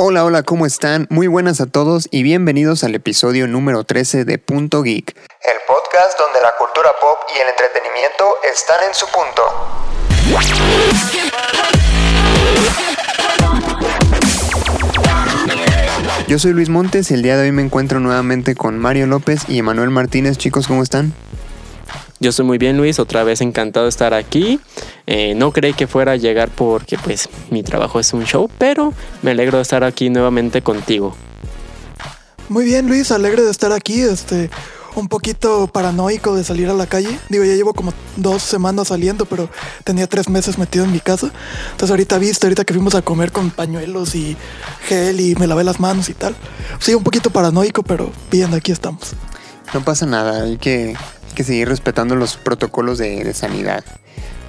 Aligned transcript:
Hola, 0.00 0.24
hola, 0.24 0.44
¿cómo 0.44 0.64
están? 0.64 1.08
Muy 1.10 1.26
buenas 1.26 1.60
a 1.60 1.66
todos 1.66 2.06
y 2.12 2.22
bienvenidos 2.22 2.84
al 2.84 2.94
episodio 2.94 3.48
número 3.48 3.82
13 3.82 4.24
de 4.24 4.38
Punto 4.38 4.84
Geek, 4.84 5.08
el 5.08 5.56
podcast 5.66 6.16
donde 6.16 6.40
la 6.40 6.52
cultura 6.56 6.90
pop 7.00 7.18
y 7.34 7.40
el 7.40 7.48
entretenimiento 7.48 8.24
están 8.48 8.76
en 8.86 8.94
su 8.94 9.06
punto. 9.08 9.42
Yo 16.28 16.38
soy 16.38 16.52
Luis 16.52 16.68
Montes 16.68 17.10
y 17.10 17.14
el 17.14 17.22
día 17.22 17.36
de 17.36 17.46
hoy 17.46 17.52
me 17.52 17.62
encuentro 17.62 17.98
nuevamente 17.98 18.54
con 18.54 18.78
Mario 18.78 19.08
López 19.08 19.48
y 19.48 19.58
Emanuel 19.58 19.90
Martínez. 19.90 20.38
Chicos, 20.38 20.68
¿cómo 20.68 20.84
están? 20.84 21.12
Yo 22.20 22.32
soy 22.32 22.44
muy 22.44 22.58
bien 22.58 22.76
Luis, 22.76 22.98
otra 22.98 23.22
vez 23.22 23.40
encantado 23.40 23.86
de 23.86 23.90
estar 23.90 24.12
aquí. 24.12 24.58
Eh, 25.06 25.34
no 25.36 25.52
creí 25.52 25.72
que 25.72 25.86
fuera 25.86 26.12
a 26.12 26.16
llegar 26.16 26.48
porque 26.48 26.98
pues 26.98 27.28
mi 27.50 27.62
trabajo 27.62 28.00
es 28.00 28.12
un 28.12 28.24
show, 28.24 28.50
pero 28.58 28.92
me 29.22 29.30
alegro 29.30 29.58
de 29.58 29.62
estar 29.62 29.84
aquí 29.84 30.10
nuevamente 30.10 30.60
contigo. 30.60 31.14
Muy 32.48 32.64
bien 32.64 32.88
Luis, 32.88 33.12
alegre 33.12 33.42
de 33.42 33.50
estar 33.50 33.72
aquí, 33.72 34.00
este, 34.00 34.50
un 34.96 35.06
poquito 35.06 35.68
paranoico 35.68 36.34
de 36.34 36.42
salir 36.42 36.68
a 36.68 36.74
la 36.74 36.86
calle. 36.86 37.20
Digo, 37.28 37.44
ya 37.44 37.54
llevo 37.54 37.72
como 37.72 37.92
dos 38.16 38.42
semanas 38.42 38.88
saliendo, 38.88 39.24
pero 39.24 39.48
tenía 39.84 40.08
tres 40.08 40.28
meses 40.28 40.58
metido 40.58 40.84
en 40.84 40.92
mi 40.92 40.98
casa. 40.98 41.30
Entonces 41.70 41.90
ahorita 41.90 42.18
viste, 42.18 42.46
ahorita 42.46 42.64
que 42.64 42.74
fuimos 42.74 42.96
a 42.96 43.02
comer 43.02 43.30
con 43.30 43.50
pañuelos 43.50 44.16
y 44.16 44.36
gel 44.88 45.20
y 45.20 45.36
me 45.36 45.46
lavé 45.46 45.62
las 45.62 45.78
manos 45.78 46.08
y 46.08 46.14
tal. 46.14 46.34
Sí, 46.80 46.94
un 46.94 47.04
poquito 47.04 47.30
paranoico, 47.30 47.84
pero 47.84 48.10
bien, 48.28 48.52
aquí 48.54 48.72
estamos. 48.72 49.14
No 49.72 49.84
pasa 49.84 50.06
nada, 50.06 50.44
hay 50.44 50.56
que 50.56 50.96
que 51.34 51.44
seguir 51.44 51.68
respetando 51.68 52.16
los 52.16 52.36
protocolos 52.36 52.98
de, 52.98 53.32
sanidad. 53.34 53.84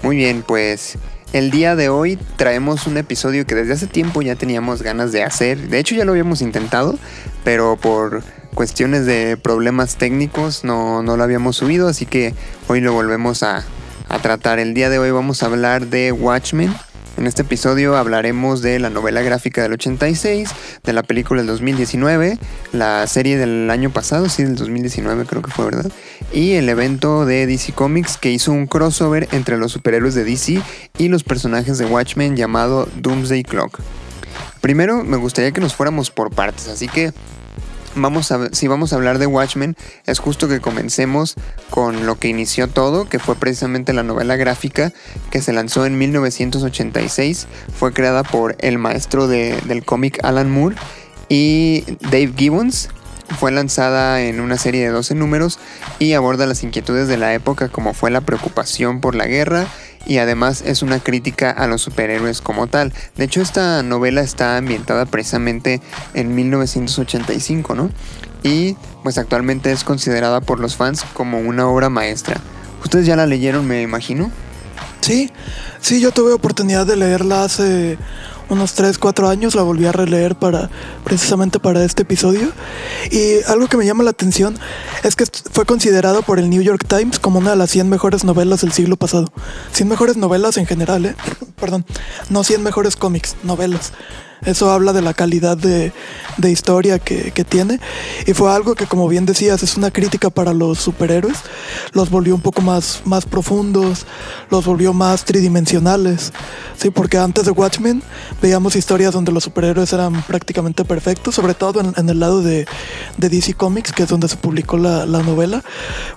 Muy 0.01 0.15
bien, 0.15 0.43
pues 0.45 0.97
el 1.33 1.51
día 1.51 1.75
de 1.75 1.89
hoy 1.89 2.17
traemos 2.37 2.87
un 2.87 2.97
episodio 2.97 3.45
que 3.45 3.55
desde 3.55 3.73
hace 3.73 3.87
tiempo 3.87 4.21
ya 4.21 4.35
teníamos 4.35 4.81
ganas 4.81 5.11
de 5.11 5.23
hacer. 5.23 5.57
De 5.69 5.79
hecho 5.79 5.95
ya 5.95 6.05
lo 6.05 6.11
habíamos 6.11 6.41
intentado, 6.41 6.97
pero 7.43 7.77
por 7.77 8.23
cuestiones 8.53 9.05
de 9.05 9.37
problemas 9.37 9.97
técnicos 9.97 10.63
no, 10.63 11.03
no 11.03 11.17
lo 11.17 11.23
habíamos 11.23 11.57
subido, 11.57 11.87
así 11.87 12.05
que 12.05 12.33
hoy 12.67 12.81
lo 12.81 12.93
volvemos 12.93 13.43
a, 13.43 13.63
a 14.07 14.19
tratar. 14.19 14.59
El 14.59 14.73
día 14.73 14.89
de 14.89 14.99
hoy 14.99 15.11
vamos 15.11 15.43
a 15.43 15.45
hablar 15.45 15.87
de 15.87 16.11
Watchmen, 16.11 16.73
en 17.19 17.27
este 17.27 17.41
episodio 17.41 17.97
hablaremos 17.97 18.61
de 18.61 18.79
la 18.79 18.89
novela 18.89 19.21
gráfica 19.21 19.61
del 19.61 19.73
86, 19.73 20.49
de 20.83 20.93
la 20.93 21.03
película 21.03 21.41
del 21.41 21.47
2019, 21.47 22.39
la 22.71 23.05
serie 23.07 23.37
del 23.37 23.69
año 23.69 23.89
pasado, 23.89 24.29
sí, 24.29 24.43
del 24.43 24.55
2019 24.55 25.25
creo 25.25 25.41
que 25.41 25.51
fue, 25.51 25.65
¿verdad? 25.65 25.91
Y 26.31 26.53
el 26.53 26.69
evento 26.69 27.25
de 27.25 27.45
DC 27.45 27.73
Comics 27.73 28.17
que 28.17 28.31
hizo 28.31 28.53
un 28.53 28.67
crossover 28.67 29.27
entre 29.33 29.57
los 29.57 29.73
superhéroes 29.73 30.15
de 30.15 30.23
DC 30.23 30.61
y 30.97 31.09
los 31.09 31.23
personajes 31.23 31.77
de 31.77 31.85
Watchmen 31.85 32.37
llamado 32.37 32.87
Doomsday 32.95 33.43
Clock. 33.43 33.79
Primero 34.61 35.03
me 35.03 35.17
gustaría 35.17 35.51
que 35.51 35.61
nos 35.61 35.75
fuéramos 35.75 36.11
por 36.11 36.31
partes, 36.31 36.69
así 36.69 36.87
que 36.87 37.11
vamos 37.95 38.31
a, 38.31 38.49
si 38.51 38.67
vamos 38.67 38.93
a 38.93 38.95
hablar 38.95 39.19
de 39.19 39.27
Watchmen, 39.27 39.75
es 40.05 40.19
justo 40.19 40.47
que 40.47 40.59
comencemos 40.59 41.35
con 41.69 42.05
lo 42.05 42.17
que 42.17 42.27
inició 42.27 42.67
todo, 42.67 43.07
que 43.07 43.19
fue 43.19 43.35
precisamente 43.35 43.93
la 43.93 44.03
novela 44.03 44.35
gráfica 44.35 44.93
que 45.31 45.41
se 45.41 45.53
lanzó 45.53 45.85
en 45.85 45.97
1986. 45.97 47.47
Fue 47.73 47.93
creada 47.93 48.23
por 48.23 48.55
el 48.59 48.77
maestro 48.77 49.27
del 49.27 49.83
cómic 49.85 50.19
Alan 50.23 50.49
Moore 50.49 50.75
y 51.27 51.83
Dave 52.01 52.33
Gibbons. 52.35 52.89
Fue 53.39 53.51
lanzada 53.51 54.21
en 54.21 54.39
una 54.39 54.57
serie 54.57 54.81
de 54.81 54.89
12 54.89 55.13
números 55.13 55.59
y 55.99 56.13
aborda 56.13 56.47
las 56.47 56.63
inquietudes 56.63 57.07
de 57.07 57.17
la 57.17 57.33
época 57.35 57.69
como 57.69 57.93
fue 57.93 58.09
la 58.09 58.21
preocupación 58.21 59.01
por 59.01 59.13
la 59.13 59.27
guerra 59.27 59.67
y 60.09 60.17
además 60.17 60.63
es 60.65 60.81
una 60.81 60.99
crítica 60.99 61.51
a 61.51 61.67
los 61.67 61.83
superhéroes 61.83 62.41
como 62.41 62.65
tal. 62.65 62.91
De 63.15 63.25
hecho, 63.25 63.41
esta 63.41 63.83
novela 63.83 64.21
está 64.21 64.57
ambientada 64.57 65.05
precisamente 65.05 65.81
en 66.15 66.33
1985, 66.33 67.75
¿no? 67.75 67.91
Y 68.41 68.75
pues 69.03 69.19
actualmente 69.19 69.71
es 69.71 69.83
considerada 69.83 70.41
por 70.41 70.59
los 70.59 70.75
fans 70.75 71.05
como 71.13 71.37
una 71.39 71.67
obra 71.67 71.89
maestra. 71.89 72.41
¿Ustedes 72.83 73.05
ya 73.05 73.15
la 73.15 73.27
leyeron, 73.27 73.67
me 73.67 73.83
imagino? 73.83 74.31
Sí, 75.01 75.31
sí, 75.79 76.01
yo 76.01 76.11
tuve 76.11 76.33
oportunidad 76.33 76.87
de 76.87 76.95
leerla 76.95 77.43
hace 77.43 77.99
unos 78.49 78.73
3, 78.73 78.97
4 78.97 79.29
años, 79.29 79.55
la 79.55 79.63
volví 79.63 79.85
a 79.85 79.91
releer 79.91 80.35
para 80.35 80.69
precisamente 81.03 81.59
para 81.59 81.83
este 81.83 82.03
episodio. 82.03 82.51
Y 83.11 83.43
algo 83.47 83.67
que 83.67 83.77
me 83.77 83.85
llama 83.85 84.03
la 84.03 84.11
atención 84.11 84.57
es 85.03 85.15
que 85.15 85.25
fue 85.51 85.65
considerado 85.65 86.21
por 86.21 86.39
el 86.39 86.49
New 86.49 86.61
York 86.61 86.85
Times 86.87 87.19
como 87.19 87.39
una 87.39 87.51
de 87.51 87.57
las 87.57 87.71
100 87.71 87.89
mejores 87.89 88.23
novelas 88.23 88.61
del 88.61 88.71
siglo 88.71 88.97
pasado. 88.97 89.31
100 89.73 89.87
mejores 89.87 90.17
novelas 90.17 90.57
en 90.57 90.65
general, 90.65 91.05
¿eh? 91.05 91.15
Perdón, 91.59 91.85
no 92.29 92.43
100 92.43 92.63
mejores 92.63 92.95
cómics, 92.95 93.35
novelas. 93.43 93.93
Eso 94.45 94.71
habla 94.71 94.93
de 94.93 95.01
la 95.01 95.13
calidad 95.13 95.57
de, 95.57 95.91
historia 96.49 96.99
que, 96.99 97.45
tiene. 97.47 97.79
Y 98.25 98.33
fue 98.33 98.51
algo 98.53 98.75
que, 98.75 98.85
como 98.85 99.07
bien 99.07 99.25
decías, 99.25 99.63
es 99.63 99.77
una 99.77 99.91
crítica 99.91 100.29
para 100.29 100.53
los 100.53 100.79
superhéroes. 100.79 101.37
Los 101.93 102.09
volvió 102.09 102.35
un 102.35 102.41
poco 102.41 102.61
más, 102.61 103.01
más 103.05 103.25
profundos, 103.25 104.05
los 104.49 104.65
volvió 104.65 104.93
más 104.93 105.25
tridimensionales. 105.25 106.31
Sí, 106.77 106.89
porque 106.89 107.17
antes 107.17 107.45
de 107.45 107.51
Watchmen 107.51 108.01
veíamos 108.41 108.75
historias 108.75 109.13
donde 109.13 109.31
los 109.31 109.43
superhéroes 109.43 109.91
eran 109.91 110.21
prácticamente 110.23 110.85
perfectos, 110.85 111.35
sobre 111.35 111.53
todo 111.53 111.81
en, 111.81 112.09
el 112.09 112.19
lado 112.19 112.41
de, 112.41 112.65
DC 113.17 113.55
Comics, 113.55 113.91
que 113.91 114.03
es 114.03 114.09
donde 114.09 114.29
se 114.29 114.37
publicó 114.37 114.77
la, 114.77 115.05
la 115.05 115.21
novela. 115.21 115.63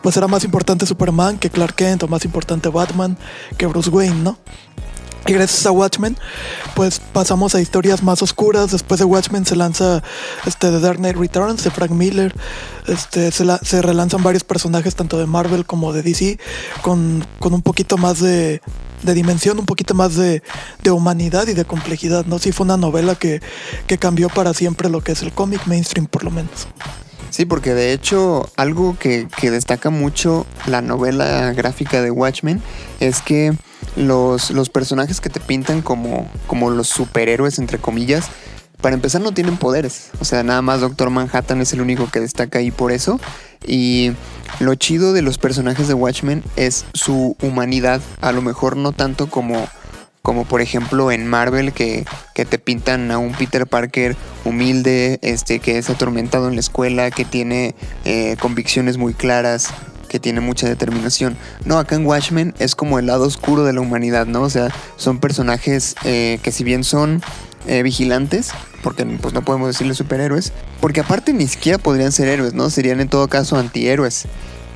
Pues 0.03 0.17
era 0.17 0.29
más 0.29 0.45
importante 0.45 0.87
Superman 0.87 1.39
que 1.39 1.51
Clark 1.51 1.75
Kent, 1.75 2.05
o 2.05 2.09
más 2.09 2.25
importante 2.25 2.69
Batman 2.69 3.19
que 3.57 3.67
Bruce 3.67 3.91
Wayne, 3.91 4.23
¿no? 4.23 4.39
Y 5.27 5.33
gracias 5.35 5.67
a 5.67 5.71
Watchmen, 5.71 6.17
pues 6.75 7.01
pasamos 7.01 7.55
a 7.55 7.61
historias 7.61 8.03
más 8.03 8.23
oscuras. 8.23 8.73
Después 8.73 8.99
de 8.99 9.05
Watchmen 9.05 9.47
se 9.47 9.55
lanza 9.55 10.03
este 10.47 10.71
The 10.71 10.81
Dark 10.81 10.99
Knight 10.99 11.17
Returns 11.17 11.63
de 11.63 11.71
Frank 11.71 11.93
Miller. 11.93 12.35
Este, 12.89 13.31
se, 13.31 13.83
relanzan 13.83 14.25
varios 14.25 14.43
personajes, 14.43 14.97
tanto 14.97 15.19
de 15.19 15.27
Marvel 15.27 15.65
como 15.65 15.93
de 15.93 16.03
DC, 16.03 16.39
con, 16.83 17.25
un 17.41 17.63
poquito 17.63 17.97
más 17.99 18.19
de, 18.19 18.61
dimensión, 19.03 19.61
un 19.61 19.67
poquito 19.67 19.95
más 19.95 20.17
de, 20.17 20.43
humanidad 20.91 21.47
y 21.47 21.55
de 21.55 21.65
complejidad. 21.65 22.27
¿no? 22.27 22.41
Sí, 22.41 22.51
fue 22.51 22.65
una 22.65 22.77
novela 22.77 23.15
que, 23.15 23.41
que 23.87 23.99
cambió 23.99 24.29
para 24.29 24.55
siempre 24.55 24.89
lo 24.89 25.03
que 25.03 25.13
es 25.13 25.23
el 25.23 25.33
cómic 25.33 25.67
mainstream, 25.67 26.07
por 26.07 26.25
lo 26.25 26.33
menos. 26.33 26.67
Sí, 27.31 27.47
porque 27.47 27.75
de 27.75 27.93
hecho 27.93 28.51
algo 28.57 28.99
que, 28.99 29.29
que 29.41 29.51
destaca 29.51 29.89
mucho 29.89 30.47
la 30.67 30.83
novela 30.83 31.53
gráfica 31.55 32.03
de 32.03 32.11
Watchmen 32.11 32.61
es 33.01 33.23
que 33.23 33.55
los, 33.97 34.51
los 34.51 34.69
personajes 34.71 35.21
que 35.21 35.31
te 35.31 35.41
pintan 35.41 35.83
como, 35.83 36.31
como 36.47 36.71
los 36.71 36.89
superhéroes, 36.89 37.59
entre 37.59 37.79
comillas, 37.79 38.31
para 38.83 38.95
empezar 38.95 39.23
no 39.23 39.33
tienen 39.33 39.57
poderes. 39.57 40.11
O 40.21 40.25
sea, 40.25 40.43
nada 40.43 40.61
más 40.61 40.81
Doctor 40.81 41.09
Manhattan 41.09 41.61
es 41.61 41.73
el 41.73 41.81
único 41.81 42.11
que 42.11 42.21
destaca 42.21 42.59
ahí 42.59 42.71
por 42.71 42.93
eso. 42.93 43.21
Y 43.65 44.13
lo 44.59 44.75
chido 44.75 45.13
de 45.13 45.23
los 45.23 45.39
personajes 45.39 45.89
de 45.89 45.95
Watchmen 45.95 46.43
es 46.57 46.85
su 46.93 47.37
humanidad. 47.41 48.03
A 48.21 48.33
lo 48.33 48.43
mejor 48.43 48.77
no 48.77 48.91
tanto 48.93 49.29
como, 49.31 49.69
como 50.21 50.45
por 50.45 50.61
ejemplo 50.61 51.13
en 51.13 51.29
Marvel 51.29 51.73
que, 51.73 52.05
que, 52.35 52.45
te 52.45 52.59
pintan 52.59 53.13
a 53.13 53.19
un 53.19 53.33
Peter 53.33 53.69
Parker 53.69 54.17
humilde, 54.45 55.21
este, 55.23 55.61
que 55.61 55.79
es 55.79 55.89
atormentado 55.89 56.49
en 56.49 56.55
la 56.55 56.61
escuela, 56.61 57.13
que 57.13 57.25
tiene 57.25 57.77
eh, 58.05 58.37
convicciones 58.41 58.99
muy 58.99 59.15
claras, 59.15 59.69
que 60.13 60.21
tiene 60.21 60.41
mucha 60.41 60.69
determinación. 60.69 61.39
No, 61.65 61.79
acá 61.79 61.97
en 61.97 62.07
Watchmen 62.07 62.55
es 62.59 62.75
como 62.75 62.99
el 62.99 63.07
lado 63.07 63.25
oscuro 63.25 63.65
de 63.65 63.73
la 63.73 63.81
humanidad, 63.81 64.27
¿no? 64.27 64.43
O 64.43 64.51
sea, 64.51 64.69
son 64.97 65.19
personajes 65.19 65.97
eh, 66.05 66.39
que 66.43 66.53
si 66.53 66.65
bien 66.65 66.85
son 66.85 67.23
eh, 67.67 67.83
vigilantes, 67.83 68.51
porque 68.83 69.07
pues 69.07 69.33
no 69.33 69.43
podemos 69.43 69.69
decirle 69.69 69.95
superhéroes, 69.95 70.53
porque 70.81 71.01
aparte 71.01 71.33
ni 71.33 71.49
siquiera 71.49 71.79
podrían 71.79 72.13
ser 72.13 72.29
héroes, 72.29 72.53
¿no? 72.53 72.69
Serían 72.69 73.01
en 73.01 73.09
todo 73.09 73.27
caso 73.29 73.57
antihéroes. 73.57 74.27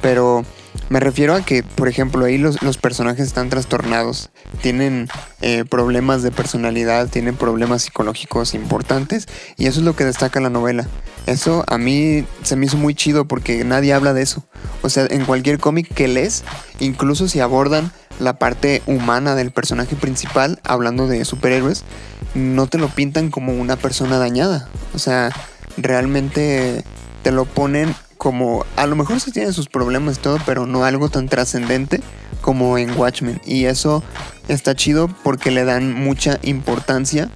Pero 0.01 0.47
me 0.89 1.01
refiero 1.01 1.35
a 1.35 1.43
que, 1.43 1.63
por 1.63 1.89
ejemplo, 1.89 2.25
ahí 2.25 2.39
los, 2.39 2.59
personajes 2.79 3.27
están 3.27 3.51
trastornados, 3.51 4.31
tienen 4.63 5.09
eh, 5.41 5.65
problemas 5.69 6.23
de 6.23 6.31
personalidad, 6.31 7.09
tienen 7.09 7.37
problemas 7.37 7.83
psicológicos 7.83 8.55
importantes 8.55 9.27
y 9.57 9.67
eso 9.67 9.81
es 9.81 9.85
lo 9.85 9.97
que 9.97 10.05
destaca 10.05 10.41
la 10.41 10.51
novela. 10.51 10.87
Eso 11.27 11.65
a 11.67 11.77
mí 11.77 12.25
se 12.43 12.55
me 12.55 12.67
hizo 12.67 12.77
muy 12.77 12.95
chido 12.95 13.27
porque 13.27 13.65
nadie 13.65 13.93
habla 13.93 14.13
de 14.13 14.23
eso. 14.23 14.45
O 14.83 14.89
sea, 14.89 15.07
en 15.11 15.25
cualquier 15.25 15.59
cómic 15.59 15.93
que 15.93 16.07
lees, 16.07 16.45
incluso 16.79 17.29
si 17.29 17.41
abordan 17.41 17.91
la 18.21 18.39
parte 18.39 18.83
humana 18.87 19.35
del 19.35 19.51
personaje 19.51 19.97
principal, 19.97 20.61
hablando 20.63 21.09
de 21.09 21.25
superhéroes, 21.25 21.83
no 22.35 22.69
te 22.69 22.79
lo 22.79 22.89
pintan 22.89 23.31
como 23.31 23.55
una 23.55 23.77
persona 23.77 24.19
dañada. 24.19 24.69
O 24.95 25.01
sea, 25.01 25.31
realmente 25.77 26.85
te 27.23 27.33
lo 27.33 27.45
ponen 27.45 27.95
como 28.19 28.65
a 28.77 28.87
lo 28.87 28.97
mejor 28.97 29.21
se 29.21 29.33
tienen 29.33 29.53
sus 29.53 29.69
problemas 29.69 30.17
y 30.17 30.21
todo, 30.21 30.39
pero 30.47 30.67
no 30.67 30.85
algo 30.85 31.09
tan 31.09 31.29
trascendente 31.29 32.01
como 32.41 32.79
en 32.79 32.97
Watchmen. 32.97 33.41
Y 33.45 33.65
eso 33.65 34.03
está 34.49 34.75
chido 34.75 35.09
porque 35.23 35.51
le 35.51 35.65
dan 35.65 35.93
mucha 35.93 36.39
importancia 36.43 37.31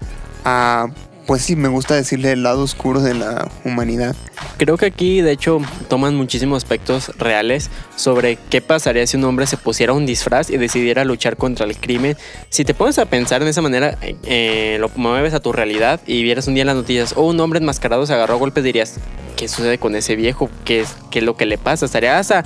a 0.45 0.87
pues 1.31 1.43
sí, 1.43 1.55
me 1.55 1.69
gusta 1.69 1.95
decirle 1.95 2.33
el 2.33 2.43
lado 2.43 2.65
oscuro 2.65 3.01
de 3.01 3.15
la 3.15 3.49
humanidad. 3.65 4.17
Creo 4.57 4.77
que 4.77 4.87
aquí, 4.87 5.21
de 5.21 5.31
hecho, 5.31 5.61
toman 5.87 6.17
muchísimos 6.17 6.65
aspectos 6.65 7.17
reales 7.19 7.71
sobre 7.95 8.37
qué 8.51 8.61
pasaría 8.61 9.07
si 9.07 9.17
un 9.17 9.23
hombre 9.23 9.47
se 9.47 9.57
pusiera 9.57 9.93
un 9.93 10.07
disfraz 10.07 10.51
y 10.51 10.57
decidiera 10.57 11.05
luchar 11.05 11.37
contra 11.37 11.67
el 11.67 11.77
crimen. 11.77 12.17
Si 12.49 12.65
te 12.65 12.75
pones 12.75 12.99
a 12.99 13.07
pensar 13.07 13.43
en 13.43 13.47
esa 13.47 13.63
manera, 13.63 13.97
eh, 14.25 14.79
lo 14.81 14.91
mueves 14.97 15.33
a 15.33 15.39
tu 15.39 15.53
realidad 15.53 16.01
y 16.05 16.25
vieras 16.25 16.49
un 16.49 16.55
día 16.55 16.63
en 16.63 16.67
las 16.67 16.75
noticias, 16.75 17.13
o 17.13 17.21
oh, 17.21 17.27
un 17.27 17.39
hombre 17.39 17.61
enmascarado 17.61 18.05
se 18.07 18.13
agarró 18.13 18.35
a 18.35 18.39
golpes, 18.39 18.65
dirías, 18.65 18.97
¿qué 19.37 19.47
sucede 19.47 19.79
con 19.79 19.95
ese 19.95 20.17
viejo? 20.17 20.51
¿Qué 20.65 20.81
es, 20.81 20.97
qué 21.13 21.21
es 21.21 21.25
lo 21.25 21.37
que 21.37 21.47
le 21.47 21.59
pasa? 21.59 21.87
Estaría 21.87 22.19
hasta, 22.19 22.45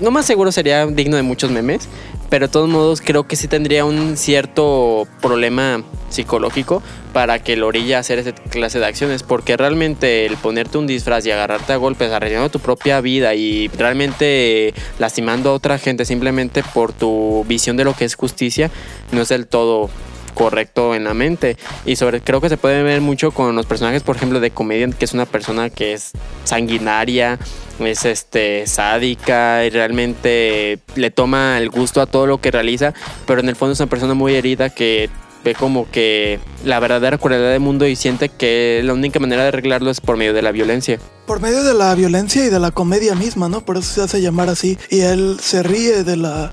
no 0.00 0.10
más 0.10 0.24
seguro 0.24 0.52
sería 0.52 0.86
digno 0.86 1.16
de 1.16 1.22
muchos 1.22 1.50
memes, 1.50 1.86
pero 2.30 2.46
de 2.46 2.52
todos 2.52 2.70
modos 2.70 3.02
creo 3.02 3.28
que 3.28 3.36
sí 3.36 3.46
tendría 3.46 3.84
un 3.84 4.16
cierto 4.16 5.06
problema 5.20 5.84
psicológico 6.08 6.82
para 7.16 7.38
que 7.38 7.56
lo 7.56 7.68
orilla 7.68 7.96
a 7.96 8.00
hacer 8.00 8.18
esa 8.18 8.32
clase 8.32 8.78
de 8.78 8.84
acciones, 8.84 9.22
porque 9.22 9.56
realmente 9.56 10.26
el 10.26 10.36
ponerte 10.36 10.76
un 10.76 10.86
disfraz 10.86 11.24
y 11.24 11.30
agarrarte 11.30 11.72
a 11.72 11.76
golpes, 11.76 12.12
arriesgando 12.12 12.50
tu 12.50 12.60
propia 12.60 13.00
vida 13.00 13.34
y 13.34 13.68
realmente 13.68 14.74
lastimando 14.98 15.48
a 15.48 15.54
otra 15.54 15.78
gente 15.78 16.04
simplemente 16.04 16.62
por 16.74 16.92
tu 16.92 17.42
visión 17.48 17.78
de 17.78 17.84
lo 17.84 17.94
que 17.94 18.04
es 18.04 18.16
justicia, 18.16 18.70
no 19.12 19.22
es 19.22 19.30
del 19.30 19.46
todo 19.46 19.88
correcto 20.34 20.94
en 20.94 21.04
la 21.04 21.14
mente. 21.14 21.56
Y 21.86 21.96
sobre 21.96 22.20
creo 22.20 22.42
que 22.42 22.50
se 22.50 22.58
puede 22.58 22.82
ver 22.82 23.00
mucho 23.00 23.30
con 23.30 23.56
los 23.56 23.64
personajes, 23.64 24.02
por 24.02 24.16
ejemplo, 24.16 24.38
de 24.38 24.50
Comedian, 24.50 24.92
que 24.92 25.06
es 25.06 25.14
una 25.14 25.24
persona 25.24 25.70
que 25.70 25.94
es 25.94 26.12
sanguinaria, 26.44 27.38
es 27.80 28.04
este 28.04 28.66
sádica 28.66 29.64
y 29.64 29.70
realmente 29.70 30.80
le 30.96 31.10
toma 31.10 31.56
el 31.56 31.70
gusto 31.70 32.02
a 32.02 32.06
todo 32.06 32.26
lo 32.26 32.42
que 32.42 32.50
realiza, 32.50 32.92
pero 33.26 33.40
en 33.40 33.48
el 33.48 33.56
fondo 33.56 33.72
es 33.72 33.80
una 33.80 33.88
persona 33.88 34.12
muy 34.12 34.34
herida 34.34 34.68
que 34.68 35.08
ve 35.46 35.54
como 35.54 35.88
que 35.90 36.40
la 36.64 36.80
verdadera 36.80 37.18
crueldad 37.18 37.52
del 37.52 37.60
mundo 37.60 37.86
y 37.86 37.94
siente 37.94 38.28
que 38.28 38.80
la 38.84 38.92
única 38.92 39.20
manera 39.20 39.42
de 39.42 39.48
arreglarlo 39.48 39.90
es 39.90 40.00
por 40.00 40.16
medio 40.16 40.34
de 40.34 40.42
la 40.42 40.50
violencia. 40.50 40.98
Por 41.24 41.40
medio 41.40 41.62
de 41.62 41.72
la 41.72 41.94
violencia 41.94 42.44
y 42.44 42.50
de 42.50 42.58
la 42.58 42.72
comedia 42.72 43.14
misma, 43.14 43.48
¿no? 43.48 43.60
Por 43.64 43.76
eso 43.76 43.94
se 43.94 44.02
hace 44.02 44.20
llamar 44.20 44.48
así. 44.48 44.76
Y 44.90 45.00
él 45.00 45.38
se 45.40 45.62
ríe 45.62 46.02
de 46.02 46.16
la, 46.16 46.50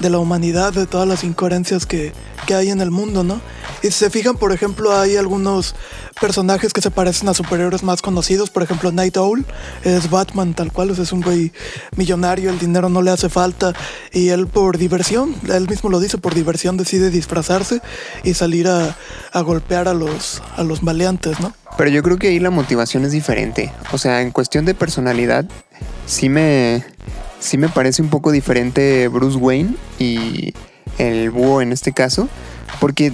de 0.00 0.08
la 0.08 0.18
humanidad, 0.18 0.72
de 0.72 0.86
todas 0.86 1.06
las 1.06 1.22
incoherencias 1.22 1.84
que, 1.84 2.12
que 2.46 2.54
hay 2.54 2.70
en 2.70 2.80
el 2.80 2.90
mundo, 2.90 3.22
¿no? 3.24 3.42
Y 3.82 3.86
si 3.86 3.92
se 3.92 4.10
fijan, 4.10 4.36
por 4.36 4.52
ejemplo, 4.52 4.96
hay 4.96 5.16
algunos 5.16 5.74
personajes 6.20 6.72
que 6.72 6.80
se 6.80 6.90
parecen 6.90 7.28
a 7.28 7.34
superhéroes 7.34 7.82
más 7.82 8.02
conocidos. 8.02 8.50
Por 8.50 8.62
ejemplo, 8.62 8.92
Night 8.92 9.16
Owl 9.16 9.44
es 9.84 10.10
Batman 10.10 10.54
tal 10.54 10.72
cual, 10.72 10.90
es 10.90 11.12
un 11.12 11.22
güey 11.22 11.52
millonario, 11.96 12.50
el 12.50 12.58
dinero 12.58 12.88
no 12.88 13.02
le 13.02 13.10
hace 13.10 13.28
falta. 13.28 13.72
Y 14.12 14.28
él 14.28 14.46
por 14.46 14.76
diversión, 14.76 15.34
él 15.48 15.68
mismo 15.68 15.88
lo 15.88 16.00
dice, 16.00 16.18
por 16.18 16.34
diversión 16.34 16.76
decide 16.76 17.10
disfrazarse 17.10 17.80
y 18.22 18.34
salir 18.34 18.68
a, 18.68 18.96
a 19.32 19.40
golpear 19.40 19.88
a 19.88 19.94
los, 19.94 20.42
a 20.56 20.62
los 20.62 20.82
maleantes, 20.82 21.40
¿no? 21.40 21.54
Pero 21.76 21.90
yo 21.90 22.02
creo 22.02 22.18
que 22.18 22.28
ahí 22.28 22.40
la 22.40 22.50
motivación 22.50 23.04
es 23.04 23.12
diferente. 23.12 23.72
O 23.92 23.98
sea, 23.98 24.20
en 24.20 24.32
cuestión 24.32 24.64
de 24.64 24.74
personalidad, 24.74 25.46
sí 26.06 26.28
me, 26.28 26.84
sí 27.38 27.56
me 27.56 27.68
parece 27.68 28.02
un 28.02 28.10
poco 28.10 28.32
diferente 28.32 29.08
Bruce 29.08 29.38
Wayne 29.38 29.76
y 29.98 30.52
el 30.98 31.30
búho 31.30 31.62
en 31.62 31.72
este 31.72 31.92
caso. 31.92 32.28
Porque 32.80 33.12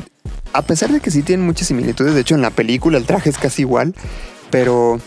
a 0.56 0.62
pesar 0.62 0.90
de 0.90 1.00
que 1.00 1.10
sí 1.10 1.22
tienen 1.22 1.44
muchas 1.44 1.68
similitudes, 1.68 2.14
de 2.14 2.20
hecho 2.20 2.34
en 2.34 2.42
la 2.42 2.50
película 2.50 2.96
el 2.96 3.04
traje 3.04 3.28
es 3.28 3.38
casi 3.38 3.62
igual, 3.62 3.94
pero 4.50 4.98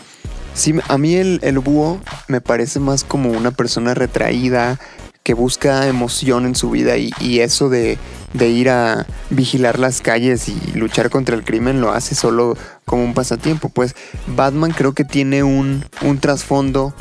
sí, 0.54 0.74
a 0.88 0.96
mí 0.96 1.14
el, 1.16 1.58
búho 1.58 2.00
me 2.28 2.40
parece 2.40 2.78
más 2.78 3.02
como 3.02 3.30
una 3.30 3.50
persona 3.50 3.94
retraída, 3.94 4.78
que 5.22 5.34
busca 5.34 5.86
emoción 5.86 6.46
en 6.46 6.54
su 6.54 6.70
vida 6.70 6.96
y, 6.96 7.40
eso 7.40 7.68
de, 7.68 7.98
ir 8.40 8.70
a 8.70 9.06
vigilar 9.28 9.78
las 9.78 10.00
calles 10.00 10.48
y 10.48 10.58
luchar 10.74 11.10
contra 11.10 11.34
el 11.34 11.44
crimen 11.44 11.80
lo 11.80 11.90
hace 11.90 12.14
solo 12.14 12.56
como 12.86 13.04
un 13.04 13.12
pasatiempo. 13.12 13.68
Pues 13.68 13.94
Batman 14.28 14.70
creo 14.70 14.94
que 14.94 15.04
tiene 15.04 15.42
un, 15.42 15.84
trasfondo 16.20 16.94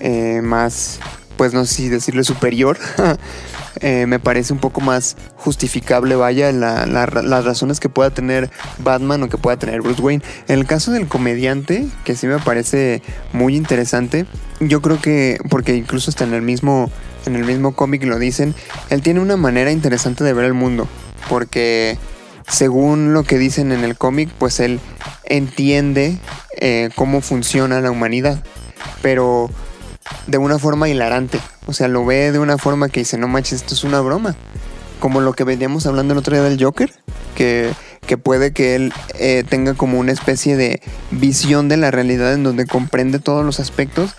eh, 0.00 0.40
más, 0.42 1.00
pues 1.36 1.54
no 1.54 1.64
sé 1.64 1.74
si 1.74 1.88
decirle 1.88 2.24
superior, 2.24 2.78
Eh, 3.82 4.06
me 4.06 4.20
parece 4.20 4.52
un 4.52 4.60
poco 4.60 4.80
más 4.80 5.16
justificable, 5.36 6.14
vaya, 6.14 6.52
las 6.52 7.44
razones 7.44 7.80
que 7.80 7.88
pueda 7.88 8.10
tener 8.10 8.48
Batman 8.78 9.24
o 9.24 9.28
que 9.28 9.38
pueda 9.38 9.56
tener 9.56 9.82
Bruce 9.82 10.00
Wayne. 10.00 10.22
En 10.46 10.58
el 10.60 10.66
caso 10.66 10.92
del 10.92 11.08
comediante, 11.08 11.86
que 12.04 12.14
sí 12.14 12.28
me 12.28 12.38
parece 12.38 13.02
muy 13.32 13.56
interesante, 13.56 14.26
yo 14.60 14.80
creo 14.80 15.00
que, 15.00 15.38
porque 15.50 15.74
incluso 15.74 16.10
está 16.10 16.22
en 16.24 16.34
el 16.34 16.42
mismo, 16.42 16.90
mismo 17.26 17.74
cómic 17.74 18.04
lo 18.04 18.18
dicen, 18.20 18.54
él 18.88 19.02
tiene 19.02 19.18
una 19.18 19.36
manera 19.36 19.72
interesante 19.72 20.22
de 20.22 20.32
ver 20.32 20.44
el 20.44 20.54
mundo, 20.54 20.86
porque 21.28 21.98
según 22.46 23.12
lo 23.12 23.24
que 23.24 23.38
dicen 23.38 23.72
en 23.72 23.82
el 23.82 23.96
cómic, 23.96 24.30
pues 24.38 24.60
él 24.60 24.78
entiende 25.24 26.18
eh, 26.60 26.90
cómo 26.94 27.20
funciona 27.20 27.80
la 27.80 27.90
humanidad, 27.90 28.44
pero 29.02 29.50
de 30.28 30.38
una 30.38 30.58
forma 30.60 30.88
hilarante. 30.88 31.40
O 31.66 31.72
sea, 31.72 31.88
lo 31.88 32.04
ve 32.04 32.32
de 32.32 32.38
una 32.38 32.58
forma 32.58 32.88
que 32.88 33.00
dice, 33.00 33.18
no 33.18 33.28
manches, 33.28 33.62
esto 33.62 33.74
es 33.74 33.84
una 33.84 34.00
broma. 34.00 34.34
Como 35.00 35.20
lo 35.20 35.32
que 35.32 35.44
veníamos 35.44 35.86
hablando 35.86 36.12
el 36.12 36.18
otro 36.18 36.34
día 36.34 36.44
del 36.44 36.62
Joker, 36.62 36.92
que, 37.34 37.72
que 38.06 38.16
puede 38.18 38.52
que 38.52 38.74
él 38.74 38.92
eh, 39.18 39.44
tenga 39.48 39.74
como 39.74 39.98
una 39.98 40.12
especie 40.12 40.56
de 40.56 40.80
visión 41.10 41.68
de 41.68 41.76
la 41.76 41.90
realidad 41.90 42.34
en 42.34 42.42
donde 42.42 42.66
comprende 42.66 43.18
todos 43.18 43.44
los 43.44 43.60
aspectos, 43.60 44.14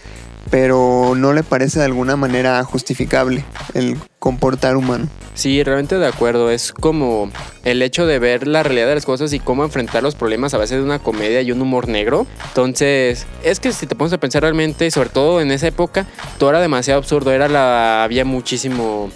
pero 0.50 1.13
no 1.16 1.34
le 1.34 1.44
parece 1.44 1.80
de 1.80 1.86
alguna 1.86 2.16
manera 2.16 2.63
justificable 2.63 3.45
el 3.74 3.98
comportar 4.19 4.78
humano. 4.78 5.07
Sí, 5.34 5.63
realmente 5.63 5.98
de 5.98 6.07
acuerdo. 6.07 6.51
Es 6.51 6.72
como 6.72 7.31
el 7.63 7.81
hecho 7.81 8.06
de 8.06 8.19
ver 8.19 8.48
la 8.48 8.63
realidad 8.63 8.88
de 8.88 8.95
las 8.95 9.06
cosas 9.06 9.34
y 9.34 9.40
cómo 9.40 9.63
enfrentar 9.63 10.04
los 10.04 10.16
problemas 10.16 10.54
a 10.54 10.57
veces 10.57 10.78
de 10.78 10.84
una 10.84 11.00
comedia 11.00 11.42
y 11.42 11.51
un 11.51 11.62
humor 11.62 11.88
negro. 11.88 12.28
Entonces, 12.50 13.25
es 13.44 13.60
que 13.60 13.72
si 13.72 13.88
te 13.88 13.95
pones 13.95 14.13
a 14.13 14.19
pensar 14.19 14.44
realmente, 14.44 14.90
sobre 14.92 15.10
todo 15.10 15.42
en 15.42 15.51
esa 15.51 15.68
época, 15.68 16.06
todo 16.38 16.51
era 16.51 16.62
demasiado 16.62 17.00
absurdo. 17.00 17.31
Era 17.31 17.48
la, 17.48 18.04
había 18.04 18.25
muchísimo 18.25 19.10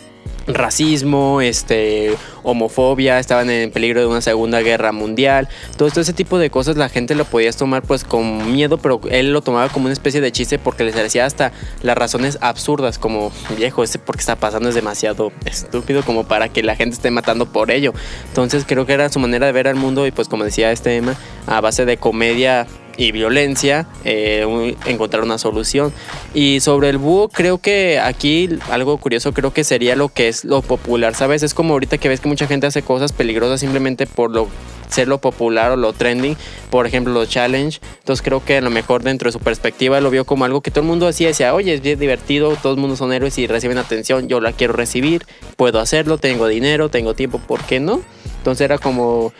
racismo, 0.47 1.41
este, 1.41 2.15
homofobia, 2.44 3.19
estaban 3.19 3.49
en 3.49 3.71
peligro 3.71 4.01
de 4.01 4.07
una 4.07 4.21
segunda 4.21 4.61
guerra 4.61 4.91
mundial, 4.91 5.49
todo 5.77 5.88
ese 5.88 6.13
tipo 6.13 6.39
de 6.39 6.49
cosas 6.49 6.77
la 6.77 6.89
gente 6.89 7.15
lo 7.15 7.25
podía 7.25 7.51
tomar 7.51 7.83
pues 7.83 8.03
con 8.03 8.51
miedo, 8.51 8.77
pero 8.77 9.01
él 9.09 9.33
lo 9.33 9.41
tomaba 9.41 9.69
como 9.69 9.85
una 9.85 9.94
especie 9.94 10.21
de 10.21 10.31
chiste 10.31 10.59
porque 10.59 10.83
les 10.83 10.95
decía 10.95 11.25
hasta 11.25 11.51
las 11.81 11.97
razones 11.97 12.38
absurdas, 12.41 12.97
como 12.97 13.31
viejo, 13.57 13.83
ese 13.83 13.99
porque 13.99 14.21
está 14.21 14.35
pasando 14.35 14.69
es 14.69 14.75
demasiado 14.75 15.31
estúpido 15.45 16.03
como 16.03 16.25
para 16.25 16.49
que 16.49 16.63
la 16.63 16.75
gente 16.75 16.95
esté 16.95 17.11
matando 17.11 17.45
por 17.45 17.71
ello. 17.71 17.94
Entonces 18.29 18.65
creo 18.67 18.85
que 18.85 18.94
era 18.94 19.09
su 19.09 19.19
manera 19.19 19.45
de 19.45 19.51
ver 19.51 19.67
al 19.67 19.75
mundo 19.75 20.07
y 20.07 20.11
pues 20.11 20.27
como 20.27 20.44
decía 20.44 20.71
este 20.71 20.97
tema, 20.97 21.15
a 21.45 21.61
base 21.61 21.85
de 21.85 21.97
comedia 21.97 22.67
y 22.97 23.11
violencia, 23.11 23.88
eh, 24.03 24.75
encontrar 24.85 25.23
una 25.23 25.38
solución. 25.38 25.94
Y 26.33 26.59
sobre 26.59 26.89
el 26.89 26.97
búho, 26.97 27.29
creo 27.29 27.59
que 27.59 27.99
aquí 27.99 28.49
algo 28.69 28.97
curioso 28.97 29.33
creo 29.33 29.53
que 29.53 29.63
sería 29.63 29.95
lo 29.95 30.09
que 30.09 30.27
es 30.27 30.44
lo 30.44 30.61
popular, 30.61 31.16
¿sabes? 31.16 31.44
Es 31.44 31.54
como 31.54 31.73
ahorita 31.73 31.99
que 31.99 32.09
ves 32.09 32.19
que 32.19 32.27
mucha 32.27 32.47
gente 32.47 32.68
hace 32.68 32.81
cosas 32.81 33.13
peligrosas 33.13 33.59
simplemente 33.59 34.07
por 34.07 34.31
lo 34.31 34.47
ser 34.89 35.07
lo 35.07 35.19
popular 35.19 35.71
o 35.71 35.75
lo 35.75 35.94
trending, 35.94 36.37
por 36.69 36.87
ejemplo 36.87 37.13
los 37.13 37.30
challenge. 37.30 37.80
Entonces 37.99 38.23
creo 38.23 38.44
que 38.44 38.57
a 38.57 38.61
lo 38.61 38.69
mejor 38.69 39.04
dentro 39.04 39.27
de 39.27 39.33
su 39.33 39.39
perspectiva 39.39 39.99
lo 40.01 40.09
vio 40.09 40.25
como 40.25 40.45
algo 40.45 40.61
que 40.61 40.71
todo 40.71 40.81
el 40.81 40.87
mundo 40.87 41.07
hacía, 41.07 41.27
decía, 41.27 41.54
oye, 41.54 41.73
es 41.73 41.81
bien 41.81 41.99
divertido, 41.99 42.56
todo 42.56 42.73
el 42.73 42.80
mundo 42.80 42.95
son 42.95 43.13
héroes 43.13 43.37
y 43.37 43.47
reciben 43.47 43.77
atención, 43.77 44.27
yo 44.27 44.39
la 44.39 44.54
quiero 44.54 44.73
recibir, 44.73 45.25
puedo 45.56 45.80
hacerlo, 45.80 46.18
tengo 46.18 46.47
dinero, 46.47 46.89
tengo 46.89 47.13
tiempo, 47.13 47.39
¿por 47.39 47.61
qué 47.63 47.80
no? 47.80 48.01
Entonces 48.37 48.63
era 48.63 48.77
como, 48.77 49.33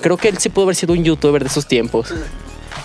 creo 0.00 0.16
que 0.16 0.28
él 0.28 0.38
sí 0.38 0.48
pudo 0.48 0.64
haber 0.64 0.76
sido 0.76 0.94
un 0.94 1.04
youtuber 1.04 1.42
de 1.42 1.48
esos 1.48 1.66
tiempos. 1.66 2.12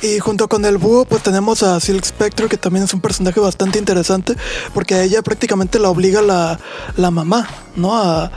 Y 0.04 0.20
junto 0.20 0.50
con 0.50 0.66
el 0.66 0.78
búho, 0.78 1.06
pues 1.06 1.24
tenemos 1.24 1.64
a 1.64 1.80
Silk 1.80 2.04
Spectre, 2.04 2.50
que 2.50 2.58
también 2.58 2.84
es 2.84 2.94
un 2.94 3.00
personaje 3.00 3.40
bastante 3.40 3.80
interesante, 3.80 4.36
porque 4.74 4.96
a 4.96 5.04
ella 5.04 5.22
prácticamente 5.22 5.80
la 5.80 5.90
obliga 5.90 6.22
la, 6.22 6.60
la 6.98 7.10
mamá, 7.10 7.48
¿no? 7.78 7.96
A, 7.96 8.30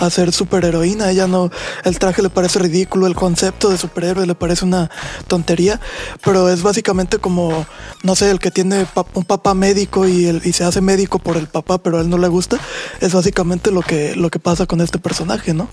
a 0.00 0.10
ser 0.10 0.32
superheroína. 0.32 1.10
Ella 1.10 1.26
no, 1.26 1.50
el 1.84 1.98
traje 1.98 2.22
le 2.22 2.30
parece 2.30 2.58
ridículo, 2.58 3.06
el 3.06 3.14
concepto 3.14 3.70
de 3.70 3.78
superhéroe 3.78 4.26
le 4.26 4.34
parece 4.34 4.64
una 4.64 4.90
tontería, 5.26 5.80
pero 6.22 6.48
es 6.48 6.62
básicamente 6.62 7.18
como, 7.18 7.66
no 8.02 8.14
sé, 8.14 8.30
el 8.30 8.38
que 8.38 8.50
tiene 8.50 8.86
un 9.14 9.24
papá 9.24 9.54
médico 9.54 10.06
y, 10.06 10.26
el, 10.26 10.42
y 10.44 10.52
se 10.52 10.64
hace 10.64 10.80
médico 10.80 11.18
por 11.18 11.36
el 11.36 11.46
papá, 11.46 11.78
pero 11.78 11.98
a 11.98 12.00
él 12.00 12.10
no 12.10 12.18
le 12.18 12.28
gusta. 12.28 12.58
Es 13.00 13.12
básicamente 13.12 13.70
lo 13.70 13.82
que, 13.82 14.14
lo 14.16 14.30
que 14.30 14.38
pasa 14.38 14.66
con 14.66 14.80
este 14.80 14.98
personaje, 14.98 15.54
¿no? 15.54 15.68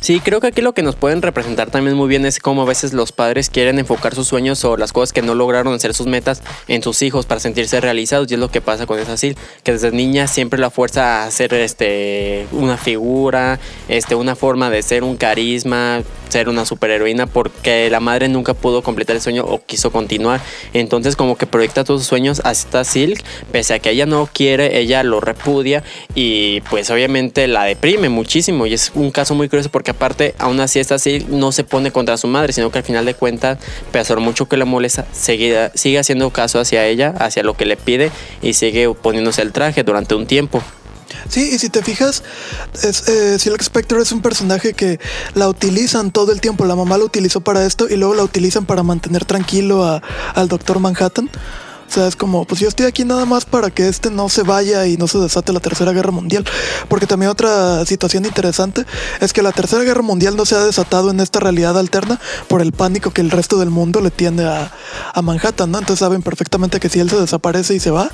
Sí, 0.00 0.20
creo 0.20 0.40
que 0.40 0.48
aquí 0.48 0.60
lo 0.60 0.74
que 0.74 0.82
nos 0.82 0.96
pueden 0.96 1.22
representar 1.22 1.70
también 1.70 1.96
muy 1.96 2.08
bien 2.08 2.26
es 2.26 2.38
cómo 2.38 2.62
a 2.62 2.64
veces 2.66 2.92
los 2.92 3.12
padres 3.12 3.48
quieren 3.48 3.78
enfocar 3.78 4.14
sus 4.14 4.28
sueños 4.28 4.64
o 4.64 4.76
las 4.76 4.92
cosas 4.92 5.12
que 5.12 5.22
no 5.22 5.34
lograron 5.34 5.72
hacer 5.72 5.94
sus 5.94 6.06
metas 6.06 6.42
en 6.68 6.82
sus 6.82 7.00
hijos 7.02 7.26
para 7.26 7.40
sentirse 7.40 7.80
realizados 7.80 8.30
y 8.30 8.34
es 8.34 8.40
lo 8.40 8.50
que 8.50 8.60
pasa 8.60 8.86
con 8.86 8.98
esa 8.98 9.16
Sil, 9.16 9.36
que 9.62 9.72
desde 9.72 9.92
niña 9.92 10.26
siempre 10.26 10.58
la 10.58 10.70
fuerza 10.70 11.22
a 11.22 11.26
hacer 11.26 11.54
este 11.54 12.46
una 12.52 12.76
figura, 12.76 13.58
este, 13.88 14.14
una 14.14 14.34
forma 14.34 14.70
de 14.70 14.82
ser 14.82 15.04
un 15.04 15.16
carisma, 15.16 16.02
ser 16.28 16.48
una 16.48 16.64
superheroína, 16.64 17.26
porque 17.26 17.90
la 17.90 18.00
madre 18.00 18.28
nunca 18.28 18.54
pudo 18.54 18.82
completar 18.82 19.16
el 19.16 19.22
sueño 19.22 19.44
o 19.44 19.62
quiso 19.64 19.92
continuar. 19.92 20.40
Entonces 20.72 21.16
como 21.16 21.36
que 21.36 21.46
proyecta 21.46 21.84
todos 21.84 22.00
sus 22.00 22.08
sueños 22.08 22.40
hasta 22.44 22.84
Silk, 22.84 23.22
pese 23.52 23.74
a 23.74 23.78
que 23.78 23.90
ella 23.90 24.06
no 24.06 24.28
quiere, 24.32 24.78
ella 24.78 25.02
lo 25.02 25.20
repudia 25.20 25.82
y 26.14 26.60
pues 26.62 26.90
obviamente 26.90 27.46
la 27.46 27.64
deprime 27.64 28.08
muchísimo. 28.08 28.66
Y 28.66 28.74
es 28.74 28.92
un 28.94 29.10
caso 29.10 29.34
muy 29.34 29.48
curioso 29.48 29.70
porque 29.70 29.90
aparte, 29.90 30.34
aún 30.38 30.60
así 30.60 30.78
esta 30.78 30.98
Silk 30.98 31.28
no 31.28 31.52
se 31.52 31.64
pone 31.64 31.92
contra 31.92 32.16
su 32.16 32.26
madre, 32.26 32.52
sino 32.52 32.70
que 32.70 32.78
al 32.78 32.84
final 32.84 33.04
de 33.04 33.14
cuentas, 33.14 33.58
pese 33.92 34.14
mucho 34.16 34.46
que 34.46 34.56
la 34.56 34.64
molesta, 34.64 35.06
sigue, 35.12 35.70
sigue 35.74 35.98
haciendo 35.98 36.30
caso 36.30 36.60
hacia 36.60 36.86
ella, 36.86 37.14
hacia 37.18 37.42
lo 37.42 37.54
que 37.54 37.64
le 37.64 37.76
pide 37.76 38.10
y 38.42 38.54
sigue 38.54 38.92
poniéndose 38.94 39.42
el 39.42 39.52
traje 39.52 39.82
durante 39.82 40.14
un 40.14 40.26
tiempo. 40.26 40.62
Sí, 41.28 41.50
y 41.52 41.58
si 41.58 41.68
te 41.68 41.82
fijas, 41.82 42.22
es, 42.82 43.08
eh, 43.08 43.38
Silk 43.38 43.60
es 44.00 44.12
un 44.12 44.22
personaje 44.22 44.74
que 44.74 44.98
la 45.34 45.48
utilizan 45.48 46.10
todo 46.10 46.32
el 46.32 46.40
tiempo. 46.40 46.64
La 46.64 46.76
mamá 46.76 46.98
la 46.98 47.04
utilizó 47.04 47.40
para 47.40 47.64
esto 47.64 47.88
y 47.88 47.96
luego 47.96 48.14
la 48.14 48.22
utilizan 48.22 48.66
para 48.66 48.82
mantener 48.82 49.24
tranquilo 49.24 49.84
a, 49.84 50.02
al 50.34 50.48
Doctor 50.48 50.78
Manhattan. 50.80 51.30
O 51.94 51.96
sea, 51.96 52.08
es 52.08 52.16
como, 52.16 52.44
pues 52.44 52.60
yo 52.60 52.66
estoy 52.66 52.86
aquí 52.86 53.04
nada 53.04 53.24
más 53.24 53.44
para 53.44 53.70
que 53.70 53.86
este 53.86 54.10
no 54.10 54.28
se 54.28 54.42
vaya 54.42 54.84
y 54.88 54.96
no 54.96 55.06
se 55.06 55.18
desate 55.18 55.52
la 55.52 55.60
Tercera 55.60 55.92
Guerra 55.92 56.10
Mundial. 56.10 56.44
Porque 56.88 57.06
también 57.06 57.30
otra 57.30 57.86
situación 57.86 58.24
interesante 58.24 58.84
es 59.20 59.32
que 59.32 59.42
la 59.42 59.52
Tercera 59.52 59.84
Guerra 59.84 60.02
Mundial 60.02 60.34
no 60.34 60.44
se 60.44 60.56
ha 60.56 60.64
desatado 60.64 61.12
en 61.12 61.20
esta 61.20 61.38
realidad 61.38 61.78
alterna 61.78 62.18
por 62.48 62.62
el 62.62 62.72
pánico 62.72 63.12
que 63.12 63.20
el 63.20 63.30
resto 63.30 63.58
del 63.58 63.70
mundo 63.70 64.00
le 64.00 64.10
tiene 64.10 64.42
a, 64.42 64.72
a 65.12 65.22
Manhattan, 65.22 65.70
¿no? 65.70 65.78
Entonces 65.78 66.00
saben 66.00 66.22
perfectamente 66.22 66.80
que 66.80 66.88
si 66.88 66.98
él 66.98 67.08
se 67.08 67.20
desaparece 67.20 67.76
y 67.76 67.78
se 67.78 67.92
va, 67.92 68.10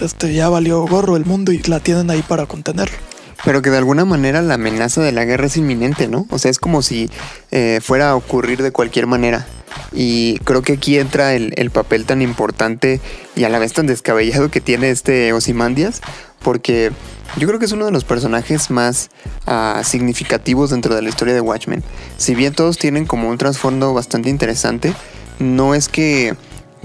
este 0.00 0.32
ya 0.32 0.48
valió 0.48 0.80
gorro 0.86 1.18
el 1.18 1.26
mundo 1.26 1.52
y 1.52 1.58
la 1.64 1.80
tienen 1.80 2.08
ahí 2.10 2.22
para 2.22 2.46
contenerlo. 2.46 2.96
Pero 3.44 3.62
que 3.62 3.70
de 3.70 3.78
alguna 3.78 4.04
manera 4.04 4.42
la 4.42 4.54
amenaza 4.54 5.00
de 5.02 5.12
la 5.12 5.24
guerra 5.24 5.46
es 5.46 5.56
inminente, 5.56 6.08
¿no? 6.08 6.26
O 6.30 6.38
sea, 6.38 6.50
es 6.50 6.58
como 6.58 6.82
si 6.82 7.10
eh, 7.50 7.80
fuera 7.82 8.10
a 8.10 8.16
ocurrir 8.16 8.62
de 8.62 8.72
cualquier 8.72 9.06
manera. 9.06 9.46
Y 9.92 10.38
creo 10.40 10.62
que 10.62 10.74
aquí 10.74 10.98
entra 10.98 11.34
el, 11.34 11.52
el, 11.56 11.70
papel 11.70 12.04
tan 12.04 12.22
importante 12.22 13.00
y 13.36 13.44
a 13.44 13.48
la 13.48 13.58
vez 13.58 13.72
tan 13.72 13.86
descabellado 13.86 14.50
que 14.50 14.60
tiene 14.60 14.90
este 14.90 15.32
Osimandias, 15.32 16.00
porque 16.42 16.90
yo 17.36 17.46
creo 17.46 17.58
que 17.60 17.66
es 17.66 17.72
uno 17.72 17.84
de 17.84 17.92
los 17.92 18.04
personajes 18.04 18.70
más 18.70 19.10
uh, 19.46 19.84
significativos 19.84 20.70
dentro 20.70 20.94
de 20.94 21.02
la 21.02 21.08
historia 21.08 21.34
de 21.34 21.40
Watchmen. 21.40 21.82
Si 22.16 22.34
bien 22.34 22.52
todos 22.52 22.76
tienen 22.76 23.06
como 23.06 23.28
un 23.28 23.38
trasfondo 23.38 23.94
bastante 23.94 24.30
interesante, 24.30 24.92
no 25.38 25.74
es 25.74 25.88
que, 25.88 26.34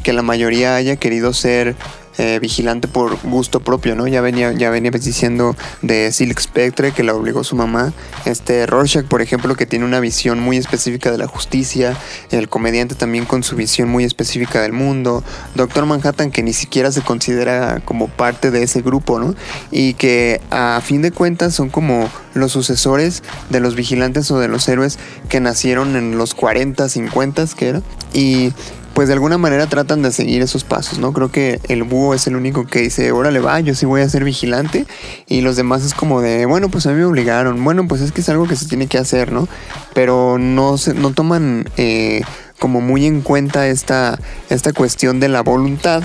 que 0.03 0.13
la 0.13 0.21
mayoría 0.21 0.75
haya 0.75 0.97
querido 0.97 1.33
ser 1.33 1.75
eh, 2.17 2.39
vigilante 2.39 2.87
por 2.87 3.17
gusto 3.23 3.59
propio, 3.59 3.95
¿no? 3.95 4.07
Ya 4.07 4.21
venía, 4.21 4.53
ya 4.53 4.69
venía 4.69 4.91
diciendo 4.91 5.55
de 5.81 6.11
Silk 6.11 6.39
Spectre 6.39 6.91
que 6.91 7.03
la 7.03 7.13
obligó 7.13 7.43
su 7.43 7.55
mamá. 7.55 7.93
Este 8.25 8.65
Rorschach, 8.65 9.05
por 9.05 9.21
ejemplo, 9.21 9.55
que 9.55 9.65
tiene 9.65 9.85
una 9.85 9.99
visión 9.99 10.39
muy 10.39 10.57
específica 10.57 11.11
de 11.11 11.17
la 11.17 11.27
justicia. 11.27 11.97
El 12.31 12.47
comediante 12.47 12.95
también 12.95 13.25
con 13.25 13.43
su 13.43 13.55
visión 13.55 13.89
muy 13.89 14.03
específica 14.03 14.61
del 14.61 14.71
mundo. 14.71 15.23
Doctor 15.55 15.85
Manhattan, 15.85 16.31
que 16.31 16.41
ni 16.41 16.53
siquiera 16.53 16.91
se 16.91 17.01
considera 17.01 17.81
como 17.83 18.07
parte 18.07 18.51
de 18.51 18.63
ese 18.63 18.81
grupo, 18.81 19.19
¿no? 19.19 19.35
Y 19.71 19.95
que 19.95 20.39
a 20.51 20.81
fin 20.83 21.01
de 21.01 21.11
cuentas 21.11 21.53
son 21.53 21.69
como 21.69 22.09
los 22.33 22.51
sucesores 22.51 23.23
de 23.49 23.59
los 23.59 23.75
vigilantes 23.75 24.31
o 24.31 24.39
de 24.39 24.47
los 24.47 24.67
héroes 24.67 24.99
que 25.29 25.39
nacieron 25.39 25.95
en 25.95 26.17
los 26.17 26.33
40, 26.33 26.87
50, 26.87 27.45
que 27.57 27.67
era. 27.67 27.81
Y 28.13 28.53
pues 28.95 29.09
de 29.09 29.13
alguna 29.13 29.37
manera 29.37 29.67
tratan 29.67 30.01
de 30.01 30.11
seguir 30.13 30.41
esos 30.41 30.63
pasos, 30.63 30.99
¿no? 30.99 31.11
Creo 31.11 31.29
que 31.29 31.59
el 31.67 31.83
búho 31.83 32.13
es 32.13 32.27
el 32.27 32.35
único 32.37 32.65
que 32.65 32.79
dice, 32.79 33.11
órale 33.11 33.41
va, 33.41 33.59
yo 33.59 33.75
sí 33.75 33.85
voy 33.85 33.99
a 33.99 34.07
ser 34.07 34.23
vigilante. 34.23 34.85
Y 35.27 35.41
los 35.41 35.57
demás 35.57 35.83
es 35.83 35.93
como 35.93 36.21
de, 36.21 36.45
bueno, 36.45 36.69
pues 36.69 36.87
a 36.87 36.91
mí 36.91 36.95
me 36.95 37.03
obligaron. 37.03 37.61
Bueno, 37.61 37.89
pues 37.89 37.99
es 37.99 38.13
que 38.13 38.21
es 38.21 38.29
algo 38.29 38.47
que 38.47 38.55
se 38.55 38.67
tiene 38.67 38.87
que 38.87 38.97
hacer, 38.97 39.33
¿no? 39.33 39.49
Pero 39.93 40.37
no, 40.39 40.77
se, 40.77 40.93
no 40.93 41.11
toman 41.11 41.69
eh, 41.75 42.21
como 42.57 42.79
muy 42.79 43.05
en 43.05 43.19
cuenta 43.19 43.67
esta, 43.67 44.17
esta 44.49 44.71
cuestión 44.71 45.19
de 45.19 45.27
la 45.27 45.43
voluntad 45.43 46.01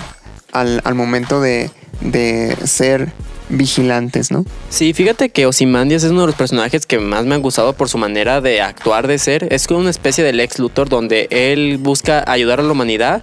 al, 0.51 0.81
al 0.83 0.97
momento 0.97 1.41
de, 1.41 1.71
de 2.01 2.57
ser 2.65 3.13
vigilantes, 3.51 4.31
¿no? 4.31 4.45
Sí, 4.71 4.93
fíjate 4.93 5.31
que 5.31 5.47
Ozymandias 5.47 6.05
es 6.05 6.11
uno 6.11 6.23
de 6.23 6.29
los 6.29 6.37
personajes 6.37 6.87
que 6.87 6.99
más 6.99 7.25
me 7.27 7.35
han 7.35 7.43
gustado 7.43 7.73
por 7.73 7.89
su 7.89 7.99
manera 7.99 8.41
de 8.41 8.63
actuar, 8.63 9.07
de 9.07 9.19
ser. 9.19 9.53
Es 9.53 9.67
como 9.67 9.81
una 9.81 9.91
especie 9.91 10.25
del 10.25 10.41
ex 10.41 10.59
Luthor 10.59 10.89
donde 10.89 11.27
él 11.31 11.79
busca 11.79 12.25
ayudar 12.27 12.61
a 12.61 12.63
la 12.63 12.73
humanidad, 12.73 13.23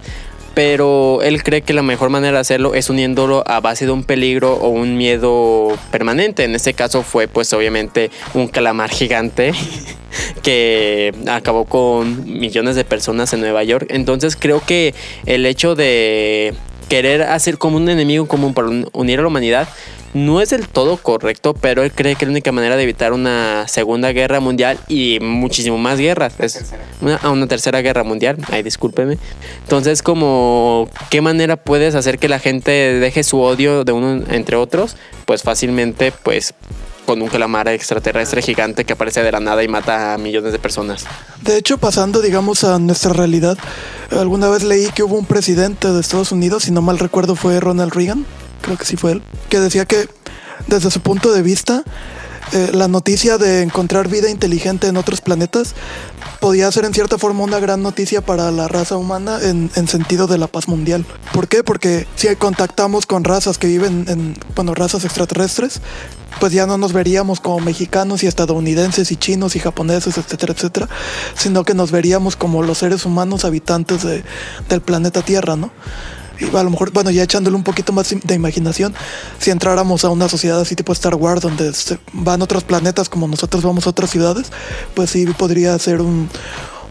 pero 0.54 1.22
él 1.22 1.42
cree 1.42 1.62
que 1.62 1.72
la 1.72 1.82
mejor 1.82 2.10
manera 2.10 2.34
de 2.34 2.40
hacerlo 2.40 2.74
es 2.74 2.90
uniéndolo 2.90 3.44
a 3.46 3.60
base 3.60 3.86
de 3.86 3.92
un 3.92 4.04
peligro 4.04 4.54
o 4.54 4.68
un 4.68 4.96
miedo 4.96 5.68
permanente. 5.90 6.44
En 6.44 6.54
este 6.54 6.74
caso 6.74 7.02
fue 7.02 7.28
pues 7.28 7.52
obviamente 7.52 8.10
un 8.34 8.48
calamar 8.48 8.90
gigante 8.90 9.52
que 10.42 11.14
acabó 11.28 11.64
con 11.64 12.24
millones 12.24 12.76
de 12.76 12.84
personas 12.84 13.32
en 13.32 13.40
Nueva 13.40 13.62
York. 13.62 13.86
Entonces 13.90 14.36
creo 14.36 14.60
que 14.60 14.94
el 15.26 15.46
hecho 15.46 15.74
de 15.74 16.54
querer 16.88 17.22
hacer 17.22 17.58
como 17.58 17.76
un 17.76 17.88
enemigo 17.88 18.26
común 18.26 18.54
para 18.54 18.68
unir 18.92 19.18
a 19.18 19.22
la 19.22 19.28
humanidad 19.28 19.68
no 20.14 20.40
es 20.40 20.50
del 20.50 20.68
todo 20.68 20.96
correcto, 20.96 21.54
pero 21.54 21.82
él 21.82 21.92
cree 21.92 22.16
que 22.16 22.26
la 22.26 22.32
única 22.32 22.52
manera 22.52 22.76
de 22.76 22.82
evitar 22.82 23.12
una 23.12 23.66
segunda 23.68 24.12
guerra 24.12 24.40
mundial 24.40 24.78
y 24.88 25.18
muchísimo 25.20 25.78
más 25.78 25.98
guerras 25.98 26.34
es 26.38 26.64
una, 27.00 27.20
una 27.30 27.46
tercera 27.46 27.80
guerra 27.80 28.04
mundial. 28.04 28.38
Ay, 28.50 28.62
discúlpeme. 28.62 29.18
Entonces, 29.62 30.02
como, 30.02 30.88
¿qué 31.10 31.20
manera 31.20 31.56
puedes 31.56 31.94
hacer 31.94 32.18
que 32.18 32.28
la 32.28 32.38
gente 32.38 32.70
deje 32.70 33.22
su 33.22 33.40
odio 33.40 33.84
de 33.84 33.92
uno 33.92 34.24
entre 34.30 34.56
otros? 34.56 34.96
Pues 35.26 35.42
fácilmente, 35.42 36.12
pues 36.12 36.54
con 37.08 37.22
un 37.22 37.28
calamar 37.28 37.68
extraterrestre 37.68 38.42
gigante 38.42 38.84
que 38.84 38.92
aparece 38.92 39.22
de 39.22 39.32
la 39.32 39.40
nada 39.40 39.64
y 39.64 39.68
mata 39.68 40.12
a 40.12 40.18
millones 40.18 40.52
de 40.52 40.58
personas. 40.58 41.06
De 41.40 41.56
hecho, 41.56 41.78
pasando, 41.78 42.20
digamos, 42.20 42.64
a 42.64 42.78
nuestra 42.78 43.14
realidad, 43.14 43.56
alguna 44.10 44.50
vez 44.50 44.62
leí 44.62 44.90
que 44.94 45.02
hubo 45.02 45.16
un 45.16 45.24
presidente 45.24 45.90
de 45.90 46.00
Estados 46.02 46.32
Unidos, 46.32 46.64
si 46.64 46.70
no 46.70 46.82
mal 46.82 46.98
recuerdo 46.98 47.34
fue 47.34 47.60
Ronald 47.60 47.94
Reagan, 47.94 48.26
creo 48.60 48.76
que 48.76 48.84
sí 48.84 48.96
fue 48.96 49.12
él, 49.12 49.22
que 49.48 49.60
decía 49.60 49.86
que 49.86 50.08
desde 50.66 50.90
su 50.90 51.00
punto 51.00 51.32
de 51.32 51.42
vista, 51.42 51.84
eh, 52.52 52.70
la 52.72 52.88
noticia 52.88 53.36
de 53.36 53.62
encontrar 53.62 54.08
vida 54.08 54.30
inteligente 54.30 54.86
en 54.86 54.96
otros 54.96 55.20
planetas 55.20 55.74
podía 56.40 56.70
ser 56.72 56.86
en 56.86 56.94
cierta 56.94 57.18
forma 57.18 57.44
una 57.44 57.58
gran 57.58 57.82
noticia 57.82 58.22
para 58.22 58.50
la 58.50 58.68
raza 58.68 58.96
humana 58.96 59.38
en, 59.42 59.70
en, 59.74 59.86
sentido 59.86 60.26
de 60.26 60.38
la 60.38 60.46
paz 60.46 60.66
mundial. 60.66 61.04
¿Por 61.32 61.48
qué? 61.48 61.62
Porque 61.62 62.06
si 62.16 62.34
contactamos 62.36 63.04
con 63.04 63.24
razas 63.24 63.58
que 63.58 63.66
viven 63.66 64.06
en, 64.08 64.36
bueno, 64.54 64.74
razas 64.74 65.04
extraterrestres, 65.04 65.82
pues 66.40 66.52
ya 66.52 66.66
no 66.66 66.78
nos 66.78 66.94
veríamos 66.94 67.40
como 67.40 67.60
mexicanos 67.60 68.22
y 68.22 68.26
estadounidenses 68.26 69.12
y 69.12 69.16
chinos 69.16 69.54
y 69.54 69.60
japoneses, 69.60 70.16
etcétera, 70.16 70.54
etcétera, 70.54 70.88
sino 71.34 71.64
que 71.64 71.74
nos 71.74 71.90
veríamos 71.90 72.36
como 72.36 72.62
los 72.62 72.78
seres 72.78 73.04
humanos 73.04 73.44
habitantes 73.44 74.02
de, 74.04 74.24
del 74.70 74.80
planeta 74.80 75.20
Tierra, 75.20 75.56
¿no? 75.56 75.70
Y 76.40 76.54
a 76.56 76.62
lo 76.62 76.70
mejor, 76.70 76.92
bueno, 76.92 77.10
ya 77.10 77.22
echándole 77.24 77.56
un 77.56 77.64
poquito 77.64 77.92
más 77.92 78.14
de 78.22 78.34
imaginación, 78.34 78.94
si 79.38 79.50
entráramos 79.50 80.04
a 80.04 80.10
una 80.10 80.28
sociedad 80.28 80.60
así 80.60 80.76
tipo 80.76 80.92
Star 80.92 81.14
Wars, 81.16 81.40
donde 81.42 81.72
se 81.74 81.98
van 82.12 82.42
otros 82.42 82.64
planetas 82.64 83.08
como 83.08 83.26
nosotros 83.26 83.64
vamos 83.64 83.86
a 83.86 83.90
otras 83.90 84.10
ciudades, 84.10 84.46
pues 84.94 85.10
sí 85.10 85.26
podría 85.26 85.76
ser 85.78 86.00
un, 86.00 86.28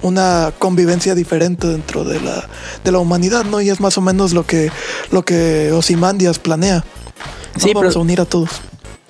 una 0.01 0.51
convivencia 0.59 1.15
diferente 1.15 1.67
dentro 1.67 2.03
de 2.03 2.19
la, 2.19 2.47
de 2.83 2.91
la 2.91 2.99
humanidad, 2.99 3.45
¿no? 3.45 3.61
Y 3.61 3.69
es 3.69 3.79
más 3.79 3.97
o 3.97 4.01
menos 4.01 4.33
lo 4.33 4.45
que, 4.45 4.69
lo 5.11 5.23
que 5.23 5.71
Osimandias 5.71 6.39
planea. 6.39 6.83
¿no? 7.55 7.61
Sí, 7.61 7.71
Vamos 7.73 7.89
pero- 7.89 7.99
a 7.99 8.03
unir 8.03 8.21
a 8.21 8.25
todos. 8.25 8.49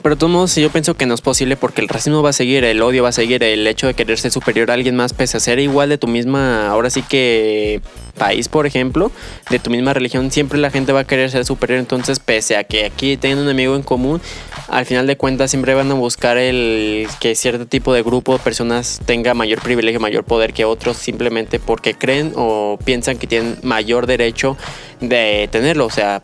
Pero 0.08 0.16
de 0.16 0.20
todos 0.22 0.32
modos, 0.32 0.56
yo 0.56 0.70
pienso 0.70 0.94
que 0.94 1.06
no 1.06 1.16
es 1.16 1.20
posible 1.20 1.58
porque 1.58 1.82
el 1.82 1.90
racismo 1.90 2.24
va 2.24 2.30
a 2.30 2.34
seguir, 2.34 2.64
el 2.64 2.82
odio 2.82 3.04
va 3.04 3.10
a 3.10 3.12
seguir, 3.12 3.44
el 3.44 3.68
hecho 3.68 3.88
de 3.88 3.94
querer 3.94 4.18
ser 4.18 4.32
superior 4.32 4.72
a 4.72 4.76
alguien 4.76 4.96
más, 4.96 5.12
pese 5.12 5.36
a 5.36 5.42
ser 5.42 5.60
igual 5.60 5.90
de 5.90 5.98
tu 5.98 6.08
misma, 6.08 6.70
ahora 6.70 6.90
sí 6.90 7.02
que 7.02 7.82
país, 8.18 8.48
por 8.48 8.66
ejemplo, 8.66 9.12
de 9.50 9.60
tu 9.60 9.70
misma 9.70 9.94
religión, 9.94 10.32
siempre 10.32 10.60
la 10.60 10.72
gente 10.72 10.94
va 10.94 11.02
a 11.02 11.04
querer 11.04 11.30
ser 11.30 11.44
superior. 11.44 11.80
Entonces, 11.80 12.20
pese 12.20 12.56
a 12.56 12.64
que 12.64 12.86
aquí 12.86 13.18
tengan 13.18 13.40
un 13.40 13.44
enemigo 13.50 13.76
en 13.76 13.84
común, 13.84 14.22
al 14.70 14.86
final 14.86 15.08
de 15.08 15.18
cuentas 15.18 15.52
siempre 15.52 15.74
van 15.74 15.92
a 15.92 15.96
buscar 15.96 16.38
el 16.38 17.10
que 17.20 17.36
cierto 17.36 17.66
tipo 17.66 17.94
de 17.94 18.02
grupo 18.02 18.32
de 18.32 18.40
personas 18.40 19.02
tenga 19.06 19.34
mayor 19.34 19.62
privilegio, 19.62 20.00
mayor 20.00 20.24
poder 20.24 20.54
que 20.54 20.64
otros, 20.64 20.96
simplemente 20.96 21.60
porque 21.60 21.96
creen 21.96 22.32
o 22.38 22.80
piensan 22.82 23.18
que 23.18 23.28
tienen 23.28 23.58
mayor 23.62 24.08
derecho 24.08 24.56
de 25.02 25.50
tenerlo. 25.52 25.86
O 25.86 25.92
sea, 25.92 26.24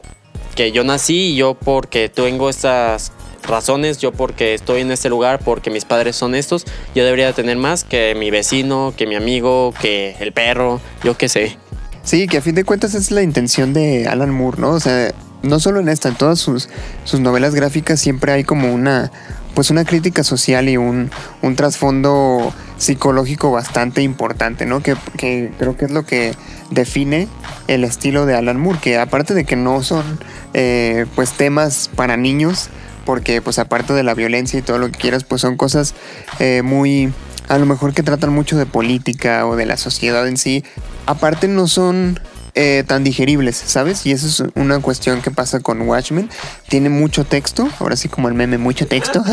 que 0.56 0.72
yo 0.72 0.86
nací 0.86 1.34
y 1.34 1.36
yo 1.36 1.56
porque 1.56 2.08
tengo 2.08 2.50
estas 2.50 3.12
razones, 3.44 3.98
yo 4.00 4.12
porque 4.12 4.54
estoy 4.54 4.82
en 4.82 4.92
este 4.92 5.10
lugar, 5.10 5.40
porque 5.40 5.70
mis 5.70 5.86
padres 5.86 6.16
son 6.16 6.36
estos, 6.36 6.66
yo 6.96 7.04
debería 7.04 7.32
tener 7.34 7.58
más 7.58 7.84
que 7.84 8.16
mi 8.16 8.32
vecino, 8.32 8.94
que 8.96 9.08
mi 9.08 9.16
amigo, 9.16 9.74
que 9.80 10.16
el 10.20 10.32
perro, 10.32 10.82
yo 11.04 11.18
qué 11.18 11.30
sé. 11.30 11.58
Sí, 12.04 12.28
que 12.28 12.38
a 12.38 12.42
fin 12.42 12.56
de 12.56 12.64
cuentas 12.64 12.96
es 12.96 13.12
la 13.12 13.22
intención 13.22 13.74
de 13.74 14.08
Alan 14.08 14.32
Moore, 14.32 14.60
¿no? 14.60 14.72
O 14.72 14.80
sea, 14.80 15.14
no 15.42 15.60
solo 15.60 15.80
en 15.80 15.90
esta, 15.90 16.10
en 16.10 16.16
todas 16.16 16.40
sus, 16.40 16.70
sus 17.04 17.20
novelas 17.20 17.54
gráficas 17.56 18.00
siempre 18.00 18.32
hay 18.32 18.44
como 18.44 18.74
una, 18.74 19.12
pues 19.54 19.70
una 19.70 19.86
crítica 19.86 20.24
social 20.24 20.68
y 20.68 20.78
un, 20.78 21.12
un 21.42 21.56
trasfondo 21.56 22.54
psicológico 22.78 23.52
bastante 23.52 24.02
importante, 24.02 24.66
¿no? 24.66 24.82
Que, 24.82 24.96
que 25.18 25.52
creo 25.58 25.78
que 25.78 25.86
es 25.86 25.92
lo 25.92 26.06
que 26.06 26.34
define 26.72 27.28
el 27.68 27.84
estilo 27.84 28.26
de 28.26 28.36
Alan 28.36 28.60
Moore, 28.60 28.80
que 28.82 28.98
aparte 28.98 29.34
de 29.34 29.46
que 29.46 29.56
no 29.56 29.84
son 29.84 30.20
eh, 30.54 31.06
pues 31.16 31.34
temas 31.34 31.90
para 31.96 32.18
niños, 32.18 32.70
porque 33.06 33.42
pues 33.42 33.60
aparte 33.60 33.94
de 33.94 34.04
la 34.04 34.14
violencia 34.14 34.60
y 34.60 34.62
todo 34.62 34.78
lo 34.78 34.92
que 34.92 35.00
quieras, 35.00 35.24
pues 35.24 35.42
son 35.42 35.58
cosas 35.58 35.94
eh, 36.40 36.62
muy, 36.64 37.12
a 37.48 37.58
lo 37.58 37.66
mejor 37.66 37.94
que 37.94 38.04
tratan 38.04 38.34
mucho 38.34 38.58
de 38.58 38.66
política 38.66 39.46
o 39.46 39.56
de 39.56 39.66
la 39.66 39.78
sociedad 39.78 40.28
en 40.28 40.38
sí. 40.38 40.64
Aparte 41.06 41.48
no 41.48 41.68
son 41.68 42.20
eh, 42.56 42.84
tan 42.86 43.04
digeribles, 43.04 43.56
¿sabes? 43.56 44.06
Y 44.06 44.12
eso 44.12 44.28
es 44.28 44.52
una 44.56 44.80
cuestión 44.80 45.22
que 45.22 45.32
pasa 45.32 45.60
con 45.60 45.82
Watchmen. 45.82 46.30
Tiene 46.70 46.90
mucho 46.90 47.26
texto, 47.26 47.68
ahora 47.80 47.96
sí 47.96 48.10
como 48.10 48.28
el 48.28 48.36
meme, 48.36 48.60
mucho 48.60 48.86
texto. 48.86 49.24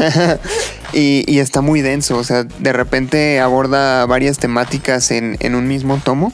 y, 0.94 1.24
y, 1.30 1.38
está 1.38 1.60
muy 1.60 1.82
denso, 1.82 2.16
o 2.16 2.24
sea, 2.24 2.44
de 2.44 2.72
repente 2.72 3.38
aborda 3.40 4.06
varias 4.06 4.38
temáticas 4.38 5.10
en, 5.10 5.36
en 5.40 5.54
un 5.54 5.68
mismo 5.68 6.00
tomo 6.02 6.32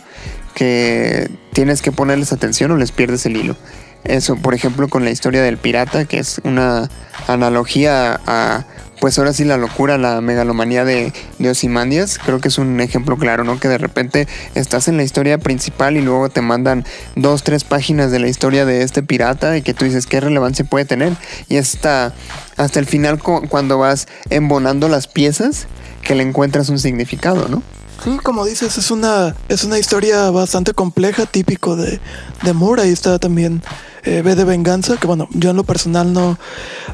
que 0.55 1.29
tienes 1.53 1.83
que 1.83 1.91
ponerles 1.91 2.33
atención 2.33 2.71
o 2.71 2.77
les 2.77 2.93
pierdes 2.93 3.27
el 3.27 3.37
hilo. 3.37 3.57
Eso, 4.09 4.37
por 4.37 4.55
ejemplo, 4.55 4.89
con 4.89 5.05
la 5.05 5.11
historia 5.11 5.43
del 5.43 5.59
pirata, 5.59 6.05
que 6.05 6.19
es 6.19 6.41
una 6.45 6.89
analogía 7.27 8.21
a, 8.27 8.65
pues 9.01 9.19
ahora 9.19 9.33
sí, 9.33 9.45
la 9.45 9.57
locura, 9.57 9.99
la 9.99 10.21
megalomanía 10.21 10.85
de, 10.85 11.13
de 11.39 11.51
Osimandias. 11.51 12.19
Creo 12.19 12.41
que 12.41 12.49
es 12.49 12.59
un 12.59 12.81
ejemplo 12.81 13.17
claro, 13.17 13.45
¿no? 13.45 13.59
Que 13.61 13.69
de 13.69 13.79
repente 13.79 14.27
estás 14.55 14.89
en 14.89 14.97
la 14.97 15.03
historia 15.03 15.39
principal 15.39 15.97
y 15.97 16.03
luego 16.03 16.29
te 16.29 16.41
mandan 16.41 16.85
dos, 17.15 17.43
tres 17.43 17.65
páginas 17.65 18.11
de 18.11 18.21
la 18.21 18.29
historia 18.29 18.65
de 18.65 18.83
este 18.83 19.03
pirata 19.03 19.57
y 19.57 19.63
que 19.63 19.75
tú 19.75 19.85
dices, 19.85 20.07
¿qué 20.07 20.21
relevancia 20.21 20.65
puede 20.65 20.85
tener? 20.85 21.15
Y 21.49 21.57
hasta, 21.57 22.15
hasta 22.57 22.79
el 22.79 22.87
final, 22.87 23.19
cuando 23.21 23.79
vas 23.79 24.09
embonando 24.31 24.89
las 24.89 25.09
piezas, 25.09 25.67
que 26.03 26.15
le 26.15 26.23
encuentras 26.23 26.69
un 26.69 26.79
significado, 26.79 27.49
¿no? 27.49 27.63
Como 28.23 28.45
dices, 28.45 28.79
es 28.79 28.91
una, 28.91 29.35
es 29.49 29.65
una 29.65 29.79
historia 29.79 30.31
bastante 30.31 30.75
compleja, 30.75 31.27
típico 31.27 31.77
de, 31.77 31.99
de. 32.43 32.81
Ahí 32.81 32.91
está 32.91 33.19
también 33.19 33.63
eh, 34.07 34.23
B 34.23 34.35
de 34.35 34.45
Venganza, 34.45 34.97
que 34.97 35.07
bueno, 35.07 35.29
yo 35.33 35.51
en 35.51 35.57
lo 35.57 35.65
personal 35.65 36.13
no, 36.13 36.39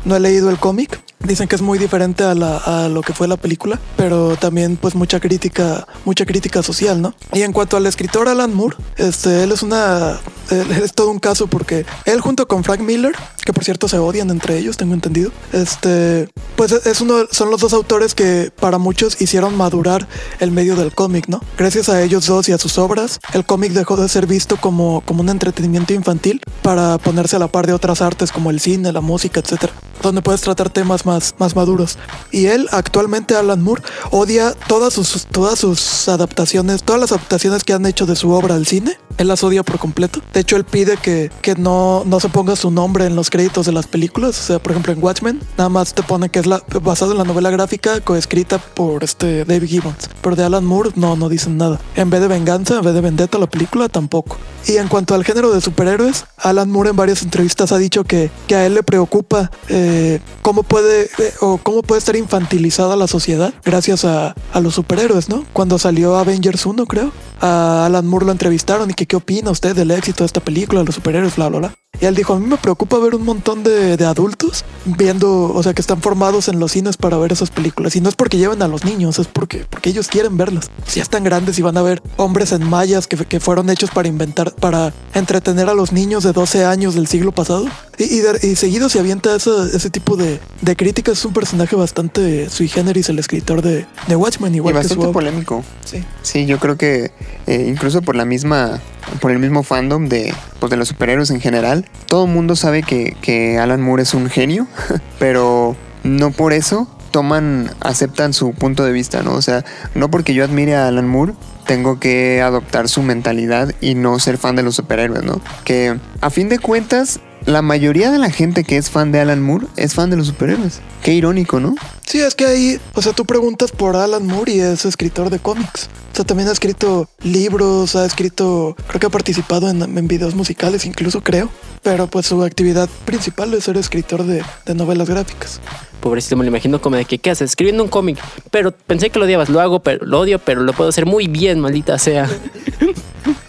no 0.05 0.17
he 0.17 0.21
leído 0.21 0.51
el 0.51 0.59
cómic. 0.59 1.01
Dicen 1.25 1.49
que 1.49 1.57
es 1.57 1.63
muy 1.63 1.79
diferente 1.79 2.25
a, 2.25 2.35
la, 2.35 2.57
a, 2.59 2.89
lo 2.89 3.03
que 3.03 3.13
fue 3.13 3.29
la 3.29 3.37
película, 3.37 3.79
pero 3.97 4.37
también 4.37 4.77
pues 4.77 4.95
mucha 4.95 5.21
crítica, 5.21 5.87
mucha 6.05 6.27
crítica 6.27 6.63
social, 6.63 7.01
¿no? 7.01 7.15
Y 7.33 7.43
en 7.43 7.53
cuanto 7.53 7.77
al 7.77 7.87
escritor 7.87 8.29
Alan 8.29 8.53
Moore, 8.53 8.77
este, 8.97 9.45
él 9.45 9.53
es 9.53 9.63
una, 9.63 10.21
él 10.51 10.71
es 10.83 10.93
todo 10.93 11.11
un 11.11 11.19
caso 11.19 11.47
porque 11.47 11.87
él 12.05 12.21
junto 12.21 12.47
con 12.49 12.65
Frank 12.65 12.81
Miller, 12.81 13.15
que 13.45 13.53
por 13.53 13.65
cierto 13.65 13.89
se 13.89 13.99
odian 13.99 14.31
entre 14.31 14.59
ellos, 14.59 14.77
tengo 14.77 14.95
entendido, 14.95 15.31
este, 15.53 16.29
pues 16.57 16.73
es 16.73 17.01
uno, 17.01 17.27
son 17.31 17.51
los 17.51 17.61
dos 17.61 17.73
autores 17.73 18.15
que 18.15 18.53
para 18.61 18.79
muchos 18.79 19.21
hicieron 19.21 19.57
madurar 19.57 20.07
el 20.41 20.51
medio 20.51 20.77
del 20.77 20.95
cómic, 20.95 21.29
¿no? 21.29 21.41
Gracias 21.57 21.89
a 21.89 22.03
ellos 22.03 22.27
dos 22.27 22.49
y 22.49 22.53
a 22.53 22.59
sus 22.59 22.79
obras, 22.79 23.21
el 23.33 23.45
cómic 23.45 23.73
dejó 23.73 23.97
de 23.97 24.09
ser 24.09 24.27
visto 24.27 24.57
como, 24.57 25.03
como 25.07 25.23
un 25.23 25.29
entretenimiento 25.29 25.95
infantil 25.95 26.41
para 26.63 26.99
ponerse 26.99 27.37
a 27.37 27.39
la 27.39 27.49
par 27.49 27.67
de 27.67 27.73
otras 27.73 28.03
artes 28.03 28.33
como 28.33 28.51
el 28.51 28.61
cine, 28.61 28.93
la 28.93 29.01
música, 29.01 29.41
etcétera, 29.41 29.73
donde 30.03 30.23
puedes 30.23 30.41
tratar 30.41 30.71
temas 30.71 31.07
más, 31.07 31.12
más 31.39 31.57
maduros. 31.57 31.99
Y 32.31 32.47
él, 32.47 32.69
actualmente, 32.73 33.35
Alan 33.35 33.63
Moore, 33.63 33.83
odia 34.11 34.53
todas 34.69 34.95
sus, 34.95 35.27
todas 35.27 35.59
sus 35.59 36.09
adaptaciones, 36.09 36.83
todas 36.83 37.01
las 37.01 37.13
adaptaciones 37.13 37.65
que 37.65 37.73
han 37.73 37.87
hecho 37.87 38.07
de 38.07 38.17
su 38.17 38.31
obra 38.31 38.55
al 38.55 38.67
cine. 38.67 38.99
Él 39.19 39.29
las 39.29 39.45
odia 39.45 39.63
por 39.63 39.79
completo. 39.79 40.21
De 40.33 40.41
hecho, 40.41 40.57
él 40.57 40.65
pide 40.65 40.97
que, 40.97 41.31
que 41.43 41.55
no, 41.55 42.03
no 42.07 42.19
se 42.19 42.31
ponga 42.31 42.57
su 42.57 42.71
nombre 42.71 43.05
en 43.05 43.15
los 43.15 43.29
créditos 43.29 43.67
de 43.67 43.73
las 43.73 43.87
películas. 43.87 44.39
O 44.39 44.43
sea, 44.43 44.59
por 44.59 44.73
ejemplo, 44.73 44.93
en 44.93 45.03
Watchmen, 45.03 45.41
nada 45.59 45.69
más 45.69 45.93
te 45.93 46.03
pone 46.03 46.31
que 46.31 46.39
es 46.39 46.47
la, 46.47 46.63
basado 46.83 47.13
en 47.13 47.19
la 47.19 47.25
novela 47.25 47.51
gráfica 47.51 48.01
coescrita 48.01 48.59
por 48.59 49.05
este 49.05 49.45
David 49.45 49.69
Gibbons. 49.69 50.09
Pero 50.23 50.37
de 50.37 50.45
Alan 50.45 50.65
Moore, 50.65 50.91
no, 50.95 51.17
no 51.17 51.29
dicen 51.29 51.59
nada. 51.59 51.79
En 51.95 52.09
vez 52.09 52.21
de 52.21 52.29
venganza, 52.29 52.79
en 52.79 52.85
vez 52.85 52.95
de 52.95 53.01
vendetta, 53.01 53.39
la 53.39 53.47
película 53.47 53.89
tampoco. 53.89 54.39
Y 54.67 54.77
en 54.77 54.89
cuanto 54.89 55.15
al 55.15 55.25
género 55.25 55.53
de 55.53 55.61
superhéroes, 55.61 56.25
Alan 56.39 56.71
Moore 56.71 56.91
en 56.91 56.97
varias 56.97 57.23
entrevistas 57.23 57.73
ha 57.73 57.79
dicho 57.79 58.05
que, 58.05 58.31
que 58.47 58.55
a 58.55 58.67
él 58.67 58.75
le 58.75 58.83
preocupa 58.83 59.51
eh, 59.69 60.21
cómo 60.41 60.63
puede 60.63 61.02
eh, 61.19 61.33
o 61.41 61.59
cómo 61.59 61.83
puede 61.83 61.99
estar 61.99 62.17
infantilizada 62.17 62.97
la 62.97 63.07
sociedad 63.07 63.53
gracias 63.65 64.05
a, 64.05 64.35
a, 64.53 64.61
los 64.61 64.75
superhéroes, 64.75 65.29
¿no? 65.29 65.45
Cuando 65.53 65.79
salió 65.79 66.17
Avengers 66.17 66.67
1, 66.67 66.87
creo, 66.87 67.13
a 67.41 67.87
Alan 67.87 68.07
Moore 68.07 68.27
lo 68.27 68.33
entrevistaron 68.33 68.91
y 68.91 68.95
que 68.95 69.07
qué 69.07 69.17
opina 69.17 69.51
usted 69.51 69.75
del 69.75 69.91
éxito 69.91 70.25
de 70.25 70.27
esta 70.27 70.41
película, 70.41 70.83
los 70.83 70.95
superhéroes, 70.95 71.37
bla, 71.37 71.49
bla, 71.49 71.59
bla. 71.59 71.75
Y 72.03 72.07
él 72.07 72.17
dijo, 72.17 72.35
a 72.35 72.41
mí 72.41 72.49
me 72.49 72.57
preocupa 72.57 72.99
ver 72.99 73.15
un 73.15 73.25
montón 73.25 73.63
de, 73.63 73.97
de, 73.97 74.05
adultos 74.05 74.65
viendo, 74.85 75.55
o 75.55 75.63
sea, 75.63 75.73
que 75.73 75.81
están 75.81 76.03
formados 76.03 76.49
en 76.49 76.59
los 76.59 76.73
cines 76.73 76.97
para 76.97 77.17
ver 77.17 77.31
esas 77.31 77.51
películas. 77.51 77.95
Y 77.95 78.01
no 78.01 78.09
es 78.09 78.17
porque 78.17 78.39
lleven 78.39 78.61
a 78.61 78.67
los 78.67 78.85
niños, 78.85 79.21
es 79.21 79.29
porque, 79.29 79.67
porque 79.71 79.91
ellos 79.91 80.09
quieren 80.09 80.37
verlas. 80.37 80.69
Si 80.85 80.97
ya 80.97 81.05
están 81.05 81.23
grandes 81.23 81.61
y 81.61 81.63
van 81.63 81.77
a 81.77 81.83
ver 81.83 82.03
hombres 82.17 82.51
en 82.51 82.69
mallas 82.69 83.07
que, 83.07 83.17
que 83.19 83.39
fueron 83.39 83.71
hechos 83.71 83.93
para 83.93 84.09
inventar, 84.09 84.53
para 84.53 84.93
entretener 85.15 85.69
a 85.69 85.75
los 85.75 85.93
niños 85.93 86.25
de 86.25 86.33
12 86.33 86.65
años 86.65 86.97
del 86.97 87.07
siglo 87.07 87.31
pasado. 87.31 87.67
Y, 87.97 88.03
y, 88.03 88.19
de, 88.19 88.49
y 88.49 88.57
seguido 88.57 88.89
se 88.89 88.99
avienta 88.99 89.37
ese, 89.37 89.53
ese 89.73 89.89
tipo 89.89 90.17
de, 90.17 90.41
de, 90.61 90.75
críticas. 90.75 91.19
Es 91.19 91.25
un 91.25 91.33
personaje 91.33 91.77
bastante 91.77 92.51
sui 92.51 92.67
generis, 92.67 93.11
el 93.11 93.21
escritor 93.21 93.63
de, 93.63 93.87
de 94.09 94.17
Watchmen, 94.17 94.53
igual 94.53 94.75
y 94.75 94.79
bastante 94.79 95.03
que 95.03 95.07
su 95.07 95.13
polémico. 95.13 95.65
Sí. 95.85 96.03
Sí, 96.23 96.47
yo 96.47 96.59
creo 96.59 96.77
que 96.77 97.13
eh, 97.47 97.67
incluso 97.69 98.03
por 98.03 98.17
la 98.17 98.25
misma 98.25 98.81
por 99.21 99.31
el 99.31 99.39
mismo 99.39 99.63
fandom 99.63 100.09
de, 100.09 100.35
pues, 100.61 100.71
de 100.71 100.77
los 100.77 100.89
superhéroes 100.89 101.31
en 101.31 101.41
general. 101.41 101.89
Todo 102.07 102.27
el 102.27 102.31
mundo 102.31 102.57
sabe 102.57 102.83
que, 102.83 103.17
que 103.21 103.59
Alan 103.59 103.81
Moore 103.81 104.03
es 104.03 104.15
un 104.15 104.29
genio, 104.29 104.67
pero 105.19 105.77
no 106.03 106.31
por 106.31 106.53
eso 106.53 106.89
toman, 107.13 107.71
aceptan 107.81 108.33
su 108.33 108.53
punto 108.53 108.85
de 108.85 108.93
vista, 108.93 109.23
¿no? 109.23 109.35
O 109.35 109.43
sea, 109.43 109.65
no 109.95 110.11
porque 110.11 110.35
yo 110.35 110.45
admire 110.45 110.75
a 110.75 110.89
Alan 110.89 111.07
Moore, 111.07 111.35
tengo 111.67 112.01
que 112.01 112.43
adoptar 112.43 112.89
su 112.89 113.03
mentalidad 113.03 113.73
y 113.81 113.95
no 113.95 114.19
ser 114.19 114.39
fan 114.39 114.57
de 114.57 114.65
los 114.65 114.75
superhéroes, 114.75 115.23
¿no? 115.23 115.41
Que 115.65 115.97
a 116.21 116.31
fin 116.31 116.49
de 116.49 116.59
cuentas, 116.59 117.21
la 117.45 117.63
mayoría 117.63 118.11
de 118.11 118.19
la 118.19 118.31
gente 118.31 118.65
que 118.65 118.77
es 118.77 118.91
fan 118.91 119.13
de 119.13 119.21
Alan 119.21 119.43
Moore 119.43 119.67
es 119.77 119.95
fan 119.95 120.11
de 120.11 120.17
los 120.17 120.27
superhéroes. 120.27 120.81
Qué 121.03 121.13
irónico, 121.13 121.61
¿no? 121.61 121.75
Sí, 122.13 122.21
es 122.21 122.35
que 122.35 122.45
ahí, 122.45 122.79
o 122.93 123.01
sea, 123.01 123.15
tú 123.15 123.25
preguntas 123.25 123.73
por 123.73 123.97
Alan 123.97 124.27
Moore 124.27 124.53
y 124.53 124.61
es 124.61 124.85
escritor 124.85 125.31
de 125.31 125.39
cómics. 125.39 125.89
O 126.13 126.17
sea, 126.17 126.27
también 126.27 126.47
ha 126.51 126.53
escrito 126.53 127.09
libros, 127.23 127.97
ha 127.97 128.05
escrito, 128.05 128.77
creo 128.87 129.01
que 129.01 129.07
ha 129.07 129.09
participado 129.09 129.71
en, 129.71 129.81
en 129.81 130.09
videos 130.09 130.35
musicales, 130.35 130.85
incluso 130.85 131.23
creo. 131.23 131.49
Pero 131.83 132.09
pues 132.09 132.27
su 132.27 132.45
actividad 132.45 132.87
principal 133.07 133.55
es 133.55 133.65
ser 133.65 133.79
escritor 133.79 134.25
de, 134.25 134.45
de 134.67 134.75
novelas 134.75 135.09
gráficas. 135.09 135.59
Pobrecito, 136.03 136.37
me 136.37 136.45
lo 136.45 136.49
imagino 136.49 136.83
como 136.83 136.97
de 136.97 137.07
que, 137.07 137.17
¿qué 137.17 137.31
haces? 137.31 137.53
Escribiendo 137.53 137.83
un 137.83 137.89
cómic. 137.89 138.19
Pero 138.51 138.73
pensé 138.73 139.09
que 139.09 139.19
lo 139.19 139.25
odiabas, 139.25 139.49
lo 139.49 139.63
hago, 139.63 139.81
pero 139.81 140.05
lo 140.05 140.21
odio, 140.21 140.39
pero 140.39 140.61
lo 140.61 140.75
puedo 140.75 140.91
hacer 140.91 141.07
muy 141.07 141.29
bien, 141.29 141.61
maldita 141.61 141.99
sea. 141.99 142.29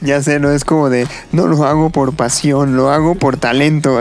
Ya 0.02 0.22
sé, 0.22 0.40
no 0.40 0.52
es 0.52 0.66
como 0.66 0.90
de, 0.90 1.08
no 1.32 1.48
lo 1.48 1.64
hago 1.64 1.90
por 1.90 2.14
pasión, 2.16 2.76
lo 2.76 2.92
hago 2.92 3.16
por 3.16 3.38
talento. 3.38 4.00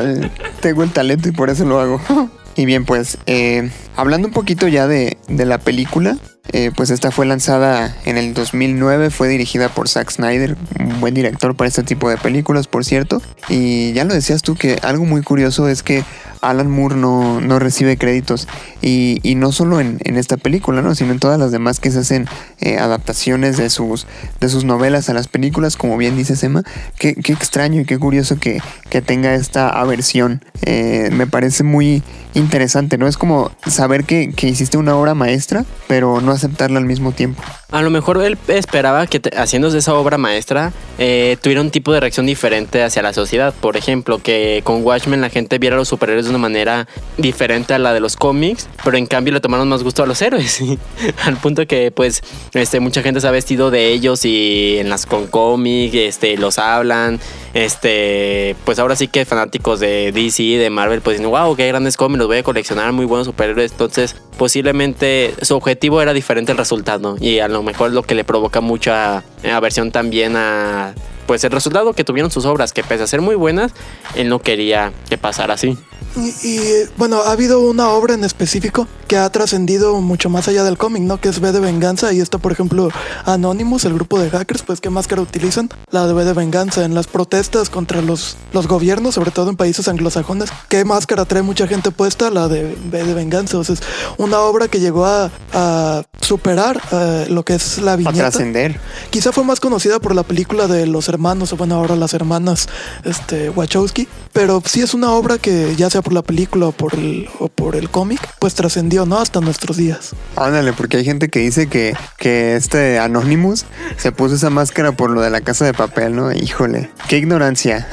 Tengo 0.60 0.82
el 0.82 0.90
talento 0.90 1.28
y 1.28 1.32
por 1.32 1.48
eso 1.48 1.64
lo 1.64 1.80
hago. 1.80 2.00
y 2.56 2.66
bien, 2.66 2.84
pues, 2.84 3.18
eh, 3.26 3.70
hablando 3.96 4.28
un 4.28 4.34
poquito 4.34 4.68
ya 4.68 4.86
de, 4.86 5.16
de 5.28 5.46
la 5.46 5.58
película, 5.58 6.16
eh, 6.48 6.72
pues 6.76 6.90
esta 6.90 7.12
fue 7.12 7.24
lanzada 7.24 7.96
en 8.04 8.18
el 8.18 8.34
2009, 8.34 9.10
fue 9.10 9.28
dirigida 9.28 9.68
por 9.68 9.88
Zack 9.88 10.10
Snyder, 10.10 10.56
un 10.80 11.00
buen 11.00 11.14
director 11.14 11.54
para 11.54 11.68
este 11.68 11.84
tipo 11.84 12.10
de 12.10 12.16
películas, 12.16 12.66
por 12.66 12.84
cierto. 12.84 13.22
Y 13.48 13.92
ya 13.92 14.04
lo 14.04 14.12
decías 14.12 14.42
tú 14.42 14.56
que 14.56 14.78
algo 14.82 15.04
muy 15.04 15.22
curioso 15.22 15.68
es 15.68 15.84
que 15.84 16.04
Alan 16.40 16.68
Moore 16.68 16.96
no, 16.96 17.40
no 17.40 17.60
recibe 17.60 17.96
créditos. 17.96 18.48
Y, 18.82 19.20
y 19.22 19.36
no 19.36 19.52
solo 19.52 19.80
en, 19.80 19.98
en, 20.02 20.18
esta 20.18 20.36
película, 20.36 20.82
¿no? 20.82 20.96
sino 20.96 21.12
en 21.12 21.20
todas 21.20 21.38
las 21.38 21.52
demás 21.52 21.78
que 21.78 21.92
se 21.92 22.00
hacen 22.00 22.26
eh, 22.60 22.76
adaptaciones 22.78 23.56
de 23.56 23.70
sus, 23.70 24.08
de 24.40 24.48
sus 24.48 24.64
novelas 24.64 25.08
a 25.08 25.14
las 25.14 25.28
películas, 25.28 25.76
como 25.76 25.96
bien 25.96 26.16
dice 26.16 26.34
Emma. 26.44 26.64
Qué, 26.98 27.14
qué 27.14 27.32
extraño 27.32 27.80
y 27.82 27.84
qué 27.84 27.98
curioso 27.98 28.38
que, 28.38 28.60
que 28.90 29.00
tenga 29.00 29.34
esta 29.34 29.68
aversión. 29.68 30.44
Eh, 30.62 31.10
me 31.12 31.28
parece 31.28 31.62
muy 31.62 32.02
interesante, 32.34 32.98
¿no? 32.98 33.06
Es 33.06 33.16
como 33.16 33.50
saber 33.66 34.04
que, 34.04 34.32
que 34.32 34.48
hiciste 34.48 34.76
una 34.76 34.96
obra 34.96 35.14
maestra, 35.14 35.64
pero 35.88 36.20
no 36.20 36.32
aceptarla 36.32 36.78
al 36.78 36.86
mismo 36.86 37.12
tiempo. 37.12 37.42
A 37.72 37.80
lo 37.80 37.88
mejor 37.88 38.22
él 38.22 38.36
esperaba 38.48 39.06
que 39.06 39.18
te, 39.18 39.30
haciéndose 39.34 39.78
esa 39.78 39.94
obra 39.94 40.18
maestra 40.18 40.74
eh, 40.98 41.38
tuviera 41.40 41.62
un 41.62 41.70
tipo 41.70 41.90
de 41.92 42.00
reacción 42.00 42.26
diferente 42.26 42.82
hacia 42.82 43.00
la 43.00 43.14
sociedad. 43.14 43.54
Por 43.58 43.78
ejemplo, 43.78 44.18
que 44.18 44.60
con 44.62 44.84
Watchmen 44.84 45.22
la 45.22 45.30
gente 45.30 45.58
viera 45.58 45.76
a 45.76 45.78
los 45.78 45.88
superhéroes 45.88 46.26
de 46.26 46.30
una 46.30 46.38
manera 46.38 46.86
diferente 47.16 47.72
a 47.72 47.78
la 47.78 47.94
de 47.94 48.00
los 48.00 48.16
cómics, 48.16 48.68
pero 48.84 48.98
en 48.98 49.06
cambio 49.06 49.32
le 49.32 49.40
tomaron 49.40 49.70
más 49.70 49.82
gusto 49.82 50.02
a 50.02 50.06
los 50.06 50.20
héroes. 50.20 50.62
Al 51.24 51.38
punto 51.38 51.66
que 51.66 51.90
pues 51.90 52.22
este, 52.52 52.78
mucha 52.78 53.02
gente 53.02 53.22
se 53.22 53.28
ha 53.28 53.30
vestido 53.30 53.70
de 53.70 53.88
ellos 53.88 54.26
y 54.26 54.76
en 54.78 54.90
las 54.90 55.06
con 55.06 55.26
cómics 55.26 55.94
este, 55.94 56.36
los 56.36 56.58
hablan. 56.58 57.20
Este, 57.54 58.56
pues 58.64 58.78
ahora 58.78 58.96
sí 58.96 59.08
que 59.08 59.24
fanáticos 59.24 59.78
de 59.80 60.10
DC, 60.12 60.42
de 60.58 60.70
Marvel, 60.70 61.02
pues 61.02 61.18
dicen, 61.18 61.30
wow, 61.30 61.54
qué 61.54 61.68
grandes 61.68 61.96
cómics, 61.96 62.18
los 62.18 62.26
voy 62.28 62.38
a 62.38 62.42
coleccionar, 62.42 62.92
muy 62.92 63.04
buenos 63.04 63.26
superhéroes. 63.26 63.72
Entonces, 63.72 64.16
posiblemente 64.38 65.34
su 65.42 65.56
objetivo 65.56 66.00
era 66.00 66.12
diferente 66.12 66.52
al 66.52 66.58
resultado. 66.58 67.16
Y 67.20 67.40
a 67.40 67.48
lo 67.48 67.62
mejor 67.62 67.92
lo 67.92 68.02
que 68.02 68.14
le 68.14 68.24
provoca 68.24 68.60
mucha 68.60 69.22
aversión 69.44 69.90
también 69.90 70.36
a 70.36 70.94
pues 71.26 71.44
el 71.44 71.50
resultado 71.52 71.92
que 71.92 72.04
tuvieron 72.04 72.30
sus 72.30 72.44
obras, 72.46 72.72
que 72.72 72.82
pese 72.82 73.04
a 73.04 73.06
ser 73.06 73.20
muy 73.20 73.36
buenas, 73.36 73.72
él 74.16 74.28
no 74.28 74.40
quería 74.40 74.92
que 75.08 75.16
pasara 75.16 75.54
así. 75.54 75.78
Y, 76.16 76.46
y, 76.46 76.60
bueno, 76.96 77.22
ha 77.22 77.32
habido 77.32 77.60
una 77.60 77.88
obra 77.88 78.14
en 78.14 78.24
específico 78.24 78.86
que 79.08 79.16
ha 79.18 79.28
trascendido 79.30 80.00
mucho 80.00 80.30
más 80.30 80.48
allá 80.48 80.64
del 80.64 80.78
cómic, 80.78 81.02
¿no? 81.02 81.20
Que 81.20 81.28
es 81.28 81.40
B 81.40 81.52
de 81.52 81.60
venganza 81.60 82.12
y 82.12 82.20
está, 82.20 82.38
por 82.38 82.52
ejemplo, 82.52 82.88
Anonymous, 83.24 83.84
el 83.84 83.94
grupo 83.94 84.18
de 84.18 84.30
hackers, 84.30 84.62
pues 84.62 84.80
¿qué 84.80 84.90
máscara 84.90 85.20
utilizan? 85.20 85.68
La 85.90 86.06
de 86.06 86.14
B 86.14 86.24
de 86.24 86.32
venganza 86.32 86.84
en 86.84 86.94
las 86.94 87.06
protestas 87.06 87.68
contra 87.68 88.00
los, 88.00 88.36
los 88.52 88.66
gobiernos, 88.66 89.14
sobre 89.14 89.30
todo 89.30 89.50
en 89.50 89.56
países 89.56 89.88
anglosajones. 89.88 90.50
¿Qué 90.68 90.84
máscara 90.84 91.24
trae 91.24 91.42
mucha 91.42 91.66
gente 91.66 91.90
puesta? 91.90 92.30
La 92.30 92.48
de 92.48 92.76
B 92.86 93.04
de 93.04 93.14
venganza. 93.14 93.58
O 93.58 93.64
sea, 93.64 93.74
es 93.74 93.82
una 94.18 94.40
obra 94.40 94.68
que 94.68 94.80
llegó 94.80 95.04
a, 95.04 95.30
a 95.52 96.02
superar 96.20 96.80
eh, 96.92 97.26
lo 97.28 97.44
que 97.44 97.54
es 97.54 97.78
la 97.78 97.92
A 97.92 97.96
viñeta. 97.96 98.30
trascender. 98.30 98.80
Quizá 99.10 99.32
fue 99.32 99.44
más 99.44 99.60
conocida 99.60 99.98
por 99.98 100.14
la 100.14 100.22
película 100.22 100.66
de 100.68 100.86
los 100.86 101.08
hermanos, 101.08 101.52
o 101.52 101.56
bueno, 101.56 101.74
ahora 101.74 101.96
las 101.96 102.14
hermanas 102.14 102.68
este, 103.04 103.50
Wachowski, 103.50 104.08
pero 104.32 104.62
sí 104.64 104.80
es 104.80 104.94
una 104.94 105.12
obra 105.12 105.38
que 105.38 105.74
ya 105.76 105.90
por 106.02 106.12
la 106.12 106.22
película 106.22 106.66
o 106.66 106.72
por 106.72 106.94
el, 106.94 107.28
o 107.38 107.48
por 107.48 107.76
el 107.76 107.90
cómic, 107.90 108.20
pues 108.38 108.54
trascendió, 108.54 109.06
¿no? 109.06 109.18
Hasta 109.18 109.40
nuestros 109.40 109.76
días. 109.76 110.14
Ándale, 110.36 110.72
porque 110.72 110.98
hay 110.98 111.04
gente 111.04 111.28
que 111.28 111.40
dice 111.40 111.68
que, 111.68 111.94
que 112.18 112.56
este 112.56 112.98
Anonymous 112.98 113.64
se 113.96 114.12
puso 114.12 114.34
esa 114.34 114.50
máscara 114.50 114.92
por 114.92 115.10
lo 115.10 115.20
de 115.20 115.30
la 115.30 115.40
casa 115.40 115.64
de 115.64 115.74
papel, 115.74 116.14
¿no? 116.14 116.32
Híjole, 116.32 116.90
qué 117.08 117.18
ignorancia. 117.18 117.88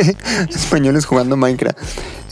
Españoles 0.54 1.06
jugando 1.06 1.36
Minecraft. 1.36 1.78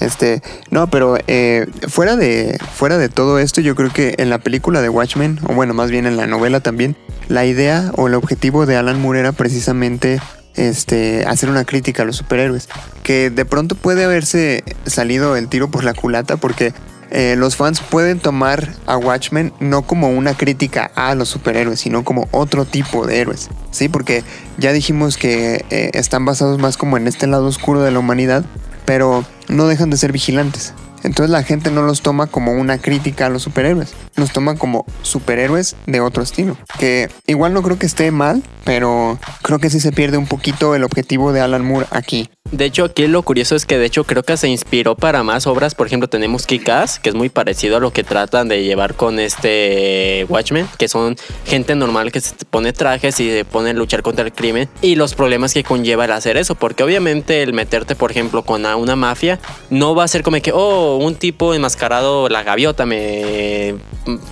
Este, 0.01 0.43
no, 0.71 0.89
pero 0.89 1.19
eh, 1.27 1.67
fuera 1.89 2.17
de 2.17 2.59
fuera 2.73 2.97
de 2.97 3.11
todo 3.11 3.39
esto, 3.39 3.61
yo 3.61 3.75
creo 3.75 3.93
que 3.93 4.15
en 4.17 4.31
la 4.31 4.39
película 4.39 4.81
de 4.81 4.89
Watchmen, 4.89 5.39
o 5.47 5.55
bueno, 5.55 5.75
más 5.75 5.91
bien 5.91 6.07
en 6.07 6.17
la 6.17 6.27
novela 6.27 6.61
también, 6.61 6.97
la 7.29 7.45
idea 7.45 7.93
o 7.97 8.09
el 8.09 8.15
objetivo 8.15 8.65
de 8.65 8.77
Alan 8.77 9.01
Moore 9.01 9.21
era 9.21 9.33
precisamente 9.33 10.21
este, 10.57 11.25
hacer 11.27 11.51
una 11.51 11.65
crítica 11.65 12.03
a 12.03 12.07
los 12.07 12.17
superhéroes. 12.17 12.69
Que 13.03 13.31
de 13.31 13.45
pronto 13.45 13.75
puede 13.75 14.05
haberse 14.05 14.65
salido 14.87 15.37
el 15.37 15.49
tiro 15.49 15.71
por 15.71 15.85
la 15.85 15.95
culata 15.95 16.37
porque 16.37 16.73
eh, 17.11 17.35
los 17.37 17.57
fans 17.57 17.81
pueden 17.81 18.21
tomar 18.21 18.73
a 18.87 18.97
Watchmen 18.97 19.53
no 19.59 19.83
como 19.83 20.11
una 20.11 20.37
crítica 20.37 20.91
a 20.95 21.15
los 21.17 21.29
superhéroes, 21.29 21.81
sino 21.81 22.05
como 22.05 22.29
otro 22.31 22.65
tipo 22.65 23.07
de 23.07 23.19
héroes. 23.19 23.49
Sí, 23.73 23.89
porque 23.89 24.23
ya 24.59 24.73
dijimos 24.73 25.17
que 25.17 25.65
eh, 25.71 25.91
están 25.95 26.25
basados 26.25 26.59
más 26.61 26.77
como 26.77 26.97
en 26.97 27.09
este 27.09 27.27
lado 27.27 27.47
oscuro 27.47 27.83
de 27.83 27.91
la 27.91 27.99
humanidad, 27.99 28.45
pero 28.85 29.25
no 29.49 29.67
dejan 29.67 29.91
de 29.91 29.97
ser 29.97 30.13
vigilantes. 30.13 30.73
Entonces 31.03 31.31
la 31.31 31.43
gente 31.43 31.71
no 31.71 31.83
los 31.83 32.03
toma 32.03 32.27
como 32.27 32.53
una 32.53 32.79
crítica 32.79 33.27
a 33.27 33.29
los 33.31 33.43
superhéroes, 33.43 33.95
los 34.17 34.33
toma 34.33 34.57
como 34.57 34.85
superhéroes 35.03 35.77
de 35.87 36.01
otro 36.01 36.23
estilo. 36.23 36.57
Que 36.79 37.09
igual 37.27 37.55
no 37.55 37.63
creo 37.63 37.79
que 37.79 37.87
esté 37.87 38.11
mal, 38.11 38.43
pero 38.65 39.19
creo 39.43 39.59
que 39.59 39.71
sí 39.71 39.81
se 39.81 39.93
pierde 39.93 40.19
un 40.19 40.27
poquito 40.27 40.75
el 40.75 40.85
objetivo 40.85 41.33
de 41.33 41.41
Alan 41.41 41.65
Moore 41.65 41.87
aquí. 41.91 42.31
De 42.53 42.65
hecho, 42.65 42.85
aquí 42.85 43.07
lo 43.07 43.23
curioso 43.23 43.55
es 43.55 43.65
que 43.65 43.79
de 43.79 43.87
hecho 43.87 44.03
creo 44.03 44.25
que 44.25 44.37
se 44.37 44.49
inspiró 44.49 44.97
para 44.97 45.23
más 45.23 45.47
obras. 45.47 45.77
Por 45.77 45.87
ejemplo, 45.87 46.09
tenemos 46.09 46.47
Kick-Ass, 46.47 46.99
que 46.99 47.11
es 47.11 47.15
muy 47.15 47.29
parecido 47.29 47.77
a 47.77 47.81
lo 47.81 47.93
que 47.93 48.03
tratan 48.03 48.49
de 48.49 48.65
llevar 48.65 48.95
con 48.95 49.21
este 49.21 50.27
Watchmen, 50.29 50.69
que 50.77 50.89
son 50.89 51.17
gente 51.47 51.77
normal 51.77 52.11
que 52.11 52.21
se 52.21 52.35
pone 52.45 52.73
trajes 52.73 53.21
y 53.21 53.31
se 53.31 53.45
pone 53.45 53.71
a 53.71 53.73
luchar 53.73 54.03
contra 54.03 54.25
el 54.25 54.33
crimen 54.33 54.69
y 54.83 54.97
los 54.97 55.15
problemas 55.15 55.55
que 55.55 55.63
conlleva 55.63 56.07
el 56.07 56.11
hacer 56.11 56.37
eso. 56.37 56.57
Porque 56.57 56.83
obviamente 56.83 57.43
el 57.43 57.53
meterte, 57.53 57.95
por 57.95 58.11
ejemplo, 58.11 58.43
con 58.43 58.67
una 58.67 58.97
mafia 58.97 59.39
no 59.71 59.95
va 59.95 60.05
a 60.05 60.09
ser 60.09 60.23
como 60.25 60.41
que, 60.41 60.51
oh, 60.53 60.97
un 60.97 61.15
tipo 61.15 61.55
enmascarado, 61.55 62.29
la 62.29 62.43
gaviota 62.43 62.85
me, 62.85 63.77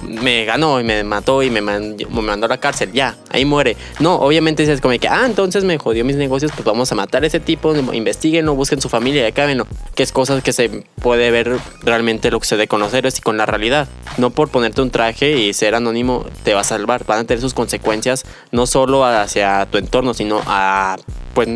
me 0.02 0.44
ganó 0.44 0.80
y 0.80 0.84
me 0.84 1.04
mató 1.04 1.42
y 1.44 1.50
me, 1.50 1.60
me 1.60 2.04
mandó 2.08 2.46
a 2.46 2.48
la 2.48 2.58
cárcel. 2.58 2.90
Ya, 2.92 3.16
ahí 3.30 3.44
muere. 3.44 3.76
No, 4.00 4.16
obviamente 4.16 4.70
es 4.70 4.80
como 4.80 4.98
que, 4.98 5.06
ah, 5.06 5.22
entonces 5.24 5.62
me 5.62 5.78
jodió 5.78 6.04
mis 6.04 6.16
negocios, 6.16 6.50
pues 6.52 6.64
vamos 6.64 6.90
a 6.90 6.96
matar 6.96 7.22
a 7.22 7.26
ese 7.28 7.38
tipo, 7.38 7.72
investiguenlo, 8.08 8.54
busquen 8.54 8.80
su 8.80 8.88
familia 8.88 9.22
y 9.22 9.26
acábenlo. 9.26 9.66
Que 9.94 10.02
es 10.02 10.12
cosas 10.12 10.42
que 10.42 10.52
se 10.52 10.84
puede 11.00 11.30
ver 11.30 11.58
realmente 11.82 12.30
lo 12.30 12.40
que 12.40 12.46
se 12.46 12.56
de 12.56 12.68
conocer 12.68 13.06
y 13.06 13.20
con 13.20 13.36
la 13.36 13.46
realidad. 13.46 13.88
No 14.16 14.30
por 14.30 14.48
ponerte 14.48 14.80
un 14.80 14.90
traje 14.90 15.38
y 15.38 15.52
ser 15.52 15.74
anónimo 15.74 16.24
te 16.44 16.54
va 16.54 16.60
a 16.60 16.64
salvar. 16.64 17.04
Van 17.04 17.20
a 17.20 17.24
tener 17.24 17.40
sus 17.40 17.54
consecuencias 17.54 18.24
no 18.50 18.66
solo 18.66 19.04
hacia 19.04 19.66
tu 19.66 19.78
entorno, 19.78 20.14
sino 20.14 20.42
a 20.46 20.96
pues 21.34 21.48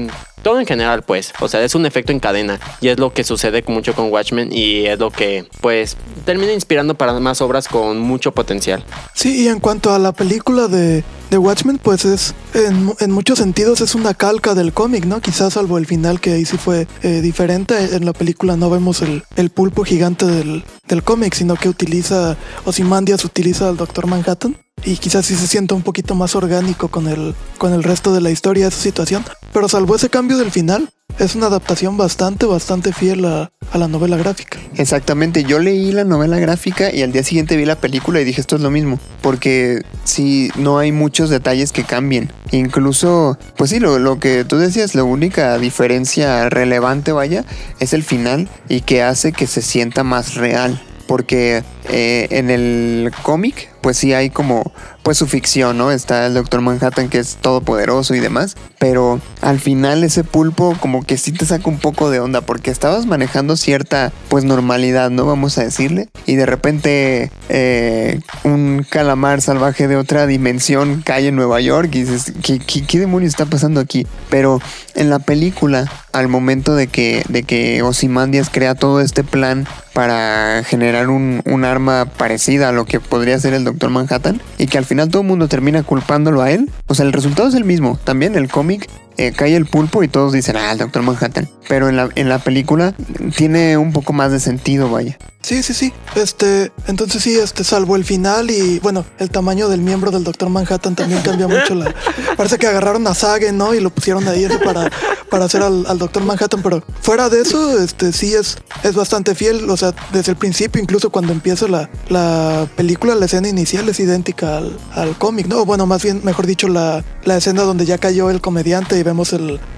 todo 0.42 0.60
en 0.60 0.66
general 0.66 1.02
pues 1.02 1.32
o 1.40 1.48
sea 1.48 1.62
es 1.62 1.74
un 1.74 1.86
efecto 1.86 2.12
en 2.12 2.20
cadena 2.20 2.60
y 2.80 2.88
es 2.88 2.98
lo 2.98 3.12
que 3.12 3.24
sucede 3.24 3.64
mucho 3.66 3.94
con 3.94 4.10
Watchmen 4.10 4.50
y 4.52 4.86
es 4.86 4.98
lo 4.98 5.10
que 5.10 5.46
pues 5.60 5.96
termina 6.24 6.52
inspirando 6.52 6.94
para 6.94 7.12
más 7.20 7.40
obras 7.40 7.68
con 7.68 7.98
mucho 7.98 8.32
potencial 8.32 8.84
Sí, 9.14 9.44
y 9.44 9.48
en 9.48 9.60
cuanto 9.60 9.92
a 9.92 9.98
la 9.98 10.12
película 10.12 10.68
de, 10.68 11.04
de 11.30 11.38
Watchmen, 11.38 11.78
pues 11.78 12.04
es, 12.04 12.34
en, 12.54 12.92
en 12.98 13.10
muchos 13.10 13.38
sentidos 13.38 13.80
es 13.80 13.94
una 13.94 14.14
calca 14.14 14.54
del 14.54 14.72
cómic, 14.72 15.04
¿no? 15.04 15.20
Quizás 15.20 15.54
salvo 15.54 15.78
el 15.78 15.86
final 15.86 16.20
que 16.20 16.32
ahí 16.32 16.44
sí 16.44 16.56
fue 16.56 16.86
eh, 17.02 17.20
diferente. 17.20 17.94
En 17.94 18.04
la 18.04 18.12
película 18.12 18.56
no 18.56 18.70
vemos 18.70 19.02
el, 19.02 19.22
el 19.36 19.50
pulpo 19.50 19.84
gigante 19.84 20.26
del, 20.26 20.64
del 20.88 21.02
cómic, 21.02 21.34
sino 21.34 21.56
que 21.56 21.68
utiliza, 21.68 22.36
Ozymandias 22.64 23.24
utiliza 23.24 23.68
al 23.68 23.76
Doctor 23.76 24.06
Manhattan. 24.06 24.56
Y 24.84 24.96
quizás 24.96 25.26
sí 25.26 25.36
se 25.36 25.46
sienta 25.46 25.74
un 25.74 25.82
poquito 25.82 26.14
más 26.14 26.34
orgánico 26.34 26.88
con 26.88 27.08
el, 27.08 27.34
con 27.58 27.72
el 27.72 27.82
resto 27.82 28.12
de 28.12 28.20
la 28.20 28.30
historia 28.30 28.64
de 28.64 28.68
esa 28.70 28.80
situación. 28.80 29.24
Pero 29.52 29.68
salvo 29.68 29.94
ese 29.94 30.10
cambio 30.10 30.38
del 30.38 30.50
final, 30.50 30.88
es 31.18 31.34
una 31.34 31.46
adaptación 31.46 31.96
bastante, 31.96 32.46
bastante 32.46 32.92
fiel 32.92 33.24
a, 33.24 33.50
la 33.74 33.88
novela 33.88 34.16
gráfica. 34.16 34.58
Exactamente, 34.76 35.44
yo 35.44 35.58
leí 35.58 35.92
la 35.92 36.04
novela 36.04 36.38
gráfica 36.38 36.92
y 36.92 37.02
al 37.02 37.12
día 37.12 37.22
siguiente 37.22 37.56
vi 37.56 37.64
la 37.64 37.80
película 37.80 38.20
y 38.20 38.24
dije 38.24 38.40
esto 38.40 38.56
es 38.56 38.62
lo 38.62 38.70
mismo, 38.70 38.98
porque 39.22 39.82
sí, 40.04 40.50
no 40.56 40.78
hay 40.78 40.92
muchos 40.92 41.30
detalles 41.30 41.72
que 41.72 41.84
cambien. 41.84 42.30
Incluso, 42.50 43.38
pues 43.56 43.70
sí, 43.70 43.80
lo, 43.80 43.98
lo 43.98 44.18
que 44.18 44.44
tú 44.44 44.58
decías, 44.58 44.94
la 44.94 45.04
única 45.04 45.56
diferencia 45.58 46.50
relevante, 46.50 47.12
vaya, 47.12 47.44
es 47.78 47.94
el 47.94 48.02
final 48.02 48.48
y 48.68 48.82
que 48.82 49.02
hace 49.02 49.32
que 49.32 49.46
se 49.46 49.62
sienta 49.62 50.04
más 50.04 50.34
real. 50.34 50.82
Porque 51.06 51.62
eh, 51.90 52.28
en 52.30 52.50
el 52.50 53.10
cómic, 53.22 53.71
pues 53.82 53.98
sí 53.98 54.14
hay 54.14 54.30
como, 54.30 54.72
pues 55.02 55.18
su 55.18 55.26
ficción, 55.26 55.76
¿no? 55.76 55.90
Está 55.90 56.26
el 56.26 56.34
Doctor 56.34 56.60
Manhattan 56.60 57.08
que 57.08 57.18
es 57.18 57.36
todopoderoso 57.36 58.14
y 58.14 58.20
demás. 58.20 58.56
Pero 58.78 59.20
al 59.40 59.60
final 59.60 60.04
ese 60.04 60.24
pulpo 60.24 60.76
como 60.80 61.02
que 61.04 61.18
sí 61.18 61.32
te 61.32 61.44
saca 61.44 61.68
un 61.68 61.78
poco 61.78 62.10
de 62.10 62.20
onda 62.20 62.40
porque 62.40 62.70
estabas 62.70 63.06
manejando 63.06 63.56
cierta, 63.56 64.12
pues 64.28 64.44
normalidad, 64.44 65.10
¿no? 65.10 65.26
Vamos 65.26 65.58
a 65.58 65.64
decirle. 65.64 66.08
Y 66.26 66.36
de 66.36 66.46
repente 66.46 67.30
eh, 67.48 68.20
un 68.44 68.86
calamar 68.88 69.42
salvaje 69.42 69.88
de 69.88 69.96
otra 69.96 70.26
dimensión 70.26 71.02
cae 71.04 71.28
en 71.28 71.36
Nueva 71.36 71.60
York 71.60 71.90
y 71.92 72.04
dices, 72.04 72.32
¿qué, 72.42 72.58
qué, 72.58 72.84
qué 72.86 72.98
demonios 72.98 73.30
está 73.30 73.46
pasando 73.46 73.80
aquí? 73.80 74.06
Pero 74.30 74.60
en 74.94 75.10
la 75.10 75.18
película, 75.18 75.90
al 76.12 76.28
momento 76.28 76.74
de 76.74 76.86
que, 76.86 77.24
de 77.28 77.42
que 77.42 77.82
Ozymandias 77.82 78.50
crea 78.50 78.74
todo 78.74 79.00
este 79.00 79.24
plan 79.24 79.66
para 79.92 80.62
generar 80.64 81.10
un, 81.10 81.42
un 81.44 81.64
arma 81.64 82.04
parecida 82.04 82.68
a 82.68 82.72
lo 82.72 82.84
que 82.84 83.00
podría 83.00 83.38
ser 83.38 83.54
el 83.54 83.64
Doctor 83.64 83.90
Manhattan 83.90 84.40
y 84.58 84.66
que 84.66 84.78
al 84.78 84.84
final 84.84 85.10
todo 85.10 85.22
el 85.22 85.28
mundo 85.28 85.48
termina 85.48 85.82
culpándolo 85.82 86.42
a 86.42 86.50
él. 86.50 86.70
O 86.86 86.94
sea, 86.94 87.06
el 87.06 87.12
resultado 87.12 87.48
es 87.48 87.54
el 87.54 87.64
mismo. 87.64 87.98
También 88.04 88.36
el 88.36 88.48
cómic 88.48 88.88
eh, 89.16 89.32
cae 89.32 89.56
el 89.56 89.66
pulpo 89.66 90.02
y 90.02 90.08
todos 90.08 90.32
dicen, 90.32 90.56
ah, 90.56 90.72
el 90.72 90.78
Doctor 90.78 91.02
Manhattan. 91.02 91.48
Pero 91.68 91.88
en 91.88 91.96
la, 91.96 92.08
en 92.14 92.28
la 92.28 92.38
película 92.38 92.94
tiene 93.36 93.76
un 93.76 93.92
poco 93.92 94.12
más 94.12 94.32
de 94.32 94.40
sentido, 94.40 94.90
vaya. 94.90 95.18
Sí, 95.42 95.62
sí, 95.64 95.74
sí. 95.74 95.92
Este, 96.14 96.70
entonces 96.86 97.20
sí, 97.22 97.36
este, 97.36 97.64
salvo 97.64 97.96
el 97.96 98.04
final 98.04 98.50
y 98.50 98.78
bueno, 98.78 99.04
el 99.18 99.28
tamaño 99.28 99.68
del 99.68 99.80
miembro 99.80 100.12
del 100.12 100.22
Doctor 100.22 100.48
Manhattan 100.50 100.94
también 100.94 101.20
cambia 101.22 101.48
mucho. 101.48 101.74
La, 101.74 101.92
parece 102.36 102.58
que 102.58 102.68
agarraron 102.68 103.06
a 103.08 103.14
Sagen, 103.14 103.58
¿no? 103.58 103.74
Y 103.74 103.80
lo 103.80 103.90
pusieron 103.90 104.26
ahí 104.28 104.44
ese 104.44 104.58
para, 104.58 104.88
para 105.30 105.46
hacer 105.46 105.62
al, 105.62 105.84
al 105.88 105.98
Doctor 105.98 106.22
Manhattan. 106.24 106.62
Pero 106.62 106.84
fuera 107.00 107.28
de 107.28 107.40
eso, 107.40 107.82
este, 107.82 108.12
sí 108.12 108.34
es, 108.34 108.56
es 108.84 108.94
bastante 108.94 109.34
fiel. 109.34 109.68
O 109.68 109.76
sea, 109.76 109.92
desde 110.12 110.30
el 110.30 110.38
principio, 110.38 110.80
incluso 110.80 111.10
cuando 111.10 111.32
empieza 111.32 111.66
la, 111.66 111.90
la 112.08 112.68
película, 112.76 113.16
la 113.16 113.26
escena 113.26 113.48
inicial 113.48 113.88
es 113.88 113.98
idéntica 113.98 114.58
al, 114.58 114.78
al 114.94 115.18
cómic, 115.18 115.48
¿no? 115.48 115.64
Bueno, 115.64 115.86
más 115.86 116.04
bien, 116.04 116.20
mejor 116.22 116.46
dicho, 116.46 116.68
la, 116.68 117.04
la 117.24 117.36
escena 117.36 117.62
donde 117.62 117.84
ya 117.84 117.98
cayó 117.98 118.30
el 118.30 118.40
comediante 118.40 118.94
vemos 119.02 119.34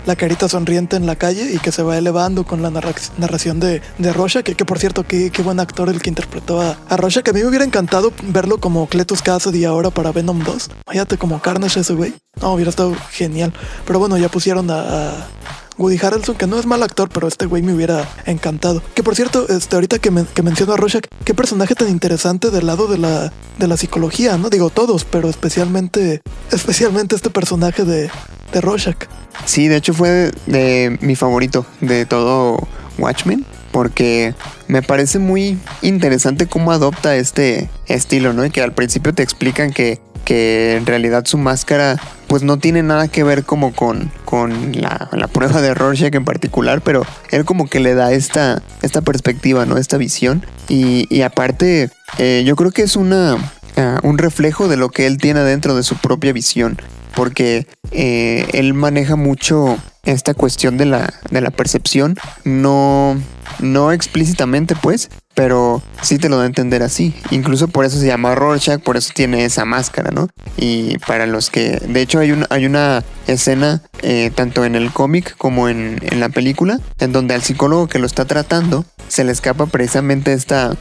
la 0.06 0.16
carita 0.16 0.48
sonriente 0.48 0.96
en 0.96 1.06
la 1.06 1.16
calle 1.16 1.52
y 1.52 1.58
que 1.58 1.72
se 1.72 1.82
va 1.82 1.96
elevando 1.98 2.44
con 2.44 2.62
la 2.62 2.70
narra- 2.70 2.94
narración 3.18 3.60
de, 3.60 3.82
de 3.98 4.12
Rorschach, 4.12 4.44
que, 4.44 4.54
que 4.54 4.64
por 4.64 4.78
cierto, 4.78 5.04
qué, 5.04 5.30
qué 5.30 5.42
buen 5.42 5.60
actor 5.60 5.88
el 5.88 6.00
que 6.00 6.10
interpretó 6.10 6.60
a, 6.60 6.78
a 6.88 6.96
que 6.96 7.30
a 7.30 7.32
mí 7.32 7.40
me 7.40 7.46
hubiera 7.48 7.64
encantado 7.64 8.12
verlo 8.28 8.58
como 8.58 8.86
Cletus 8.88 9.22
Cassidy 9.22 9.64
ahora 9.64 9.90
para 9.90 10.12
Venom 10.12 10.42
2. 10.42 10.70
Fíjate 10.90 11.18
como 11.18 11.40
Carnage 11.40 11.80
ese 11.80 11.94
güey. 11.94 12.14
No, 12.40 12.52
hubiera 12.54 12.70
estado 12.70 12.94
genial. 13.10 13.52
Pero 13.86 13.98
bueno, 13.98 14.16
ya 14.18 14.28
pusieron 14.28 14.70
a, 14.70 15.28
Woody 15.76 15.98
Harrelson, 16.00 16.36
que 16.36 16.46
no 16.46 16.58
es 16.58 16.66
mal 16.66 16.82
actor, 16.84 17.08
pero 17.12 17.26
este 17.26 17.46
güey 17.46 17.62
me 17.62 17.74
hubiera 17.74 18.08
encantado. 18.26 18.80
Que 18.94 19.02
por 19.02 19.16
cierto, 19.16 19.48
este, 19.48 19.74
ahorita 19.74 19.98
que, 19.98 20.12
que 20.32 20.42
menciono 20.42 20.72
a 20.72 20.76
Rorschach, 20.76 21.04
qué 21.24 21.34
personaje 21.34 21.74
tan 21.74 21.88
interesante 21.88 22.50
del 22.50 22.66
lado 22.66 22.86
de 22.86 22.98
la, 22.98 23.32
de 23.58 23.66
la 23.68 23.76
psicología, 23.76 24.36
¿no? 24.38 24.50
Digo 24.50 24.70
todos, 24.70 25.04
pero 25.04 25.28
especialmente, 25.28 26.22
especialmente 26.52 27.16
este 27.16 27.28
personaje 27.30 27.84
de, 27.84 28.08
de 28.54 28.60
Rorschach. 28.60 28.96
Sí, 29.44 29.68
de 29.68 29.76
hecho 29.76 29.92
fue 29.92 30.32
de, 30.46 30.98
mi 31.00 31.16
favorito 31.16 31.66
de 31.80 32.06
todo 32.06 32.66
Watchmen. 32.98 33.44
Porque 33.72 34.34
me 34.68 34.82
parece 34.82 35.18
muy 35.18 35.58
interesante 35.82 36.46
cómo 36.46 36.70
adopta 36.70 37.16
este 37.16 37.68
estilo, 37.86 38.32
¿no? 38.32 38.46
Y 38.46 38.50
que 38.50 38.62
al 38.62 38.72
principio 38.72 39.12
te 39.12 39.24
explican 39.24 39.72
que 39.72 40.00
que 40.24 40.76
en 40.76 40.86
realidad 40.86 41.24
su 41.26 41.38
máscara 41.38 42.00
pues 42.26 42.42
no 42.42 42.58
tiene 42.58 42.82
nada 42.82 43.08
que 43.08 43.22
ver 43.22 43.44
como 43.44 43.72
con, 43.72 44.10
con 44.24 44.72
la, 44.72 45.28
prueba 45.32 45.60
de 45.60 45.74
Rorschach 45.74 46.14
en 46.14 46.24
particular, 46.24 46.80
pero 46.80 47.06
él 47.30 47.44
como 47.44 47.68
que 47.68 47.78
le 47.78 47.94
da 47.94 48.12
esta, 48.12 48.62
esta 48.82 49.02
perspectiva, 49.02 49.66
¿no? 49.66 49.76
Esta 49.76 49.98
visión. 49.98 50.44
Y, 50.68 51.06
y 51.14 51.22
aparte, 51.22 51.90
eh, 52.18 52.42
yo 52.44 52.56
creo 52.56 52.72
que 52.72 52.82
es 52.82 52.96
una, 52.96 53.36
ah, 53.76 54.00
un 54.02 54.18
reflejo 54.18 54.66
de 54.66 54.76
lo 54.76 54.88
que 54.88 55.06
él 55.06 55.18
tiene 55.18 55.40
dentro 55.40 55.76
de 55.76 55.84
su 55.84 55.96
propia 55.96 56.32
visión, 56.32 56.78
porque 57.16 57.66
eh, 57.90 58.46
él 58.52 58.74
maneja 58.74 59.16
mucho 59.16 59.78
esta 60.04 60.34
cuestión 60.34 60.76
de 60.76 60.84
la, 60.84 61.14
de 61.30 61.40
la 61.40 61.50
percepción, 61.50 62.16
no, 62.44 63.16
no 63.58 63.92
explícitamente 63.92 64.74
pues, 64.76 65.10
pero 65.34 65.82
sí 66.02 66.18
te 66.18 66.28
lo 66.28 66.36
da 66.36 66.44
a 66.44 66.46
entender 66.46 66.82
así. 66.82 67.14
Incluso 67.30 67.68
por 67.68 67.84
eso 67.84 67.98
se 67.98 68.06
llama 68.06 68.34
Rorschach, 68.34 68.80
por 68.80 68.96
eso 68.96 69.12
tiene 69.14 69.44
esa 69.44 69.64
máscara, 69.64 70.10
¿no? 70.10 70.28
Y 70.56 70.98
para 70.98 71.26
los 71.26 71.50
que, 71.50 71.80
de 71.88 72.00
hecho 72.00 72.18
hay, 72.18 72.32
un, 72.32 72.46
hay 72.50 72.66
una 72.66 73.02
escena 73.26 73.82
eh, 74.02 74.30
tanto 74.34 74.64
en 74.64 74.74
el 74.74 74.92
cómic 74.92 75.36
como 75.36 75.68
en, 75.68 75.98
en, 76.02 76.20
la 76.20 76.28
película, 76.28 76.78
en 77.00 77.12
donde 77.12 77.34
al 77.34 77.42
psicólogo 77.42 77.88
que 77.88 77.98
lo 77.98 78.06
está 78.06 78.24
tratando 78.24 78.84
se 79.08 79.24
le 79.24 79.32
escapa 79.32 79.66
precisamente 79.66 80.32
esta, 80.32 80.76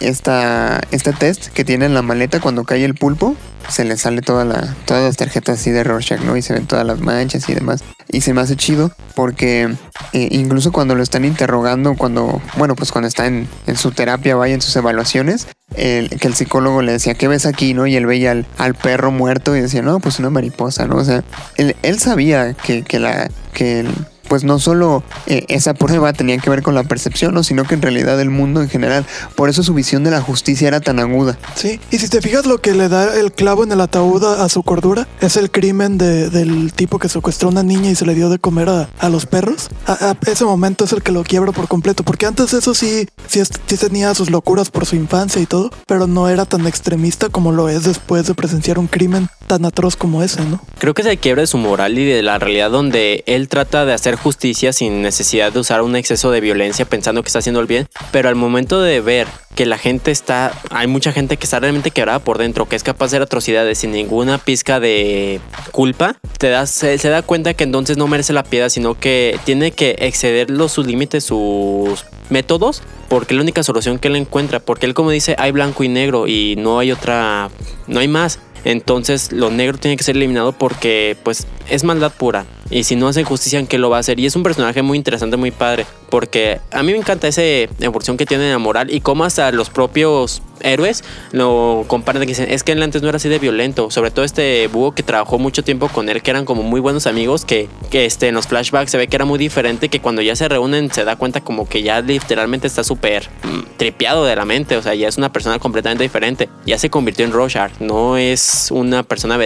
esta, 0.00 0.80
este 0.90 1.12
test 1.12 1.48
que 1.48 1.64
tiene 1.64 1.86
en 1.86 1.94
la 1.94 2.02
maleta 2.02 2.40
cuando 2.40 2.64
cae 2.64 2.84
el 2.84 2.94
pulpo. 2.94 3.36
Se 3.68 3.84
le 3.84 3.96
sale 3.96 4.22
toda 4.22 4.44
la, 4.44 4.74
todas 4.84 5.02
las 5.02 5.16
tarjetas 5.16 5.58
así 5.58 5.72
de 5.72 5.82
Rorschach, 5.82 6.20
¿no? 6.20 6.36
Y 6.36 6.42
se 6.42 6.52
ven 6.52 6.66
todas 6.66 6.86
las 6.86 7.00
manchas 7.00 7.48
y 7.48 7.54
demás. 7.54 7.82
Y 8.08 8.20
se 8.20 8.32
me 8.32 8.40
hace 8.40 8.54
chido 8.54 8.92
porque 9.16 9.74
eh, 10.12 10.28
incluso 10.30 10.70
cuando 10.70 10.94
lo 10.94 11.02
están 11.02 11.24
interrogando, 11.24 11.94
cuando, 11.94 12.40
bueno, 12.56 12.76
pues 12.76 12.92
cuando 12.92 13.08
está 13.08 13.26
en, 13.26 13.48
en 13.66 13.76
su 13.76 13.90
terapia, 13.90 14.36
vaya 14.36 14.54
en 14.54 14.62
sus 14.62 14.76
evaluaciones, 14.76 15.48
el, 15.74 16.10
que 16.10 16.28
el 16.28 16.34
psicólogo 16.34 16.82
le 16.82 16.92
decía, 16.92 17.14
¿qué 17.14 17.26
ves 17.26 17.44
aquí? 17.44 17.74
¿no? 17.74 17.88
Y 17.88 17.96
él 17.96 18.06
veía 18.06 18.30
al, 18.30 18.46
al, 18.58 18.74
perro 18.74 19.10
muerto 19.10 19.56
y 19.56 19.60
decía, 19.60 19.82
no, 19.82 19.98
pues 19.98 20.20
una 20.20 20.30
mariposa, 20.30 20.86
¿no? 20.86 20.96
O 20.96 21.04
sea, 21.04 21.24
él, 21.56 21.74
él 21.82 21.98
sabía 21.98 22.54
que, 22.54 22.84
que 22.84 23.00
la, 23.00 23.28
que 23.52 23.84
pues 24.28 24.44
no 24.44 24.58
solo 24.58 25.02
eh, 25.26 25.44
esa 25.48 25.74
prueba 25.74 26.12
tenía 26.12 26.38
que 26.38 26.50
ver 26.50 26.62
con 26.62 26.74
la 26.74 26.84
percepción, 26.84 27.34
¿no? 27.34 27.42
sino 27.42 27.64
que 27.64 27.74
en 27.74 27.82
realidad 27.82 28.20
el 28.20 28.30
mundo 28.30 28.62
en 28.62 28.68
general. 28.68 29.04
Por 29.34 29.48
eso 29.48 29.62
su 29.62 29.74
visión 29.74 30.04
de 30.04 30.10
la 30.10 30.20
justicia 30.20 30.68
era 30.68 30.80
tan 30.80 30.98
aguda. 30.98 31.38
Sí, 31.54 31.80
y 31.90 31.98
si 31.98 32.08
te 32.08 32.20
fijas 32.20 32.46
lo 32.46 32.58
que 32.58 32.72
le 32.72 32.88
da 32.88 33.18
el 33.18 33.32
clavo 33.32 33.64
en 33.64 33.72
el 33.72 33.80
ataúd 33.80 34.24
a, 34.24 34.44
a 34.44 34.48
su 34.48 34.62
cordura, 34.62 35.06
es 35.20 35.36
el 35.36 35.50
crimen 35.50 35.98
de, 35.98 36.30
del 36.30 36.72
tipo 36.72 36.98
que 36.98 37.08
secuestró 37.08 37.48
a 37.48 37.52
una 37.52 37.62
niña 37.62 37.90
y 37.90 37.94
se 37.94 38.06
le 38.06 38.14
dio 38.14 38.28
de 38.28 38.38
comer 38.38 38.68
a, 38.68 38.88
a 38.98 39.08
los 39.08 39.26
perros. 39.26 39.68
A, 39.86 39.92
a, 39.92 40.16
ese 40.30 40.44
momento 40.44 40.84
es 40.84 40.92
el 40.92 41.02
que 41.02 41.12
lo 41.12 41.24
quiebra 41.24 41.52
por 41.52 41.68
completo, 41.68 42.02
porque 42.02 42.26
antes 42.26 42.52
eso 42.52 42.74
sí, 42.74 43.06
sí, 43.26 43.42
sí 43.66 43.76
tenía 43.76 44.14
sus 44.14 44.30
locuras 44.30 44.70
por 44.70 44.86
su 44.86 44.96
infancia 44.96 45.40
y 45.40 45.46
todo, 45.46 45.70
pero 45.86 46.06
no 46.06 46.28
era 46.28 46.44
tan 46.44 46.66
extremista 46.66 47.28
como 47.28 47.52
lo 47.52 47.68
es 47.68 47.84
después 47.84 48.26
de 48.26 48.34
presenciar 48.34 48.78
un 48.78 48.86
crimen 48.86 49.28
tan 49.46 49.64
atroz 49.64 49.96
como 49.96 50.22
ese, 50.22 50.44
¿no? 50.44 50.60
Creo 50.78 50.94
que 50.94 51.02
se 51.02 51.16
quiebra 51.16 51.42
de 51.42 51.46
su 51.46 51.58
moral 51.58 51.98
y 51.98 52.04
de 52.04 52.22
la 52.22 52.38
realidad 52.38 52.70
donde 52.70 53.22
él 53.26 53.48
trata 53.48 53.84
de 53.84 53.92
hacer 53.92 54.15
justicia 54.16 54.72
sin 54.72 55.02
necesidad 55.02 55.52
de 55.52 55.60
usar 55.60 55.82
un 55.82 55.96
exceso 55.96 56.30
de 56.30 56.40
violencia 56.40 56.84
pensando 56.84 57.22
que 57.22 57.28
está 57.28 57.38
haciendo 57.40 57.60
el 57.60 57.66
bien, 57.66 57.86
pero 58.10 58.28
al 58.28 58.34
momento 58.34 58.80
de 58.80 59.00
ver 59.00 59.26
que 59.54 59.66
la 59.66 59.78
gente 59.78 60.10
está, 60.10 60.52
hay 60.70 60.86
mucha 60.86 61.12
gente 61.12 61.38
que 61.38 61.44
está 61.44 61.58
realmente 61.58 61.90
quebrada 61.90 62.18
por 62.18 62.36
dentro, 62.36 62.68
que 62.68 62.76
es 62.76 62.82
capaz 62.82 63.06
de 63.06 63.16
hacer 63.16 63.22
atrocidades 63.22 63.78
sin 63.78 63.92
ninguna 63.92 64.38
pizca 64.38 64.80
de 64.80 65.40
culpa, 65.72 66.16
te 66.38 66.50
das, 66.50 66.70
se, 66.70 66.98
da 67.08 67.22
cuenta 67.22 67.54
que 67.54 67.64
entonces 67.64 67.96
no 67.96 68.06
merece 68.06 68.34
la 68.34 68.44
piedad, 68.44 68.68
sino 68.68 68.98
que 68.98 69.40
tiene 69.44 69.70
que 69.70 69.96
exceder 70.00 70.48
sus 70.68 70.86
límites, 70.86 71.24
sus 71.24 72.04
métodos, 72.28 72.82
porque 73.08 73.32
es 73.32 73.36
la 73.36 73.42
única 73.42 73.62
solución 73.62 73.98
que 73.98 74.08
él 74.08 74.16
encuentra, 74.16 74.60
porque 74.60 74.84
él 74.84 74.92
como 74.92 75.10
dice, 75.10 75.36
hay 75.38 75.52
blanco 75.52 75.84
y 75.84 75.88
negro 75.88 76.28
y 76.28 76.56
no 76.56 76.78
hay 76.78 76.92
otra, 76.92 77.48
no 77.86 78.00
hay 78.00 78.08
más. 78.08 78.38
Entonces 78.66 79.30
lo 79.30 79.48
negro 79.48 79.78
tiene 79.78 79.96
que 79.96 80.02
ser 80.02 80.16
eliminado 80.16 80.50
porque 80.50 81.16
pues 81.22 81.46
es 81.70 81.84
maldad 81.84 82.12
pura. 82.12 82.46
Y 82.68 82.82
si 82.82 82.96
no 82.96 83.06
hace 83.06 83.22
justicia, 83.22 83.60
¿en 83.60 83.68
qué 83.68 83.78
lo 83.78 83.90
va 83.90 83.98
a 83.98 84.00
hacer? 84.00 84.18
Y 84.18 84.26
es 84.26 84.34
un 84.34 84.42
personaje 84.42 84.82
muy 84.82 84.98
interesante, 84.98 85.36
muy 85.36 85.52
padre. 85.52 85.86
Porque 86.10 86.60
a 86.72 86.82
mí 86.82 86.90
me 86.90 86.98
encanta 86.98 87.28
esa 87.28 87.42
evolución 87.44 88.16
que 88.16 88.26
tiene 88.26 88.46
en 88.46 88.50
la 88.50 88.58
moral 88.58 88.92
y 88.92 89.00
cómo 89.00 89.24
hasta 89.24 89.52
los 89.52 89.70
propios 89.70 90.42
héroes 90.60 91.04
lo 91.32 91.84
comparan 91.86 92.22
que 92.22 92.28
dicen, 92.28 92.50
es 92.50 92.62
que 92.62 92.72
él 92.72 92.82
antes 92.82 93.02
no 93.02 93.08
era 93.08 93.16
así 93.16 93.28
de 93.28 93.38
violento. 93.38 93.90
Sobre 93.90 94.10
todo 94.10 94.24
este 94.24 94.66
búho 94.68 94.92
que 94.92 95.02
trabajó 95.02 95.38
mucho 95.38 95.64
tiempo 95.64 95.88
con 95.88 96.08
él, 96.08 96.22
que 96.22 96.30
eran 96.30 96.44
como 96.44 96.62
muy 96.62 96.80
buenos 96.80 97.06
amigos, 97.06 97.44
que, 97.44 97.68
que 97.90 98.04
este, 98.04 98.28
en 98.28 98.34
los 98.34 98.46
flashbacks 98.46 98.90
se 98.90 98.98
ve 98.98 99.08
que 99.08 99.16
era 99.16 99.24
muy 99.24 99.38
diferente, 99.38 99.88
que 99.88 100.00
cuando 100.00 100.22
ya 100.22 100.36
se 100.36 100.48
reúnen 100.48 100.92
se 100.92 101.04
da 101.04 101.16
cuenta 101.16 101.40
como 101.40 101.68
que 101.68 101.82
ya 101.82 102.00
literalmente 102.00 102.66
está 102.66 102.84
súper 102.84 103.28
mm, 103.42 103.76
tripeado 103.76 104.24
de 104.24 104.36
la 104.36 104.44
mente. 104.44 104.76
O 104.76 104.82
sea, 104.82 104.94
ya 104.94 105.08
es 105.08 105.18
una 105.18 105.32
persona 105.32 105.58
completamente 105.58 106.02
diferente. 106.02 106.48
Ya 106.64 106.78
se 106.78 106.90
convirtió 106.90 107.24
en 107.24 107.32
Rorschach. 107.32 107.72
No 107.80 108.16
es 108.16 108.70
una 108.70 109.02
persona 109.02 109.38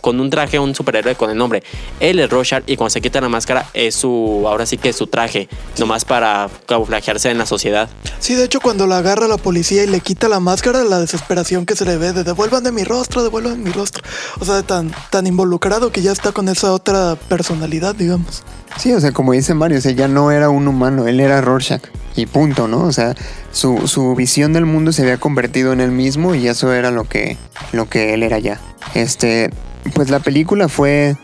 con 0.00 0.20
un 0.20 0.30
traje, 0.30 0.58
un 0.58 0.74
superhéroe 0.74 1.14
con 1.14 1.30
el 1.30 1.36
nombre. 1.36 1.62
Él 2.00 2.18
es 2.18 2.30
Rorschach 2.30 2.64
y 2.66 2.76
cuando 2.76 2.90
se 2.90 3.00
quita 3.00 3.20
la 3.20 3.28
máscara 3.28 3.66
es 3.74 3.94
su, 3.94 4.44
ahora 4.46 4.66
sí 4.66 4.78
que 4.78 4.90
es 4.90 4.96
su 4.96 5.06
traje, 5.06 5.48
nomás 5.78 6.04
para 6.04 6.48
camuflajearse 6.66 7.30
en 7.30 7.38
la 7.38 7.46
sociedad. 7.46 7.88
Sí, 8.18 8.34
de 8.34 8.44
hecho 8.44 8.60
cuando 8.60 8.86
la 8.86 8.98
agarra 8.98 9.28
la 9.28 9.36
policía 9.36 9.84
y 9.84 9.86
le 9.86 10.00
quita 10.00 10.28
la 10.28 10.40
máscara, 10.40 10.47
la 10.88 11.00
desesperación 11.00 11.66
que 11.66 11.76
se 11.76 11.84
le 11.84 11.96
ve 11.96 12.12
de 12.12 12.24
devuelvan 12.24 12.64
de 12.64 12.72
mi 12.72 12.84
rostro, 12.84 13.22
devuelvan 13.22 13.62
mi 13.62 13.70
rostro. 13.70 14.02
O 14.40 14.44
sea, 14.44 14.62
tan, 14.62 14.92
tan 15.10 15.26
involucrado 15.26 15.92
que 15.92 16.02
ya 16.02 16.12
está 16.12 16.32
con 16.32 16.48
esa 16.48 16.72
otra 16.72 17.16
personalidad, 17.28 17.94
digamos. 17.94 18.42
Sí, 18.78 18.92
o 18.92 19.00
sea, 19.00 19.12
como 19.12 19.32
dice 19.32 19.54
Mario, 19.54 19.78
o 19.78 19.90
ya 19.90 20.08
no 20.08 20.30
era 20.30 20.50
un 20.50 20.68
humano, 20.68 21.06
él 21.06 21.20
era 21.20 21.40
Rorschach. 21.40 21.82
Y 22.16 22.26
punto, 22.26 22.66
¿no? 22.66 22.82
O 22.82 22.92
sea, 22.92 23.14
su, 23.52 23.86
su 23.86 24.14
visión 24.14 24.52
del 24.52 24.66
mundo 24.66 24.92
se 24.92 25.02
había 25.02 25.18
convertido 25.18 25.72
en 25.72 25.80
él 25.80 25.92
mismo 25.92 26.34
y 26.34 26.48
eso 26.48 26.72
era 26.72 26.90
lo 26.90 27.04
que, 27.04 27.36
lo 27.72 27.88
que 27.88 28.14
él 28.14 28.22
era 28.22 28.38
ya. 28.38 28.60
Este, 28.94 29.50
pues 29.94 30.10
la 30.10 30.18
película 30.18 30.68
fue 30.68 31.16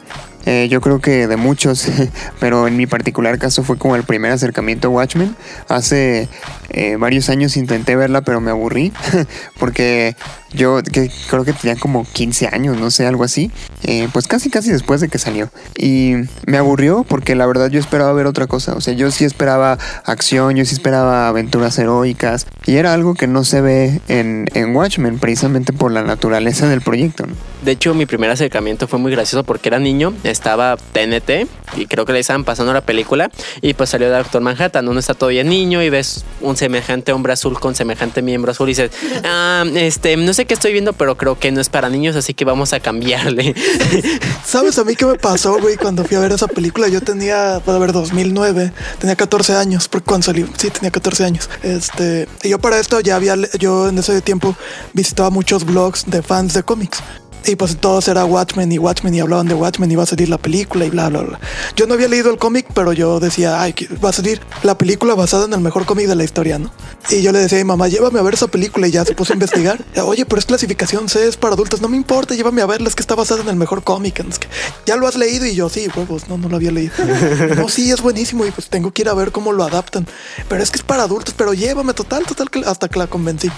eh, 0.47 0.69
yo 0.71 0.81
creo 0.81 1.01
que 1.01 1.27
de 1.27 1.37
muchos, 1.37 1.89
pero 2.41 2.69
en 2.69 2.77
mi 2.77 2.87
particular 2.87 3.39
caso 3.39 3.63
fue 3.63 3.79
como 3.79 3.97
el 3.97 4.05
primer 4.05 4.33
acercamiento 4.33 4.89
a 4.89 4.91
Watchmen. 4.91 5.37
Hace 5.69 6.29
eh, 6.71 6.97
varios 6.97 7.29
años 7.31 7.57
intenté 7.57 7.97
verla, 7.97 8.23
pero 8.23 8.41
me 8.41 8.51
aburrí, 8.51 8.93
porque 9.59 10.17
yo 10.53 10.81
creo 11.29 11.45
que 11.45 11.53
tenía 11.53 11.77
como 11.77 12.05
15 12.05 12.49
años, 12.53 12.79
no 12.79 12.91
sé, 12.91 13.07
algo 13.07 13.25
así, 13.25 13.51
eh, 13.83 14.09
pues 14.13 14.27
casi 14.27 14.51
casi 14.51 14.71
después 14.71 15.01
de 15.01 15.09
que 15.09 15.19
salió. 15.19 15.51
Y 15.77 16.15
me 16.47 16.59
aburrió 16.59 17.05
porque 17.05 17.35
la 17.35 17.47
verdad 17.47 17.71
yo 17.71 17.81
esperaba 17.81 18.13
ver 18.13 18.27
otra 18.27 18.47
cosa, 18.47 18.75
o 18.75 18.81
sea, 18.81 18.95
yo 18.95 19.11
sí 19.11 19.25
esperaba 19.25 19.79
acción, 20.05 20.57
yo 20.57 20.65
sí 20.65 20.75
esperaba 20.75 21.29
aventuras 21.29 21.79
heroicas, 21.79 22.47
y 22.67 22.77
era 22.77 22.93
algo 22.93 23.15
que 23.15 23.27
no 23.27 23.45
se 23.45 23.61
ve 23.61 24.01
en, 24.09 24.47
en 24.55 24.75
Watchmen, 24.77 25.19
precisamente 25.19 25.73
por 25.73 25.91
la 25.91 26.03
naturaleza 26.03 26.69
del 26.69 26.83
proyecto. 26.83 27.27
¿no? 27.27 27.54
De 27.65 27.73
hecho, 27.73 27.95
mi 27.95 28.05
primer 28.05 28.31
acercamiento 28.31 28.87
fue 28.87 28.99
muy 28.99 29.11
gracioso 29.11 29.43
porque 29.43 29.71
era 29.71 29.79
niño, 29.79 30.13
estaba 30.23 30.77
TNT 30.77 31.49
y 31.77 31.87
creo 31.87 32.05
que 32.05 32.13
le 32.13 32.19
estaban 32.19 32.45
pasando 32.45 32.75
la 32.75 32.83
película 32.83 33.31
y 33.63 33.73
pues 33.73 33.89
salió 33.89 34.11
Doctor 34.11 34.43
Manhattan, 34.43 34.87
uno 34.87 35.01
está 35.01 35.15
todavía 35.15 35.45
niño 35.45 35.83
y 35.83 35.89
ves 35.89 36.27
un 36.43 36.59
semejante 36.59 37.13
hombre 37.13 37.33
azul 37.33 37.59
con 37.59 37.75
semejante 37.75 38.21
miembro 38.21 38.53
azul 38.53 38.69
y 38.69 38.73
dices, 38.73 38.91
ah, 39.25 39.65
este, 39.75 40.15
no 40.19 40.35
sé 40.35 40.45
qué 40.45 40.53
estoy 40.53 40.73
viendo, 40.73 40.93
pero 40.93 41.17
creo 41.17 41.39
que 41.39 41.51
no 41.53 41.61
es 41.63 41.71
para 41.71 41.89
niños, 41.89 42.17
así 42.17 42.35
que 42.35 42.45
vamos 42.45 42.75
a 42.75 42.81
cambiarle. 42.81 43.55
¿Sabes 44.45 44.79
a 44.79 44.85
mí 44.85 44.95
qué 44.95 45.07
me 45.07 45.15
pasó, 45.15 45.59
güey? 45.59 45.77
Cuando 45.77 46.05
fui 46.05 46.19
a 46.19 46.21
ver 46.21 46.33
esa 46.33 46.49
película, 46.49 46.89
yo 46.89 47.01
tenía, 47.01 47.63
puede 47.65 47.79
haber 47.79 47.93
2009, 47.93 48.73
tenía 48.99 49.17
14 49.17 49.55
años, 49.55 49.89
porque 49.89 50.05
cuando 50.05 50.27
salió, 50.27 50.47
sí, 50.59 50.69
tenía 50.69 50.91
14 50.91 51.25
años. 51.25 51.49
Este, 51.63 52.29
y 52.43 52.51
yo 52.51 52.59
para 52.59 52.79
esto 52.79 53.01
ya 53.01 53.17
había, 53.17 53.37
yo 53.59 53.89
en 53.89 53.97
ese 53.97 54.21
tiempo 54.21 54.55
visitaba 54.93 55.31
muchos 55.31 55.65
blogs 55.65 56.05
de 56.07 56.23
fans 56.23 56.53
de 56.53 56.63
cómics. 56.63 57.03
Y 57.47 57.57
pues 57.57 57.77
todos 57.77 58.09
era 58.09 58.25
Watchmen 58.25 58.73
y 58.73 58.79
Watchmen 58.79 59.15
y 59.15 59.21
hablaban 59.21 59.47
de 59.47 59.55
Watchmen 59.55 59.91
y 59.91 59.97
va 59.97 60.05
a 60.05 60.07
salir 60.07 60.31
la 60.31 60.39
película 60.39 60.87
y 60.87 60.91
bla, 60.91 61.11
bla, 61.11 61.21
bla. 61.23 61.41
Yo 61.77 61.87
no 61.87 61.95
había 61.95 62.09
leído 62.09 62.31
el 62.31 62.39
cómic, 62.39 62.67
pero 62.73 62.93
yo 62.95 63.21
decía, 63.21 63.61
ay, 63.61 63.75
va 64.03 64.11
a 64.11 64.13
salir 64.13 64.41
la 64.63 64.79
película 64.79 65.15
basada 65.15 65.45
en 65.45 65.53
el 65.53 65.61
mejor 65.61 65.85
cómic 65.85 66.07
de 66.07 66.15
la 66.15 66.25
historia, 66.25 66.59
¿no? 66.59 66.71
Y 67.11 67.21
yo 67.21 67.33
le 67.33 67.41
decía 67.41 67.59
a 67.59 67.61
mi 67.65 67.69
mamá, 67.69 67.89
llévame 67.89 68.19
a 68.19 68.23
ver 68.23 68.35
esa 68.35 68.47
película 68.47 68.89
y 68.89 68.93
ya 68.93 69.05
se 69.05 69.15
puso 69.15 69.35
a 69.35 69.37
investigar. 69.37 69.85
Oye, 70.05 70.25
pero 70.25 70.39
es 70.39 70.47
clasificación 70.47 71.09
C, 71.11 71.29
es 71.29 71.37
para 71.37 71.55
adultos, 71.55 71.83
no 71.83 71.89
me 71.89 71.99
importa, 71.99 72.35
llévame 72.35 72.63
a 72.63 72.67
verla, 72.67 72.89
es 72.89 72.95
que 72.95 73.03
está 73.03 73.15
basada 73.15 73.43
en 73.43 73.49
el 73.51 73.57
mejor 73.57 73.85
cómic. 73.85 74.21
Es 74.21 74.39
que 74.39 74.49
ya 74.87 74.97
lo 74.97 75.07
has 75.07 75.17
leído 75.17 75.45
y 75.45 75.55
yo, 75.55 75.69
sí, 75.69 75.87
huevos, 75.95 76.29
no, 76.29 76.39
no 76.39 76.49
lo 76.49 76.57
había 76.57 76.71
leído. 76.71 76.95
No, 77.57 77.69
sí, 77.69 77.91
es 77.91 78.01
buenísimo 78.01 78.45
y 78.47 78.51
pues 78.51 78.69
tengo 78.69 78.93
que 78.93 79.03
ir 79.03 79.09
a 79.09 79.15
ver 79.15 79.33
cómo 79.33 79.53
lo 79.53 79.65
adaptan. 79.65 80.07
Pero 80.49 80.63
es 80.63 80.71
que 80.71 80.79
es 80.79 80.83
para 80.83 81.03
adultos, 81.03 81.35
pero 81.37 81.53
llévame 81.53 81.93
total, 81.95 82.25
total, 82.25 82.49
hasta 82.67 82.89
que 82.89 82.99
la 82.99 83.07
convencí. 83.07 83.51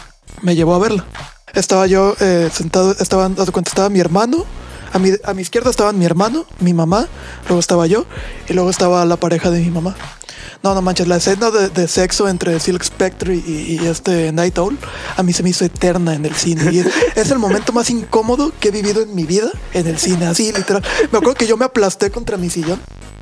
Me 0.42 0.54
llevó 0.54 0.74
a 0.74 0.78
verla 0.78 1.06
estaba 1.54 1.86
yo 1.86 2.14
eh, 2.20 2.50
sentado, 2.52 2.92
estaban, 2.98 3.34
de 3.34 3.52
cuenta, 3.52 3.70
estaba 3.70 3.88
mi 3.88 4.00
hermano, 4.00 4.44
a 4.92 4.98
mi, 4.98 5.10
a 5.24 5.34
mi 5.34 5.42
izquierda 5.42 5.70
estaban 5.70 5.98
mi 5.98 6.04
hermano, 6.04 6.46
mi 6.60 6.74
mamá, 6.74 7.06
luego 7.48 7.60
estaba 7.60 7.86
yo 7.86 8.06
y 8.48 8.52
luego 8.52 8.70
estaba 8.70 9.04
la 9.04 9.16
pareja 9.16 9.50
de 9.50 9.60
mi 9.60 9.70
mamá. 9.70 9.94
No, 10.62 10.74
no 10.74 10.82
manches, 10.82 11.06
la 11.06 11.16
escena 11.16 11.50
de, 11.50 11.68
de 11.68 11.86
sexo 11.86 12.28
entre 12.28 12.58
Silk 12.58 12.82
Spectre 12.82 13.34
y, 13.34 13.78
y, 13.80 13.86
este 13.86 14.32
Night 14.32 14.58
Owl 14.58 14.76
a 15.16 15.22
mí 15.22 15.32
se 15.32 15.42
me 15.42 15.50
hizo 15.50 15.64
eterna 15.64 16.14
en 16.14 16.24
el 16.24 16.34
cine. 16.34 16.72
Y 16.72 16.78
es, 16.80 16.86
es, 17.14 17.30
el 17.30 17.38
momento 17.38 17.72
más 17.72 17.90
incómodo 17.90 18.52
que 18.58 18.68
he 18.68 18.70
vivido 18.70 19.02
en 19.02 19.14
mi 19.14 19.24
vida 19.24 19.50
en 19.74 19.86
el 19.86 19.98
cine, 19.98 20.26
así 20.26 20.52
literal. 20.52 20.82
Me 21.12 21.18
acuerdo 21.18 21.34
que 21.34 21.46
yo 21.46 21.56
me 21.56 21.66
aplasté 21.66 22.10
contra 22.10 22.36
mi 22.36 22.50
sillón 22.50 22.80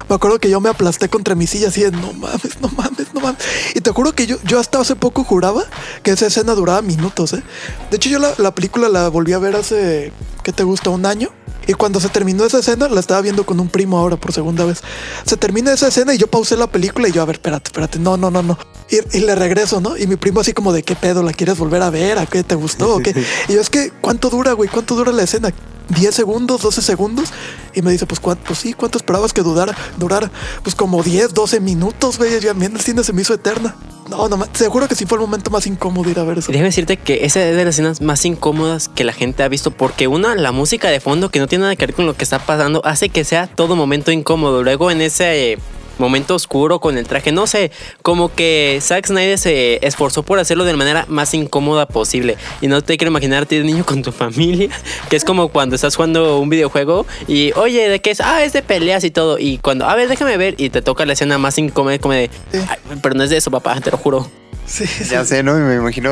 Me 0.09 0.17
acuerdo 0.17 0.39
que 0.39 0.51
yo 0.51 0.61
me 0.61 0.69
aplasté 0.69 1.09
contra 1.09 1.35
mi 1.35 1.47
silla 1.47 1.69
así 1.69 1.83
de 1.83 1.91
no 1.91 2.13
mames, 2.13 2.61
no 2.61 2.69
mames, 2.69 3.15
no 3.15 3.21
mames. 3.21 3.43
Y 3.75 3.81
te 3.81 3.91
juro 3.91 4.13
que 4.13 4.27
yo, 4.27 4.37
yo 4.45 4.59
hasta 4.59 4.81
hace 4.81 4.97
poco 4.97 5.25
juraba 5.25 5.65
que 6.03 6.11
esa 6.11 6.27
escena 6.27 6.55
duraba 6.55 6.83
minutos, 6.83 7.33
¿eh? 7.33 7.43
De 7.91 7.97
hecho, 7.97 8.11
yo 8.11 8.19
la, 8.19 8.35
la 8.39 8.55
película 8.55 8.89
la 8.89 9.09
volví 9.09 9.33
a 9.33 9.39
ver 9.39 9.57
hace, 9.57 10.13
¿qué 10.43 10.53
te 10.53 10.63
gusta? 10.63 10.91
Un 10.91 11.07
año. 11.07 11.31
Y 11.67 11.73
cuando 11.73 11.99
se 12.01 12.11
terminó 12.11 12.45
esa 12.45 12.59
escena, 12.59 12.89
la 12.89 13.01
estaba 13.01 13.23
viendo 13.23 13.47
con 13.47 13.59
un 13.59 13.69
primo 13.69 13.99
ahora 13.99 14.17
por 14.17 14.33
segunda 14.33 14.65
vez. 14.65 14.83
Se 15.25 15.37
termina 15.37 15.73
esa 15.73 15.89
escena 15.89 16.15
y 16.15 16.19
yo 16.19 16.27
pausé 16.27 16.57
la 16.57 16.67
película 16.67 17.09
y 17.09 17.13
yo, 17.13 17.23
a 17.23 17.25
ver, 17.25 17.37
espérate, 17.37 17.69
espérate, 17.69 17.99
no, 17.99 18.17
no, 18.19 18.31
no, 18.31 18.43
no. 18.43 18.59
Y, 18.91 19.17
y 19.17 19.21
le 19.21 19.35
regreso, 19.35 19.81
¿no? 19.81 19.97
Y 19.97 20.07
mi 20.07 20.17
primo 20.17 20.41
así 20.41 20.53
como 20.53 20.73
de, 20.73 20.83
¿qué 20.83 20.95
pedo? 20.95 21.23
¿La 21.23 21.33
quieres 21.33 21.57
volver 21.57 21.81
a 21.81 21.89
ver? 21.89 22.19
¿A 22.19 22.27
qué 22.27 22.43
te 22.43 22.55
gustó? 22.55 22.97
¿O 22.97 22.99
qué? 23.01 23.15
Y 23.49 23.55
yo, 23.55 23.61
es 23.61 23.71
que, 23.71 23.91
¿cuánto 24.01 24.29
dura, 24.29 24.53
güey? 24.53 24.69
¿Cuánto 24.69 24.95
dura 24.95 25.13
la 25.13 25.23
escena? 25.23 25.53
10 25.89 26.15
segundos, 26.15 26.63
12 26.63 26.83
segundos. 26.83 27.31
Y 27.75 27.83
me 27.83 27.91
dice, 27.93 28.07
pues. 28.07 28.21
Pues 28.21 28.59
sí, 28.59 28.73
¿cuánto 28.73 28.99
esperabas 28.99 29.33
que 29.33 29.43
durara? 29.43 29.77
Durara, 29.99 30.31
pues 30.63 30.75
como 30.75 31.03
10, 31.03 31.35
12 31.35 31.61
minutos, 31.61 32.19
güey. 32.19 32.41
Ya 32.41 32.53
a 32.53 32.55
mí 32.55 32.67
en 32.67 32.75
el 32.75 32.81
cine 32.81 33.05
se 33.05 33.13
me 33.13 33.23
hizo 33.23 33.35
eterna. 33.35 33.77
No, 34.09 34.29
no, 34.29 34.47
seguro 34.53 34.87
que 34.87 34.95
sí 34.95 35.07
fue 35.07 35.17
el 35.17 35.23
momento 35.23 35.51
más 35.51 35.67
incómodo 35.67 36.11
ir 36.11 36.19
a 36.19 36.25
ver 36.25 36.39
eso. 36.39 36.53
Déjame 36.53 36.69
decirte 36.69 36.99
que 36.99 37.25
esa 37.25 37.43
es 37.43 37.57
de 37.57 37.65
las 37.65 37.75
escenas 37.75 38.01
más 38.03 38.25
incómodas 38.25 38.89
que 38.89 39.03
la 39.03 39.15
gente 39.15 39.43
ha 39.43 39.49
visto 39.49 39.71
porque 39.71 40.09
una, 40.09 40.35
la 40.35 40.53
música 40.53 40.89
de 40.91 41.01
fondo 41.01 41.31
que 41.31 41.39
no 41.39 41.47
tiene 41.47 41.63
nada 41.63 41.77
que 41.77 41.87
ver 41.87 41.95
con 41.95 42.05
lo 42.05 42.15
que 42.15 42.25
está 42.25 42.39
pasando 42.39 42.83
hace 42.85 43.09
que 43.09 43.25
sea 43.25 43.47
todo 43.47 43.77
momento 43.77 44.13
incómodo. 44.13 44.63
Luego 44.63 44.91
en 44.91 45.01
ese 45.01 45.59
momento 45.99 46.35
oscuro 46.35 46.79
con 46.81 46.99
el 46.99 47.07
traje, 47.07 47.33
no 47.33 47.47
sé, 47.47 47.71
como 48.03 48.35
que 48.35 48.79
Zack 48.81 49.07
Snyder 49.07 49.39
se 49.39 49.87
esforzó 49.87 50.23
por 50.23 50.39
hacerlo 50.39 50.65
de 50.65 50.73
la 50.73 50.79
manera 50.79 51.05
más 51.09 51.35
incómoda 51.35 51.87
posible. 51.87 52.37
Y 52.61 52.67
no 52.69 52.83
te 52.83 52.97
quiero 52.97 53.11
imaginarte 53.11 53.59
de 53.59 53.65
niño 53.65 53.85
con 53.85 54.03
tu 54.03 54.13
familia, 54.13 54.69
que 55.09 55.17
es 55.17 55.25
como 55.25 55.49
cuando 55.49 55.75
estás 55.77 55.97
jugando 55.97 56.39
un 56.39 56.49
videojuego 56.49 57.07
y, 57.29 57.53
oye, 57.53 57.89
¿de 57.89 58.01
qué 58.01 58.11
es? 58.11 58.21
Ah, 58.21 58.45
es 58.45 58.53
de 58.53 58.63
peleas 58.63 59.05
y 59.05 59.11
todo. 59.11 59.39
Y 59.39 59.59
cuando, 59.59 59.87
a 59.87 59.95
ver, 59.95 60.09
déjame 60.09 60.37
ver, 60.37 60.55
y 60.59 60.71
te 60.71 60.83
toca 60.83 61.05
la 61.07 61.13
escena 61.15 61.39
más 61.39 61.59
incómoda, 61.59 61.99
como 61.99 62.15
de, 62.15 62.31
"Ay, 62.53 62.79
pero 63.03 63.15
no 63.15 63.23
es 63.25 63.31
de 63.31 63.37
eso, 63.37 63.51
papá, 63.51 63.81
te 63.81 63.91
lo 63.91 63.97
juro. 63.97 64.29
Sí, 64.67 64.87
sí. 64.87 65.05
Ya 65.05 65.25
sé, 65.25 65.43
¿no? 65.43 65.57
Y 65.59 65.61
Me 65.61 65.75
imagino, 65.77 66.11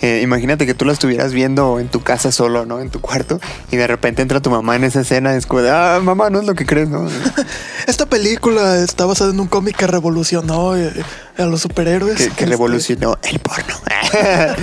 eh, 0.00 0.20
imagínate 0.22 0.66
que 0.66 0.74
tú 0.74 0.84
la 0.84 0.92
estuvieras 0.92 1.32
viendo 1.32 1.78
en 1.78 1.88
tu 1.88 2.02
casa 2.02 2.32
solo, 2.32 2.64
¿no? 2.66 2.80
En 2.80 2.90
tu 2.90 3.00
cuarto, 3.00 3.40
y 3.70 3.76
de 3.76 3.86
repente 3.86 4.22
entra 4.22 4.40
tu 4.40 4.50
mamá 4.50 4.76
en 4.76 4.84
esa 4.84 5.00
escena, 5.02 5.36
es 5.36 5.46
como 5.46 5.62
de, 5.62 5.70
ah, 5.70 6.00
mamá, 6.02 6.30
no 6.30 6.40
es 6.40 6.46
lo 6.46 6.54
que 6.54 6.66
crees, 6.66 6.88
¿no? 6.88 7.06
Esta 7.86 8.06
película 8.06 8.78
está 8.78 9.04
basada 9.06 9.30
en 9.30 9.40
un 9.40 9.46
cómic 9.48 9.76
que 9.76 9.86
revolucionó 9.86 10.76
eh, 10.76 10.92
a 11.38 11.42
los 11.44 11.60
superhéroes. 11.60 12.16
que, 12.16 12.24
que 12.24 12.30
Este, 12.30 12.46
revolucionó 12.46 13.18
el 13.22 13.38
porno. 13.38 13.74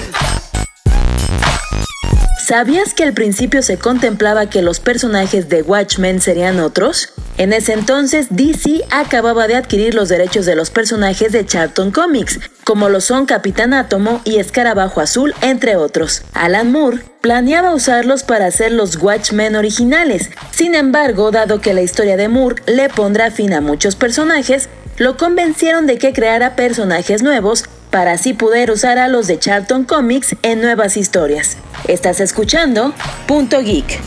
¿Sabías 2.46 2.94
que 2.96 3.04
al 3.04 3.13
principio 3.13 3.62
se 3.62 3.78
contemplaba 3.78 4.50
que 4.50 4.62
los 4.63 4.80
personajes 4.80 5.50
de 5.50 5.62
Watchmen 5.62 6.20
serían 6.20 6.60
otros? 6.60 7.13
En 7.39 7.54
ese 7.54 7.71
entonces, 7.71 8.28
DC 8.32 8.84
acababa 8.91 9.47
de 9.47 9.56
adquirir 9.56 9.93
los 9.93 10.10
derechos 10.10 10.45
de 10.45 10.58
los 10.58 10.71
personajes 10.71 11.32
de 11.32 11.45
Charlton 11.45 11.89
Comics, 11.89 12.38
como 12.65 12.89
lo 12.89 12.99
son 12.99 13.25
Capitán 13.25 13.73
Átomo 13.73 14.19
y 14.25 14.39
Escarabajo 14.39 14.99
Azul, 14.99 15.34
entre 15.39 15.78
otros. 15.78 16.23
Alan 16.34 16.69
Moore 16.69 16.99
planeaba 17.21 17.73
usarlos 17.73 18.23
para 18.23 18.47
hacer 18.47 18.73
los 18.73 18.97
Watchmen 18.97 19.56
originales. 19.56 20.30
Sin 20.52 20.75
embargo, 20.75 21.32
dado 21.32 21.62
que 21.62 21.73
la 21.73 21.82
historia 21.82 22.17
de 22.17 22.28
Moore 22.28 22.62
le 22.67 22.89
pondrá 22.89 23.32
fin 23.32 23.54
a 23.54 23.62
muchos 23.62 23.95
personajes, 23.95 24.67
lo 24.97 25.15
convencieron 25.15 25.88
de 25.88 25.97
que 25.97 26.12
creara 26.12 26.58
personajes 26.58 27.23
nuevos 27.23 27.63
para 27.89 28.12
así 28.12 28.34
poder 28.34 28.69
usar 28.69 28.97
a 28.97 29.08
los 29.08 29.28
de 29.28 29.39
Charlton 29.39 29.86
Comics 29.86 30.36
en 30.41 30.60
nuevas 30.60 30.97
historias. 30.97 31.56
Estás 31.88 32.19
escuchando 32.19 32.93
Punto 33.28 33.62
Geek. 33.62 34.02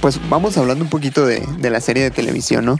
Pues 0.00 0.20
vamos 0.28 0.58
hablando 0.58 0.84
un 0.84 0.90
poquito 0.90 1.24
de, 1.24 1.46
la 1.62 1.80
serie 1.80 2.02
de 2.02 2.10
televisión, 2.10 2.66
¿no? 2.66 2.76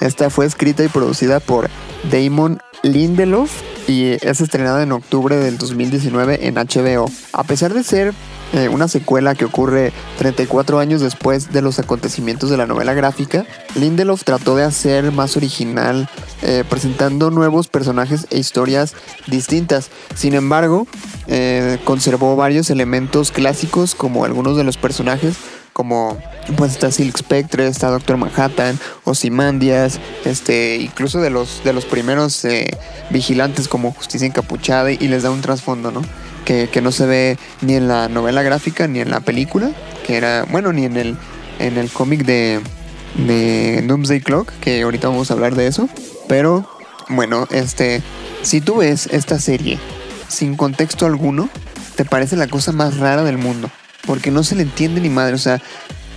Esta 0.00 0.30
fue 0.30 0.46
escrita 0.46 0.82
y 0.82 0.88
producida 0.88 1.38
por 1.38 1.68
Damon 2.10 2.58
Lindelof 2.82 3.52
y 3.86 4.12
es 4.26 4.40
estrenada 4.40 4.82
en 4.82 4.92
octubre 4.92 5.36
del 5.36 5.58
2019 5.58 6.46
en 6.46 6.54
HBO. 6.54 7.10
A 7.34 7.44
pesar 7.44 7.74
de 7.74 7.84
ser 7.84 8.14
eh, 8.54 8.68
una 8.68 8.86
secuela 8.86 9.34
que 9.34 9.44
ocurre 9.44 9.92
34 10.18 10.78
años 10.78 11.00
después 11.00 11.52
de 11.52 11.60
los 11.60 11.80
acontecimientos 11.80 12.50
de 12.50 12.56
la 12.56 12.66
novela 12.66 12.94
gráfica, 12.94 13.44
Lindelof 13.74 14.22
trató 14.22 14.54
de 14.54 14.62
hacer 14.62 15.10
más 15.10 15.36
original, 15.36 16.08
eh, 16.40 16.62
presentando 16.70 17.32
nuevos 17.32 17.66
personajes 17.66 18.28
e 18.30 18.38
historias 18.38 18.94
distintas. 19.26 19.90
Sin 20.14 20.34
embargo, 20.34 20.86
eh, 21.26 21.78
conservó 21.82 22.36
varios 22.36 22.70
elementos 22.70 23.32
clásicos 23.32 23.96
como 23.96 24.24
algunos 24.24 24.56
de 24.56 24.62
los 24.62 24.76
personajes 24.76 25.34
como 25.72 26.16
pues 26.56 26.70
está 26.70 26.92
Silk 26.92 27.18
Spectre, 27.18 27.66
está 27.66 27.90
Doctor 27.90 28.16
Manhattan, 28.16 28.78
Ozymandias, 29.02 29.98
este, 30.24 30.76
incluso 30.76 31.20
de 31.20 31.30
los 31.30 31.64
de 31.64 31.72
los 31.72 31.84
primeros 31.84 32.46
vigilantes 33.10 33.66
como 33.66 33.90
Justicia 33.90 34.28
Encapuchada 34.28 34.92
y 34.92 35.08
les 35.08 35.24
da 35.24 35.32
un 35.32 35.40
trasfondo, 35.40 35.90
¿no? 35.90 36.02
Que, 36.44 36.68
no 36.82 36.92
se 36.92 37.06
ve 37.06 37.38
ni 37.62 37.74
en 37.74 37.88
la 37.88 38.08
novela 38.08 38.42
gráfica 38.42 38.86
ni 38.86 39.00
en 39.00 39.10
la 39.10 39.20
película, 39.20 39.70
que 40.06 40.16
era, 40.16 40.44
bueno, 40.50 40.72
ni 40.72 40.84
en 40.84 40.96
el 40.96 41.16
en 41.58 41.78
el 41.78 41.90
cómic 41.90 42.24
de 42.24 42.60
de 43.14 43.82
Doomsday 43.86 44.20
Clock, 44.20 44.50
que 44.60 44.82
ahorita 44.82 45.08
vamos 45.08 45.30
a 45.30 45.34
hablar 45.34 45.54
de 45.54 45.66
eso, 45.66 45.88
pero 46.28 46.68
bueno, 47.08 47.46
este, 47.50 48.02
si 48.42 48.60
tú 48.60 48.76
ves 48.78 49.08
esta 49.12 49.38
serie 49.38 49.78
sin 50.28 50.56
contexto 50.56 51.06
alguno, 51.06 51.48
te 51.96 52.04
parece 52.04 52.36
la 52.36 52.48
cosa 52.48 52.72
más 52.72 52.98
rara 52.98 53.22
del 53.22 53.38
mundo. 53.38 53.70
Porque 54.06 54.30
no 54.30 54.42
se 54.42 54.54
le 54.54 54.62
entiende 54.62 55.00
ni 55.00 55.08
madre. 55.08 55.34
O 55.34 55.38
sea, 55.38 55.62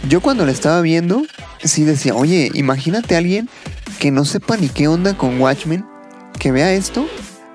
yo 0.09 0.21
cuando 0.21 0.45
la 0.45 0.51
estaba 0.51 0.81
viendo, 0.81 1.23
sí 1.63 1.83
decía, 1.83 2.15
oye, 2.15 2.51
imagínate 2.53 3.15
a 3.15 3.19
alguien 3.19 3.49
que 3.99 4.11
no 4.11 4.25
sepa 4.25 4.57
ni 4.57 4.69
qué 4.69 4.87
onda 4.87 5.17
con 5.17 5.39
Watchmen, 5.39 5.85
que 6.39 6.51
vea 6.51 6.73
esto, 6.73 7.07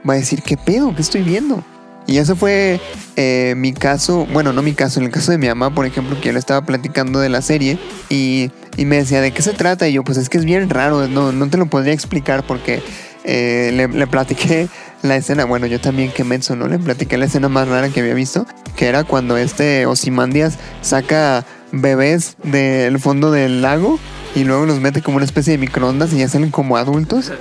va 0.09 0.15
a 0.15 0.17
decir, 0.17 0.43
¿qué 0.43 0.57
pedo? 0.57 0.95
¿Qué 0.95 1.03
estoy 1.03 1.23
viendo? 1.23 1.65
Y 2.07 2.19
eso 2.19 2.37
fue 2.37 2.81
eh, 3.17 3.55
mi 3.57 3.73
caso, 3.73 4.27
bueno, 4.33 4.53
no 4.53 4.63
mi 4.63 4.73
caso, 4.73 5.01
en 5.01 5.07
el 5.07 5.13
caso 5.13 5.33
de 5.33 5.39
mi 5.39 5.49
mamá, 5.49 5.75
por 5.75 5.87
ejemplo, 5.87 6.19
que 6.21 6.27
yo 6.27 6.33
le 6.33 6.39
estaba 6.39 6.65
platicando 6.67 7.21
de 7.21 7.29
la 7.29 7.43
serie 7.43 7.79
y, 8.09 8.51
y 8.77 8.85
me 8.85 8.97
decía, 8.97 9.21
¿de 9.21 9.33
qué 9.33 9.43
se 9.43 9.53
trata? 9.53 9.89
Y 9.89 9.95
yo, 9.95 10.05
pues 10.05 10.19
es 10.19 10.29
que 10.29 10.39
es 10.39 10.45
bien 10.45 10.69
raro, 10.69 11.07
no, 11.09 11.33
no 11.33 11.49
te 11.49 11.59
lo 11.59 11.67
podría 11.67 11.93
explicar 11.93 12.45
porque 12.45 12.83
eh, 13.25 13.71
le, 13.73 13.89
le 13.89 14.07
platiqué 14.07 14.69
la 15.03 15.17
escena, 15.17 15.45
bueno, 15.45 15.67
yo 15.67 15.81
también 15.81 16.11
que 16.11 16.25
menso, 16.25 16.57
¿no? 16.57 16.69
Le 16.69 16.79
platiqué 16.79 17.17
la 17.17 17.27
escena 17.27 17.49
más 17.49 17.69
rara 17.69 17.89
que 17.89 18.01
había 18.01 18.15
visto, 18.15 18.47
que 18.77 18.89
era 18.89 19.05
cuando 19.05 19.37
este 19.37 19.87
Osimandias 19.87 20.59
saca 20.81 21.45
bebés 21.73 22.37
del 22.43 22.99
fondo 22.99 23.31
del 23.31 23.63
lago 23.63 23.99
y 24.35 24.45
luego 24.45 24.67
los 24.67 24.81
mete 24.81 25.03
como 25.03 25.17
una 25.17 25.25
especie 25.25 25.53
de 25.53 25.59
microondas 25.59 26.13
y 26.13 26.19
ya 26.19 26.29
salen 26.29 26.51
como 26.51 26.77
adultos. 26.77 27.33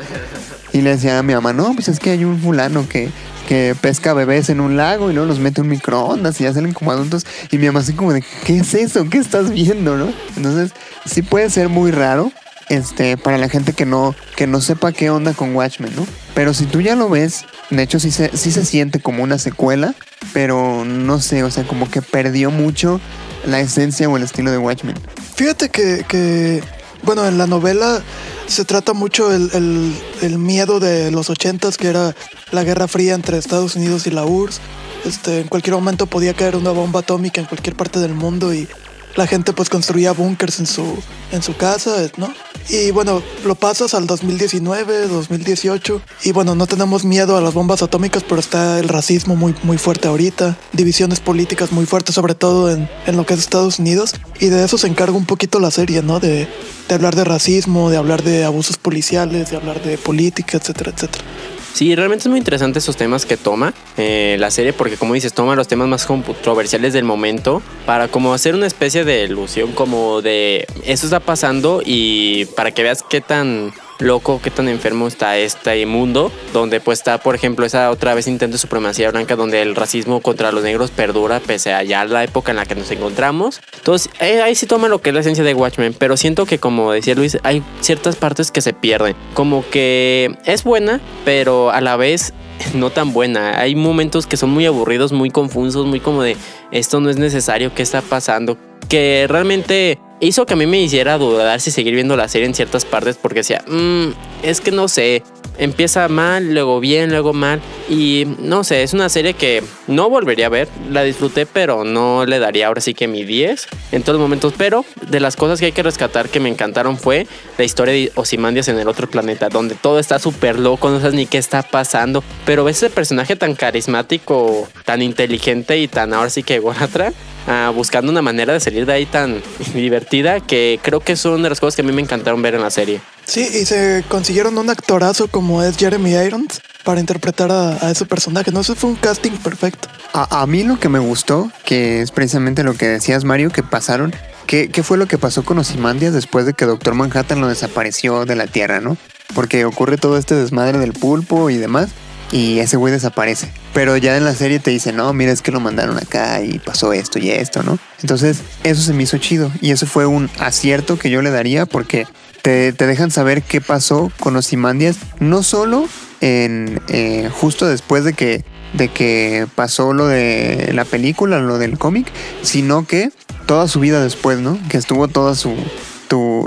Y 0.73 0.81
le 0.81 0.91
decía 0.91 1.19
a 1.19 1.23
mi 1.23 1.33
mamá, 1.33 1.51
no, 1.51 1.73
pues 1.73 1.89
es 1.89 1.99
que 1.99 2.11
hay 2.11 2.23
un 2.23 2.39
fulano 2.39 2.87
que, 2.87 3.09
que 3.51 3.75
pesca 3.81 4.13
bebés 4.13 4.47
en 4.47 4.61
un 4.61 4.77
lago 4.77 5.11
y 5.11 5.13
luego 5.13 5.27
los 5.27 5.39
mete 5.39 5.59
un 5.59 5.67
microondas 5.67 6.39
y 6.39 6.45
ya 6.45 6.53
salen 6.53 6.71
como 6.71 6.89
adultos. 6.93 7.25
Y 7.51 7.57
mi 7.57 7.65
mamá 7.65 7.81
así 7.81 7.91
como 7.91 8.13
de, 8.13 8.23
¿qué 8.45 8.59
es 8.59 8.73
eso? 8.73 9.09
¿Qué 9.09 9.17
estás 9.17 9.51
viendo? 9.51 9.97
¿no? 9.97 10.07
Entonces, 10.37 10.71
sí 11.05 11.21
puede 11.21 11.49
ser 11.49 11.67
muy 11.67 11.91
raro 11.91 12.31
este, 12.69 13.17
para 13.17 13.37
la 13.37 13.49
gente 13.49 13.73
que 13.73 13.85
no, 13.85 14.15
que 14.37 14.47
no 14.47 14.61
sepa 14.61 14.93
qué 14.93 15.09
onda 15.09 15.33
con 15.33 15.53
Watchmen, 15.53 15.93
¿no? 15.97 16.07
Pero 16.33 16.53
si 16.53 16.63
tú 16.65 16.79
ya 16.79 16.95
lo 16.95 17.09
ves, 17.09 17.43
de 17.71 17.83
hecho 17.83 17.99
sí 17.99 18.09
se, 18.09 18.31
sí 18.37 18.53
se 18.53 18.63
siente 18.63 19.01
como 19.01 19.21
una 19.21 19.37
secuela, 19.37 19.95
pero 20.31 20.85
no 20.85 21.19
sé, 21.19 21.43
o 21.43 21.51
sea, 21.51 21.67
como 21.67 21.91
que 21.91 22.01
perdió 22.01 22.51
mucho 22.51 23.01
la 23.45 23.59
esencia 23.59 24.07
o 24.07 24.15
el 24.15 24.23
estilo 24.23 24.49
de 24.51 24.59
Watchmen. 24.59 24.95
Fíjate 25.35 25.67
que, 25.67 26.05
que, 26.07 26.63
bueno, 27.03 27.27
en 27.27 27.37
la 27.37 27.47
novela 27.47 28.01
se 28.47 28.63
trata 28.63 28.93
mucho 28.93 29.33
el, 29.33 29.49
el- 29.53 29.93
el 30.21 30.37
miedo 30.37 30.79
de 30.79 31.11
los 31.11 31.29
ochentas, 31.29 31.75
que 31.77 31.87
era 31.89 32.15
la 32.51 32.63
Guerra 32.63 32.87
Fría 32.87 33.13
entre 33.13 33.37
Estados 33.37 33.75
Unidos 33.75 34.07
y 34.07 34.11
la 34.11 34.25
URSS. 34.25 34.59
Este, 35.05 35.41
en 35.41 35.47
cualquier 35.47 35.75
momento 35.75 36.05
podía 36.05 36.33
caer 36.33 36.55
una 36.55 36.71
bomba 36.71 36.99
atómica 36.99 37.41
en 37.41 37.47
cualquier 37.47 37.75
parte 37.75 37.99
del 37.99 38.13
mundo 38.13 38.53
y 38.53 38.67
la 39.15 39.27
gente 39.27 39.53
pues 39.53 39.69
construía 39.69 40.13
búnkers 40.13 40.59
en 40.59 40.67
su, 40.67 40.85
en 41.31 41.41
su 41.41 41.55
casa, 41.57 42.09
¿no? 42.17 42.33
Y 42.69 42.91
bueno, 42.91 43.21
lo 43.43 43.55
pasas 43.55 43.93
al 43.93 44.07
2019, 44.07 45.07
2018 45.07 46.01
y 46.23 46.31
bueno, 46.31 46.55
no 46.55 46.67
tenemos 46.67 47.03
miedo 47.03 47.35
a 47.35 47.41
las 47.41 47.53
bombas 47.53 47.81
atómicas, 47.81 48.23
pero 48.23 48.39
está 48.39 48.79
el 48.79 48.87
racismo 48.87 49.35
muy, 49.35 49.53
muy 49.63 49.77
fuerte 49.77 50.07
ahorita, 50.07 50.55
divisiones 50.71 51.19
políticas 51.19 51.71
muy 51.71 51.85
fuertes, 51.85 52.15
sobre 52.15 52.35
todo 52.35 52.71
en, 52.71 52.87
en 53.05 53.17
lo 53.17 53.25
que 53.25 53.33
es 53.33 53.39
Estados 53.41 53.79
Unidos 53.79 54.13
y 54.39 54.47
de 54.47 54.63
eso 54.63 54.77
se 54.77 54.87
encarga 54.87 55.17
un 55.17 55.25
poquito 55.25 55.59
la 55.59 55.71
serie, 55.71 56.01
¿no? 56.01 56.19
De, 56.19 56.47
de 56.87 56.95
hablar 56.95 57.15
de 57.15 57.23
racismo, 57.23 57.89
de 57.89 57.97
hablar 57.97 58.23
de 58.23 58.45
abusos 58.45 58.77
policiales, 58.77 59.49
de 59.49 59.57
hablar 59.57 59.81
de 59.81 59.97
política, 59.97 60.57
etcétera, 60.57 60.91
etcétera. 60.95 61.23
Sí, 61.73 61.95
realmente 61.95 62.23
es 62.23 62.27
muy 62.27 62.37
interesante 62.37 62.79
esos 62.79 62.97
temas 62.97 63.25
que 63.25 63.37
toma 63.37 63.73
eh, 63.97 64.35
la 64.39 64.51
serie 64.51 64.73
porque 64.73 64.97
como 64.97 65.13
dices, 65.13 65.33
toma 65.33 65.55
los 65.55 65.67
temas 65.67 65.87
más 65.87 66.05
controversiales 66.05 66.93
del 66.93 67.05
momento 67.05 67.61
para 67.85 68.07
como 68.07 68.33
hacer 68.33 68.55
una 68.55 68.67
especie 68.67 69.05
de 69.05 69.23
ilusión 69.23 69.71
como 69.71 70.21
de 70.21 70.67
eso 70.83 71.05
está 71.05 71.19
pasando 71.19 71.81
y 71.83 72.45
para 72.57 72.71
que 72.71 72.83
veas 72.83 73.03
qué 73.03 73.21
tan 73.21 73.73
loco, 74.01 74.41
qué 74.43 74.51
tan 74.51 74.67
enfermo 74.67 75.07
está 75.07 75.37
este 75.37 75.85
mundo, 75.85 76.31
donde 76.53 76.79
pues 76.79 76.99
está, 76.99 77.19
por 77.19 77.35
ejemplo, 77.35 77.65
esa 77.65 77.91
otra 77.91 78.13
vez 78.13 78.27
intento 78.27 78.53
de 78.53 78.57
supremacía 78.57 79.11
blanca, 79.11 79.35
donde 79.35 79.61
el 79.61 79.75
racismo 79.75 80.21
contra 80.21 80.51
los 80.51 80.63
negros 80.63 80.91
perdura 80.91 81.39
pese 81.39 81.73
a 81.73 81.83
ya 81.83 82.03
la 82.05 82.23
época 82.23 82.51
en 82.51 82.57
la 82.57 82.65
que 82.65 82.75
nos 82.75 82.91
encontramos. 82.91 83.61
Entonces, 83.77 84.11
eh, 84.19 84.41
ahí 84.41 84.55
sí 84.55 84.65
toma 84.65 84.87
lo 84.87 85.01
que 85.01 85.09
es 85.09 85.13
la 85.13 85.21
esencia 85.21 85.43
de 85.43 85.53
Watchmen, 85.53 85.93
pero 85.97 86.17
siento 86.17 86.45
que 86.45 86.59
como 86.59 86.91
decía 86.91 87.15
Luis, 87.15 87.37
hay 87.43 87.63
ciertas 87.79 88.15
partes 88.15 88.51
que 88.51 88.61
se 88.61 88.73
pierden. 88.73 89.15
Como 89.33 89.63
que 89.69 90.37
es 90.45 90.63
buena, 90.63 90.99
pero 91.23 91.71
a 91.71 91.81
la 91.81 91.95
vez 91.95 92.33
no 92.73 92.89
tan 92.89 93.13
buena. 93.13 93.59
Hay 93.59 93.75
momentos 93.75 94.27
que 94.27 94.37
son 94.37 94.49
muy 94.49 94.65
aburridos, 94.65 95.11
muy 95.11 95.29
confusos, 95.29 95.85
muy 95.85 95.99
como 95.99 96.23
de 96.23 96.35
esto 96.71 96.99
no 96.99 97.09
es 97.09 97.17
necesario, 97.17 97.73
¿qué 97.73 97.83
está 97.83 98.01
pasando? 98.01 98.57
Que 98.87 99.25
realmente 99.29 99.99
hizo 100.21 100.45
que 100.45 100.53
a 100.53 100.57
mí 100.57 100.65
me 100.65 100.81
hiciera 100.81 101.17
dudar 101.17 101.59
si 101.59 101.71
seguir 101.71 101.95
viendo 101.95 102.15
la 102.15 102.27
serie 102.27 102.47
en 102.47 102.53
ciertas 102.53 102.85
partes 102.85 103.17
porque 103.17 103.39
decía, 103.39 103.63
mmm, 103.67 104.09
es 104.43 104.61
que 104.61 104.71
no 104.71 104.87
sé, 104.87 105.23
empieza 105.57 106.07
mal, 106.07 106.53
luego 106.53 106.79
bien, 106.79 107.09
luego 107.09 107.33
mal 107.33 107.59
y 107.89 108.25
no 108.39 108.63
sé, 108.63 108.83
es 108.83 108.93
una 108.93 109.09
serie 109.09 109.33
que 109.33 109.63
no 109.87 110.09
volvería 110.09 110.45
a 110.45 110.49
ver, 110.49 110.67
la 110.89 111.03
disfruté 111.03 111.45
pero 111.45 111.83
no 111.83 112.25
le 112.25 112.39
daría 112.39 112.67
ahora 112.67 112.81
sí 112.81 112.93
que 112.93 113.07
mi 113.07 113.23
10 113.23 113.67
en 113.91 114.03
todos 114.03 114.19
los 114.19 114.21
momentos, 114.21 114.53
pero 114.57 114.85
de 115.09 115.19
las 115.19 115.35
cosas 115.35 115.59
que 115.59 115.67
hay 115.67 115.71
que 115.71 115.83
rescatar 115.83 116.29
que 116.29 116.39
me 116.39 116.49
encantaron 116.49 116.97
fue 116.97 117.27
la 117.57 117.63
historia 117.63 117.93
de 117.93 118.11
Osimandias 118.15 118.67
en 118.67 118.79
el 118.79 118.87
otro 118.87 119.09
planeta, 119.09 119.49
donde 119.49 119.75
todo 119.75 119.99
está 119.99 120.19
súper 120.19 120.59
loco, 120.59 120.89
no 120.89 120.99
sabes 120.99 121.15
ni 121.15 121.25
qué 121.25 121.39
está 121.39 121.63
pasando, 121.63 122.23
pero 122.45 122.63
ves 122.63 122.77
ese 122.77 122.89
personaje 122.89 123.35
tan 123.35 123.55
carismático, 123.55 124.69
tan 124.85 125.01
inteligente 125.01 125.79
y 125.79 125.87
tan 125.87 126.13
ahora 126.13 126.29
sí 126.29 126.43
que 126.43 126.55
ególatra, 126.55 127.11
uh, 127.47 127.71
buscando 127.73 128.11
una 128.11 128.21
manera 128.21 128.53
de 128.53 128.59
salir 128.59 128.85
de 128.85 128.93
ahí 128.93 129.05
tan 129.05 129.41
divertida 129.73 130.39
que 130.39 130.79
creo 130.81 130.99
que 130.99 131.15
son 131.15 131.43
de 131.43 131.49
las 131.49 131.59
cosas 131.59 131.75
que 131.75 131.81
a 131.81 131.85
mí 131.85 131.91
me 131.91 132.01
encantaron 132.01 132.41
ver 132.41 132.55
en 132.55 132.61
la 132.61 132.71
serie. 132.71 133.01
Sí, 133.25 133.41
y 133.41 133.65
se 133.65 134.03
consiguieron 134.07 134.57
un 134.57 134.69
actorazo 134.69 135.27
como 135.27 135.63
es 135.63 135.77
Jeremy 135.77 136.11
Irons 136.11 136.61
para 136.83 136.99
interpretar 136.99 137.51
a, 137.51 137.91
ese 137.91 138.05
personaje. 138.05 138.51
No, 138.51 138.63
sé, 138.63 138.75
fue 138.75 138.89
un 138.89 138.95
casting 138.95 139.31
perfecto. 139.31 139.87
A, 140.13 140.41
a, 140.41 140.47
mí 140.47 140.63
lo 140.63 140.79
que 140.79 140.89
me 140.89 140.99
gustó, 140.99 141.51
que 141.63 142.01
es 142.01 142.11
precisamente 142.11 142.63
lo 142.63 142.73
que 142.73 142.87
decías, 142.87 143.23
Mario, 143.23 143.51
que 143.51 143.63
pasaron. 143.63 144.13
¿Qué, 144.47 144.69
qué 144.69 144.83
fue 144.83 144.97
lo 144.97 145.07
que 145.07 145.17
pasó 145.17 145.43
con 145.43 145.59
Ozymandias 145.59 146.13
después 146.13 146.45
de 146.45 146.53
que 146.53 146.65
Doctor 146.65 146.93
Manhattan 146.95 147.39
lo 147.39 147.47
desapareció 147.47 148.25
de 148.25 148.35
la 148.35 148.47
Tierra, 148.47 148.81
no? 148.81 148.97
Porque 149.33 149.63
ocurre 149.63 149.97
todo 149.97 150.17
este 150.17 150.35
desmadre 150.35 150.77
del 150.79 150.91
pulpo 150.91 151.49
y 151.49 151.55
demás 151.55 151.89
y 152.31 152.59
ese 152.59 152.77
güey 152.77 152.93
desaparece. 152.93 153.49
Pero 153.73 153.97
ya 153.97 154.17
en 154.17 154.25
la 154.25 154.33
serie 154.33 154.59
te 154.59 154.71
dice, 154.71 154.93
no, 154.93 155.13
mira, 155.13 155.31
es 155.31 155.41
que 155.41 155.51
lo 155.51 155.59
mandaron 155.59 155.97
acá 155.97 156.41
y 156.41 156.59
pasó 156.59 156.93
esto 156.93 157.19
y 157.19 157.29
esto, 157.29 157.63
¿no? 157.63 157.77
Entonces, 158.01 158.41
eso 158.63 158.81
se 158.81 158.93
me 158.93 159.03
hizo 159.03 159.17
chido 159.17 159.51
y 159.61 159.71
eso 159.71 159.85
fue 159.85 160.05
un 160.05 160.29
acierto 160.39 160.97
que 160.97 161.09
yo 161.09 161.21
le 161.21 161.29
daría 161.29 161.65
porque 161.65 162.07
te, 162.41 162.71
dejan 162.71 163.11
saber 163.11 163.43
qué 163.43 163.61
pasó 163.61 164.11
con 164.19 164.35
Osimandias, 164.35 164.97
no 165.19 165.43
solo 165.43 165.87
en 166.21 166.81
eh, 166.89 167.29
justo 167.31 167.67
después 167.67 168.03
de 168.03 168.13
que, 168.13 168.43
de 168.73 168.87
que 168.87 169.47
pasó 169.55 169.93
lo 169.93 170.07
de 170.07 170.71
la 170.73 170.85
película, 170.85 171.39
lo 171.39 171.57
del 171.57 171.77
cómic, 171.77 172.07
sino 172.41 172.87
que 172.87 173.11
toda 173.45 173.67
su 173.67 173.79
vida 173.79 174.01
después, 174.01 174.39
¿no? 174.39 174.57
Que 174.69 174.77
estuvo 174.77 175.07
toda 175.07 175.35
su, 175.35 175.55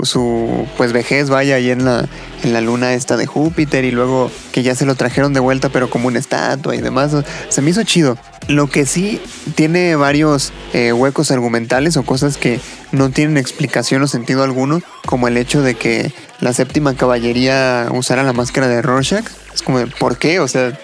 su 0.03 0.67
pues 0.77 0.93
vejez 0.93 1.29
vaya 1.29 1.55
ahí 1.55 1.71
en 1.71 1.85
la, 1.85 2.07
en 2.43 2.53
la 2.53 2.61
luna 2.61 2.93
esta 2.93 3.17
de 3.17 3.25
Júpiter 3.25 3.83
y 3.85 3.91
luego 3.91 4.31
que 4.51 4.63
ya 4.63 4.75
se 4.75 4.85
lo 4.85 4.95
trajeron 4.95 5.33
de 5.33 5.39
vuelta 5.39 5.69
pero 5.69 5.89
como 5.89 6.07
una 6.07 6.19
estatua 6.19 6.75
y 6.75 6.81
demás. 6.81 7.11
Se 7.49 7.61
me 7.61 7.71
hizo 7.71 7.83
chido. 7.83 8.17
Lo 8.47 8.67
que 8.67 8.85
sí 8.85 9.19
tiene 9.55 9.95
varios 9.95 10.53
eh, 10.73 10.93
huecos 10.93 11.31
argumentales 11.31 11.97
o 11.97 12.03
cosas 12.03 12.37
que 12.37 12.59
no 12.91 13.09
tienen 13.09 13.37
explicación 13.37 14.03
o 14.03 14.07
sentido 14.07 14.43
alguno, 14.43 14.81
como 15.05 15.27
el 15.27 15.37
hecho 15.37 15.61
de 15.61 15.75
que 15.75 16.13
la 16.39 16.53
séptima 16.53 16.95
caballería 16.95 17.87
usara 17.91 18.23
la 18.23 18.33
máscara 18.33 18.67
de 18.67 18.81
Rorschach. 18.81 19.25
Es 19.53 19.63
como 19.63 19.85
¿por 19.99 20.17
qué? 20.17 20.39
O 20.39 20.47
sea, 20.47 20.77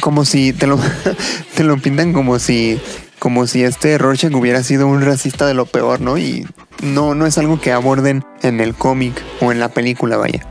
como 0.00 0.24
si 0.24 0.52
te 0.52 0.66
lo, 0.66 0.78
te 1.54 1.64
lo 1.64 1.78
pintan 1.78 2.12
como 2.12 2.38
si 2.38 2.78
como 3.18 3.46
si 3.46 3.62
este 3.62 3.98
Rorschach 3.98 4.34
hubiera 4.34 4.62
sido 4.62 4.86
un 4.86 5.02
racista 5.02 5.46
de 5.46 5.54
lo 5.54 5.66
peor, 5.66 6.00
¿no? 6.00 6.18
Y 6.18 6.46
no, 6.82 7.14
no 7.14 7.26
es 7.26 7.38
algo 7.38 7.60
que 7.60 7.72
aborden 7.72 8.24
en 8.42 8.60
el 8.60 8.74
cómic 8.74 9.22
o 9.40 9.52
en 9.52 9.60
la 9.60 9.68
película, 9.68 10.16
vaya. 10.16 10.46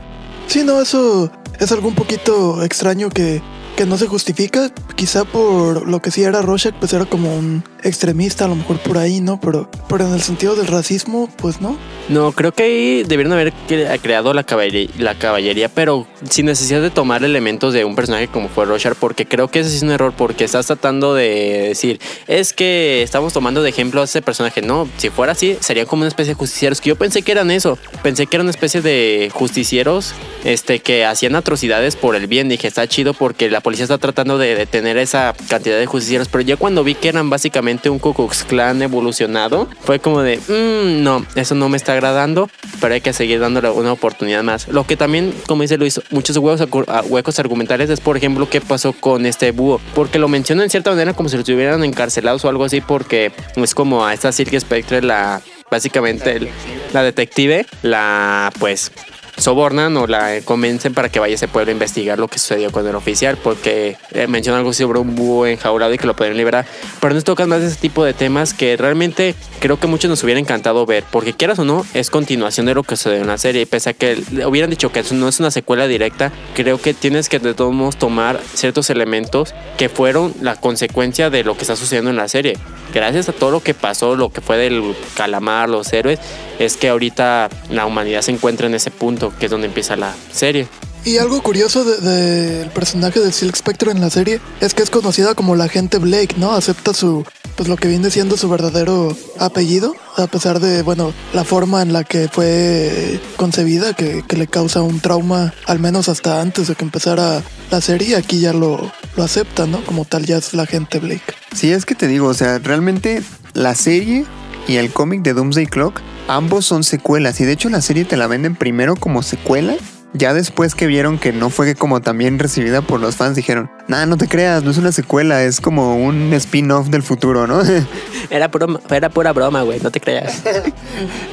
Sí, 0.46 0.62
no, 0.64 0.80
eso 0.80 1.30
es 1.58 1.72
algo 1.72 1.88
un 1.88 1.94
poquito 1.94 2.62
extraño 2.62 3.10
que 3.10 3.42
que 3.76 3.84
no 3.84 3.98
se 3.98 4.06
justifica, 4.06 4.70
quizá 4.94 5.24
por 5.24 5.86
lo 5.86 6.00
que 6.00 6.10
sí 6.10 6.22
era 6.22 6.40
Rorschach, 6.40 6.74
pues 6.74 6.94
era 6.94 7.04
como 7.04 7.36
un 7.36 7.62
extremista, 7.82 8.46
a 8.46 8.48
lo 8.48 8.56
mejor 8.56 8.78
por 8.78 8.96
ahí, 8.96 9.20
¿no? 9.20 9.38
Pero, 9.38 9.70
pero 9.88 10.06
en 10.06 10.14
el 10.14 10.22
sentido 10.22 10.56
del 10.56 10.66
racismo, 10.66 11.28
pues 11.36 11.60
no. 11.60 11.76
No, 12.08 12.32
creo 12.32 12.52
que 12.52 12.62
ahí 12.62 13.02
debieron 13.04 13.34
haber 13.34 13.52
creado 14.00 14.32
la 14.32 14.44
caballería, 14.44 14.88
la 14.98 15.14
caballería, 15.14 15.68
pero 15.68 16.06
sin 16.28 16.46
necesidad 16.46 16.80
de 16.80 16.90
tomar 16.90 17.22
elementos 17.22 17.74
de 17.74 17.84
un 17.84 17.94
personaje 17.94 18.28
como 18.28 18.48
fue 18.48 18.64
Rorschach, 18.64 18.94
porque 18.94 19.26
creo 19.26 19.48
que 19.48 19.60
ese 19.60 19.76
es 19.76 19.82
un 19.82 19.90
error, 19.90 20.14
porque 20.16 20.44
estás 20.44 20.66
tratando 20.66 21.14
de 21.14 21.68
decir, 21.68 22.00
es 22.28 22.54
que 22.54 23.02
estamos 23.02 23.34
tomando 23.34 23.62
de 23.62 23.68
ejemplo 23.68 24.00
a 24.00 24.04
ese 24.04 24.22
personaje. 24.22 24.62
No, 24.62 24.88
si 24.96 25.10
fuera 25.10 25.32
así, 25.32 25.58
sería 25.60 25.84
como 25.84 26.00
una 26.00 26.08
especie 26.08 26.32
de 26.32 26.38
justicieros, 26.38 26.80
que 26.80 26.88
yo 26.88 26.96
pensé 26.96 27.20
que 27.22 27.32
eran 27.32 27.50
eso, 27.50 27.78
pensé 28.02 28.26
que 28.26 28.36
eran 28.36 28.46
una 28.46 28.52
especie 28.52 28.80
de 28.80 29.30
justicieros 29.34 30.14
este, 30.44 30.78
que 30.80 31.04
hacían 31.04 31.36
atrocidades 31.36 31.94
por 31.94 32.16
el 32.16 32.26
bien. 32.26 32.48
Dije, 32.48 32.68
está 32.68 32.86
chido 32.88 33.12
porque 33.12 33.50
la 33.50 33.60
policía 33.66 33.82
está 33.82 33.98
tratando 33.98 34.38
de 34.38 34.54
detener 34.54 34.96
esa 34.96 35.34
cantidad 35.48 35.76
de 35.76 35.86
justicieros, 35.86 36.28
pero 36.28 36.42
ya 36.42 36.56
cuando 36.56 36.84
vi 36.84 36.94
que 36.94 37.08
eran 37.08 37.30
básicamente 37.30 37.90
un 37.90 37.98
Ku 37.98 38.14
Klux 38.14 38.44
Klan 38.44 38.80
evolucionado, 38.80 39.66
fue 39.80 39.98
como 39.98 40.22
de, 40.22 40.36
mmm, 40.36 41.02
no, 41.02 41.26
eso 41.34 41.56
no 41.56 41.68
me 41.68 41.76
está 41.76 41.94
agradando, 41.94 42.48
pero 42.80 42.94
hay 42.94 43.00
que 43.00 43.12
seguir 43.12 43.40
dándole 43.40 43.68
una 43.70 43.90
oportunidad 43.90 44.44
más. 44.44 44.68
Lo 44.68 44.86
que 44.86 44.96
también, 44.96 45.34
como 45.48 45.62
dice 45.62 45.78
Luis, 45.78 46.00
muchos 46.10 46.36
huecos, 46.36 46.68
huecos 47.08 47.40
argumentales 47.40 47.90
es, 47.90 47.98
por 47.98 48.16
ejemplo, 48.16 48.48
qué 48.48 48.60
pasó 48.60 48.92
con 48.92 49.26
este 49.26 49.50
búho, 49.50 49.80
porque 49.96 50.20
lo 50.20 50.28
menciona 50.28 50.62
en 50.62 50.70
cierta 50.70 50.90
manera 50.90 51.12
como 51.14 51.28
si 51.28 51.34
lo 51.34 51.40
estuvieran 51.40 51.82
encarcelados 51.82 52.44
o 52.44 52.48
algo 52.48 52.66
así, 52.66 52.80
porque 52.80 53.32
es 53.56 53.74
como 53.74 54.06
a 54.06 54.14
esta 54.14 54.30
Silk 54.30 54.60
Spectre 54.60 55.02
la 55.02 55.42
básicamente 55.72 56.52
la 56.92 57.02
detective, 57.02 57.66
la 57.82 58.52
pues 58.60 58.92
sobornan 59.36 59.96
o 59.96 60.06
la 60.06 60.40
convencen 60.44 60.94
para 60.94 61.08
que 61.08 61.20
vaya 61.20 61.32
a 61.32 61.36
ese 61.36 61.48
pueblo 61.48 61.70
a 61.70 61.72
investigar 61.72 62.18
lo 62.18 62.28
que 62.28 62.38
sucedió 62.38 62.70
con 62.70 62.86
el 62.86 62.94
oficial, 62.94 63.36
porque 63.42 63.96
eh, 64.12 64.26
menciona 64.26 64.58
algo 64.58 64.72
sobre 64.72 64.98
un 64.98 65.14
búho 65.14 65.46
enjaulado 65.46 65.92
y 65.92 65.98
que 65.98 66.06
lo 66.06 66.16
pueden 66.16 66.36
liberar. 66.36 66.66
Pero 67.00 67.14
nos 67.14 67.24
tocan 67.24 67.48
más 67.48 67.60
de 67.60 67.68
ese 67.68 67.76
tipo 67.76 68.04
de 68.04 68.14
temas 68.14 68.54
que 68.54 68.76
realmente 68.76 69.34
creo 69.60 69.78
que 69.78 69.86
muchos 69.86 70.08
nos 70.08 70.22
hubiera 70.24 70.40
encantado 70.40 70.86
ver, 70.86 71.04
porque 71.10 71.32
quieras 71.32 71.58
o 71.58 71.64
no, 71.64 71.84
es 71.94 72.10
continuación 72.10 72.66
de 72.66 72.74
lo 72.74 72.82
que 72.82 72.96
sucedió 72.96 73.20
en 73.20 73.26
la 73.26 73.38
serie. 73.38 73.62
Y 73.62 73.66
pese 73.66 73.90
a 73.90 73.92
que 73.92 74.22
hubieran 74.46 74.70
dicho 74.70 74.90
que 74.92 75.02
no 75.12 75.28
es 75.28 75.40
una 75.40 75.50
secuela 75.50 75.86
directa, 75.86 76.32
creo 76.54 76.80
que 76.80 76.94
tienes 76.94 77.28
que 77.28 77.38
de 77.38 77.54
todos 77.54 77.72
modos 77.72 77.96
tomar 77.96 78.40
ciertos 78.54 78.90
elementos 78.90 79.54
que 79.76 79.88
fueron 79.88 80.34
la 80.40 80.56
consecuencia 80.56 81.30
de 81.30 81.44
lo 81.44 81.56
que 81.56 81.62
está 81.62 81.76
sucediendo 81.76 82.10
en 82.10 82.16
la 82.16 82.28
serie. 82.28 82.56
Gracias 82.94 83.28
a 83.28 83.32
todo 83.32 83.50
lo 83.50 83.60
que 83.60 83.74
pasó, 83.74 84.16
lo 84.16 84.30
que 84.30 84.40
fue 84.40 84.56
del 84.56 84.94
calamar, 85.14 85.68
los 85.68 85.92
héroes, 85.92 86.18
es 86.58 86.76
que 86.76 86.88
ahorita 86.88 87.50
la 87.70 87.84
humanidad 87.84 88.22
se 88.22 88.32
encuentra 88.32 88.66
en 88.66 88.74
ese 88.74 88.90
punto 88.90 89.25
que 89.38 89.46
es 89.46 89.50
donde 89.50 89.66
empieza 89.66 89.96
la 89.96 90.14
serie. 90.32 90.68
Y 91.06 91.18
algo 91.18 91.40
curioso 91.40 91.84
del 91.84 92.68
personaje 92.70 93.20
de 93.20 93.30
Silk 93.30 93.54
Spectre 93.54 93.92
en 93.92 94.00
la 94.00 94.10
serie 94.10 94.40
es 94.60 94.74
que 94.74 94.82
es 94.82 94.90
conocida 94.90 95.36
como 95.36 95.54
la 95.54 95.68
gente 95.68 95.98
Blake, 95.98 96.34
¿no? 96.36 96.50
Acepta 96.50 96.92
su, 96.94 97.24
pues 97.54 97.68
lo 97.68 97.76
que 97.76 97.86
viene 97.86 98.10
siendo 98.10 98.36
su 98.36 98.48
verdadero 98.48 99.16
apellido, 99.38 99.94
a 100.16 100.26
pesar 100.26 100.58
de, 100.58 100.82
bueno, 100.82 101.12
la 101.32 101.44
forma 101.44 101.80
en 101.82 101.92
la 101.92 102.02
que 102.02 102.28
fue 102.28 103.20
concebida, 103.36 103.94
que, 103.94 104.24
que 104.26 104.36
le 104.36 104.48
causa 104.48 104.82
un 104.82 104.98
trauma, 104.98 105.54
al 105.66 105.78
menos 105.78 106.08
hasta 106.08 106.40
antes 106.40 106.66
de 106.66 106.74
que 106.74 106.84
empezara 106.84 107.40
la 107.70 107.80
serie, 107.80 108.16
aquí 108.16 108.40
ya 108.40 108.52
lo, 108.52 108.90
lo 109.16 109.22
acepta, 109.22 109.64
¿no? 109.66 109.84
Como 109.84 110.06
tal 110.06 110.26
ya 110.26 110.38
es 110.38 110.54
la 110.54 110.66
gente 110.66 110.98
Blake. 110.98 111.34
Sí, 111.54 111.70
es 111.70 111.86
que 111.86 111.94
te 111.94 112.08
digo, 112.08 112.26
o 112.26 112.34
sea, 112.34 112.58
realmente 112.58 113.22
la 113.54 113.76
serie 113.76 114.26
y 114.66 114.76
el 114.76 114.92
cómic 114.92 115.22
de 115.22 115.32
Doomsday 115.32 115.66
Clock, 115.66 116.00
ambos 116.28 116.66
son 116.66 116.84
secuelas 116.84 117.40
y 117.40 117.44
de 117.44 117.52
hecho 117.52 117.68
la 117.68 117.80
serie 117.80 118.04
te 118.04 118.16
la 118.16 118.26
venden 118.26 118.56
primero 118.56 118.96
como 118.96 119.22
secuela. 119.22 119.74
Ya 120.12 120.32
después 120.32 120.74
que 120.74 120.86
vieron 120.86 121.18
que 121.18 121.32
no 121.32 121.50
fue 121.50 121.74
como 121.74 122.00
también 122.00 122.38
recibida 122.38 122.80
por 122.80 123.00
los 123.00 123.16
fans, 123.16 123.36
dijeron, 123.36 123.70
nada, 123.86 124.06
no 124.06 124.16
te 124.16 124.28
creas, 124.28 124.62
no 124.62 124.70
es 124.70 124.78
una 124.78 124.92
secuela, 124.92 125.42
es 125.42 125.60
como 125.60 125.96
un 125.96 126.32
spin-off 126.32 126.88
del 126.88 127.02
futuro, 127.02 127.46
¿no? 127.46 127.60
Era, 128.30 128.50
era 128.90 129.10
pura 129.10 129.32
broma, 129.32 129.62
güey, 129.62 129.78
no 129.80 129.90
te 129.90 130.00
creas. 130.00 130.42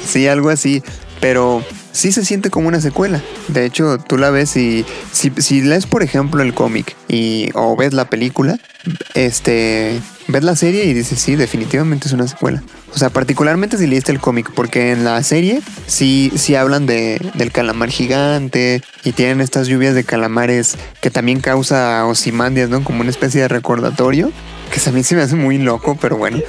sí, 0.06 0.28
algo 0.28 0.50
así, 0.50 0.84
pero 1.22 1.64
sí 1.94 2.12
se 2.12 2.26
siente 2.26 2.50
como 2.50 2.68
una 2.68 2.82
secuela. 2.82 3.22
De 3.48 3.66
hecho, 3.66 3.98
tú 3.98 4.18
la 4.18 4.30
ves 4.30 4.58
y 4.58 4.86
si, 5.14 5.32
si 5.38 5.62
lees, 5.62 5.86
por 5.86 6.04
ejemplo, 6.04 6.44
el 6.44 6.54
cómic 6.54 6.98
y 7.08 7.50
o 7.54 7.78
ves 7.78 7.94
la 7.94 8.10
película, 8.10 8.60
este, 9.14 10.02
ves 10.28 10.44
la 10.44 10.58
serie 10.58 10.84
y 10.86 10.94
dices, 10.94 11.20
sí, 11.20 11.36
definitivamente 11.38 12.08
es 12.08 12.14
una 12.14 12.28
secuela. 12.28 12.62
O 12.94 12.98
sea, 12.98 13.10
particularmente 13.10 13.78
si 13.78 13.88
leíste 13.88 14.12
el 14.12 14.20
cómic, 14.20 14.52
porque 14.54 14.92
en 14.92 15.06
la 15.06 15.22
serie 15.24 15.62
sí, 15.88 16.32
sí 16.36 16.56
hablan 16.56 16.86
de, 16.86 17.22
del 17.36 17.52
calamar 17.52 17.90
gigante 17.90 18.82
y 19.04 19.14
tienen 19.14 19.42
estas 19.42 19.68
lluvias 19.68 19.96
de 19.96 20.04
calamares 20.04 20.76
que 21.02 21.10
también 21.10 21.40
causa 21.40 22.06
osimandias, 22.06 22.70
¿no? 22.70 22.84
Como 22.84 23.02
una 23.02 23.10
especie 23.10 23.42
de 23.42 23.48
recordatorio, 23.48 24.32
que 24.72 24.92
mí 24.92 25.04
se 25.04 25.16
me 25.16 25.22
hace 25.22 25.36
muy 25.36 25.58
loco, 25.60 25.98
pero 26.00 26.18
bueno. 26.18 26.40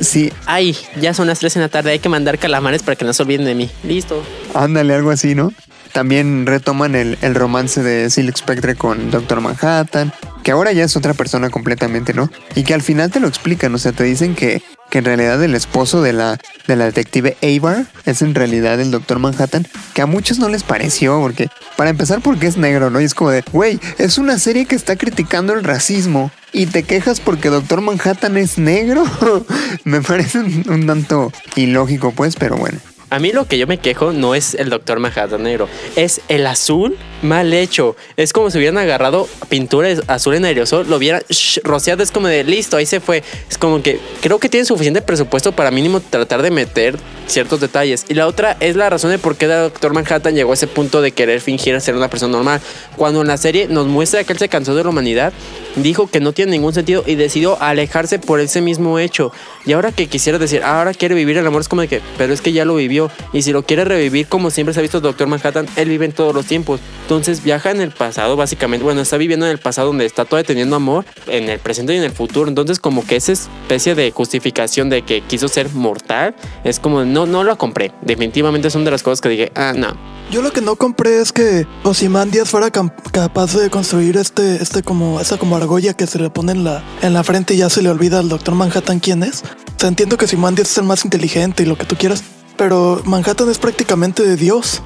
Sí. 0.00 0.32
Ay, 0.46 0.76
ya 1.00 1.14
son 1.14 1.26
las 1.26 1.38
3 1.40 1.56
en 1.56 1.62
la 1.62 1.68
tarde, 1.68 1.90
hay 1.90 1.98
que 1.98 2.08
mandar 2.08 2.38
calamares 2.38 2.82
para 2.82 2.96
que 2.96 3.04
no 3.04 3.12
se 3.12 3.22
olviden 3.22 3.44
de 3.44 3.54
mí. 3.54 3.70
Listo. 3.82 4.22
Ándale, 4.54 4.94
algo 4.94 5.10
así, 5.10 5.34
¿no? 5.34 5.52
también 5.92 6.46
retoman 6.46 6.94
el, 6.94 7.18
el 7.22 7.34
romance 7.34 7.82
de 7.82 8.08
Silk 8.10 8.36
Spectre 8.36 8.76
con 8.76 9.10
Doctor 9.10 9.40
Manhattan, 9.40 10.12
que 10.42 10.52
ahora 10.52 10.72
ya 10.72 10.84
es 10.84 10.96
otra 10.96 11.14
persona 11.14 11.50
completamente, 11.50 12.14
¿no? 12.14 12.30
Y 12.54 12.62
que 12.62 12.74
al 12.74 12.82
final 12.82 13.10
te 13.10 13.20
lo 13.20 13.28
explican, 13.28 13.74
o 13.74 13.78
sea, 13.78 13.92
te 13.92 14.04
dicen 14.04 14.34
que, 14.34 14.62
que 14.90 14.98
en 14.98 15.04
realidad 15.04 15.42
el 15.42 15.54
esposo 15.54 16.02
de 16.02 16.12
la, 16.12 16.38
de 16.66 16.76
la 16.76 16.86
detective 16.86 17.36
Avar 17.42 17.86
es 18.04 18.22
en 18.22 18.34
realidad 18.34 18.80
el 18.80 18.90
Doctor 18.90 19.18
Manhattan, 19.18 19.66
que 19.94 20.02
a 20.02 20.06
muchos 20.06 20.38
no 20.38 20.48
les 20.48 20.62
pareció, 20.62 21.20
porque 21.20 21.48
para 21.76 21.90
empezar 21.90 22.20
porque 22.20 22.46
es 22.46 22.56
negro, 22.56 22.90
¿no? 22.90 23.00
Y 23.00 23.04
es 23.04 23.14
como 23.14 23.30
de, 23.30 23.42
güey, 23.52 23.78
es 23.98 24.18
una 24.18 24.38
serie 24.38 24.66
que 24.66 24.74
está 24.74 24.96
criticando 24.96 25.52
el 25.52 25.64
racismo 25.64 26.30
y 26.52 26.66
te 26.66 26.82
quejas 26.82 27.20
porque 27.20 27.48
Doctor 27.48 27.80
Manhattan 27.80 28.36
es 28.36 28.58
negro. 28.58 29.04
Me 29.84 30.00
parece 30.00 30.38
un, 30.38 30.64
un 30.68 30.86
tanto 30.86 31.32
ilógico, 31.56 32.12
pues, 32.12 32.36
pero 32.36 32.56
bueno. 32.56 32.78
A 33.10 33.18
mí 33.18 33.32
lo 33.32 33.46
que 33.46 33.56
yo 33.56 33.66
me 33.66 33.78
quejo 33.78 34.12
no 34.12 34.34
es 34.34 34.54
el 34.54 34.68
Doctor 34.68 35.00
Manhattan 35.00 35.42
negro, 35.42 35.66
es 35.96 36.20
el 36.28 36.46
azul 36.46 36.98
mal 37.22 37.52
hecho. 37.52 37.96
Es 38.16 38.32
como 38.32 38.50
si 38.50 38.58
hubieran 38.58 38.78
agarrado 38.78 39.28
pintura 39.48 39.88
azul 40.06 40.34
en 40.34 40.44
aerosol, 40.44 40.88
lo 40.88 40.96
hubieran 40.96 41.22
rociado, 41.64 42.02
es 42.02 42.10
como 42.10 42.28
de 42.28 42.44
listo, 42.44 42.76
ahí 42.76 42.86
se 42.86 43.00
fue. 43.00 43.22
Es 43.50 43.58
como 43.58 43.82
que 43.82 44.00
creo 44.20 44.38
que 44.38 44.48
tienen 44.48 44.66
suficiente 44.66 45.02
presupuesto 45.02 45.52
para 45.52 45.70
mínimo 45.70 46.00
tratar 46.00 46.42
de 46.42 46.50
meter 46.50 46.98
ciertos 47.26 47.60
detalles. 47.60 48.04
Y 48.08 48.14
la 48.14 48.26
otra 48.26 48.56
es 48.60 48.76
la 48.76 48.90
razón 48.90 49.10
de 49.10 49.18
por 49.18 49.36
qué 49.36 49.46
Doctor 49.46 49.92
Manhattan 49.92 50.34
llegó 50.34 50.52
a 50.52 50.54
ese 50.54 50.66
punto 50.66 51.02
de 51.02 51.12
querer 51.12 51.40
fingir 51.40 51.78
ser 51.80 51.94
una 51.94 52.08
persona 52.08 52.32
normal. 52.32 52.60
Cuando 52.96 53.20
en 53.20 53.28
la 53.28 53.36
serie 53.36 53.68
nos 53.68 53.86
muestra 53.86 54.24
que 54.24 54.32
él 54.32 54.38
se 54.38 54.48
cansó 54.48 54.74
de 54.74 54.82
la 54.82 54.90
humanidad, 54.90 55.32
dijo 55.76 56.08
que 56.08 56.20
no 56.20 56.32
tiene 56.32 56.52
ningún 56.52 56.74
sentido 56.74 57.04
y 57.06 57.14
decidió 57.14 57.60
alejarse 57.60 58.18
por 58.18 58.40
ese 58.40 58.60
mismo 58.60 58.98
hecho. 58.98 59.32
Y 59.66 59.72
ahora 59.72 59.92
que 59.92 60.06
quisiera 60.06 60.38
decir, 60.38 60.62
ah, 60.64 60.78
ahora 60.78 60.94
quiere 60.94 61.14
vivir 61.14 61.36
el 61.36 61.46
amor, 61.46 61.60
es 61.60 61.68
como 61.68 61.82
de 61.82 61.88
que, 61.88 62.00
pero 62.16 62.32
es 62.32 62.40
que 62.40 62.52
ya 62.52 62.64
lo 62.64 62.76
vivió. 62.76 63.10
Y 63.32 63.42
si 63.42 63.52
lo 63.52 63.62
quiere 63.62 63.84
revivir, 63.84 64.26
como 64.28 64.50
siempre 64.50 64.74
se 64.74 64.80
ha 64.80 64.82
visto 64.82 65.00
Doctor 65.00 65.28
Manhattan, 65.28 65.66
él 65.76 65.88
vive 65.88 66.06
en 66.06 66.12
todos 66.12 66.34
los 66.34 66.46
tiempos. 66.46 66.80
Entonces 67.08 67.42
viaja 67.42 67.70
en 67.70 67.80
el 67.80 67.90
pasado, 67.90 68.36
básicamente. 68.36 68.84
Bueno, 68.84 69.00
está 69.00 69.16
viviendo 69.16 69.46
en 69.46 69.52
el 69.52 69.58
pasado 69.58 69.86
donde 69.86 70.04
está 70.04 70.26
todavía 70.26 70.46
teniendo 70.46 70.76
amor, 70.76 71.06
en 71.26 71.48
el 71.48 71.58
presente 71.58 71.94
y 71.94 71.96
en 71.96 72.02
el 72.02 72.12
futuro. 72.12 72.50
Entonces, 72.50 72.78
como 72.78 73.06
que 73.06 73.16
esa 73.16 73.32
especie 73.32 73.94
de 73.94 74.10
justificación 74.10 74.90
de 74.90 75.00
que 75.00 75.22
quiso 75.22 75.48
ser 75.48 75.72
mortal, 75.72 76.36
es 76.64 76.78
como, 76.78 77.06
no, 77.06 77.24
no 77.24 77.44
lo 77.44 77.56
compré. 77.56 77.92
Definitivamente 78.02 78.68
son 78.68 78.84
de 78.84 78.90
las 78.90 79.02
cosas 79.02 79.22
que 79.22 79.30
dije, 79.30 79.50
ah, 79.54 79.72
no. 79.74 79.96
Yo 80.30 80.42
lo 80.42 80.50
que 80.50 80.60
no 80.60 80.76
compré 80.76 81.18
es 81.18 81.32
que 81.32 81.66
Ozymandias 81.82 82.50
fuera 82.50 82.70
capaz 82.70 83.54
de 83.54 83.70
construir 83.70 84.18
este, 84.18 84.62
este 84.62 84.82
como, 84.82 85.18
esa 85.18 85.38
como 85.38 85.56
argolla 85.56 85.94
que 85.94 86.06
se 86.06 86.18
le 86.18 86.28
pone 86.28 86.52
en 86.52 86.64
la, 86.64 86.84
en 87.00 87.14
la 87.14 87.24
frente 87.24 87.54
y 87.54 87.56
ya 87.56 87.70
se 87.70 87.80
le 87.80 87.88
olvida 87.88 88.18
al 88.18 88.28
Doctor 88.28 88.54
Manhattan 88.54 89.00
quién 89.00 89.22
es. 89.22 89.44
O 89.44 89.80
sea, 89.80 89.88
entiendo 89.88 90.18
que 90.18 90.26
Ozymandias 90.26 90.70
es 90.70 90.76
el 90.76 90.84
más 90.84 91.06
inteligente 91.06 91.62
y 91.62 91.66
lo 91.66 91.78
que 91.78 91.86
tú 91.86 91.96
quieras, 91.96 92.22
pero 92.58 93.00
Manhattan 93.06 93.48
es 93.48 93.56
prácticamente 93.56 94.22
de 94.22 94.36
Dios. 94.36 94.82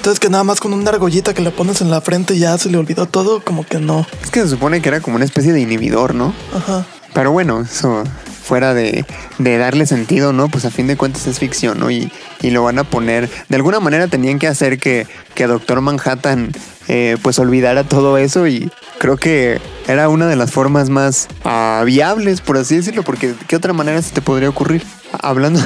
Entonces 0.00 0.18
que 0.18 0.30
nada 0.30 0.44
más 0.44 0.60
con 0.60 0.72
una 0.72 0.88
argollita 0.88 1.34
que 1.34 1.42
le 1.42 1.50
pones 1.50 1.82
en 1.82 1.90
la 1.90 2.00
frente 2.00 2.38
ya 2.38 2.56
se 2.56 2.70
le 2.70 2.78
olvidó 2.78 3.04
todo, 3.04 3.44
como 3.44 3.66
que 3.66 3.80
no. 3.80 4.06
Es 4.22 4.30
que 4.30 4.40
se 4.40 4.48
supone 4.48 4.80
que 4.80 4.88
era 4.88 5.02
como 5.02 5.16
una 5.16 5.26
especie 5.26 5.52
de 5.52 5.60
inhibidor, 5.60 6.14
¿no? 6.14 6.32
Ajá. 6.56 6.86
Pero 7.12 7.32
bueno, 7.32 7.62
eso 7.62 8.04
fuera 8.50 8.74
de, 8.74 9.04
de 9.38 9.58
darle 9.58 9.86
sentido, 9.86 10.32
¿no? 10.32 10.48
Pues 10.48 10.64
a 10.64 10.70
fin 10.70 10.86
de 10.86 10.96
cuentas 10.96 11.26
es 11.26 11.38
ficción, 11.38 11.78
¿no? 11.78 11.90
Y, 11.90 12.10
y 12.42 12.50
lo 12.50 12.64
van 12.64 12.78
a 12.78 12.84
poner. 12.84 13.30
De 13.48 13.56
alguna 13.56 13.80
manera 13.80 14.08
tenían 14.08 14.38
que 14.38 14.48
hacer 14.48 14.78
que, 14.78 15.06
que 15.34 15.46
Doctor 15.46 15.80
Manhattan 15.80 16.50
eh, 16.88 17.16
pues 17.22 17.38
olvidara 17.38 17.84
todo 17.84 18.18
eso 18.18 18.48
y 18.48 18.68
creo 18.98 19.16
que 19.16 19.60
era 19.86 20.08
una 20.08 20.26
de 20.26 20.34
las 20.34 20.50
formas 20.50 20.90
más 20.90 21.28
ah, 21.44 21.84
viables, 21.86 22.40
por 22.40 22.56
así 22.56 22.74
decirlo, 22.74 23.04
porque 23.04 23.34
¿qué 23.46 23.54
otra 23.54 23.72
manera 23.72 24.02
se 24.02 24.12
te 24.12 24.20
podría 24.20 24.48
ocurrir? 24.48 24.82
Hablando, 25.12 25.60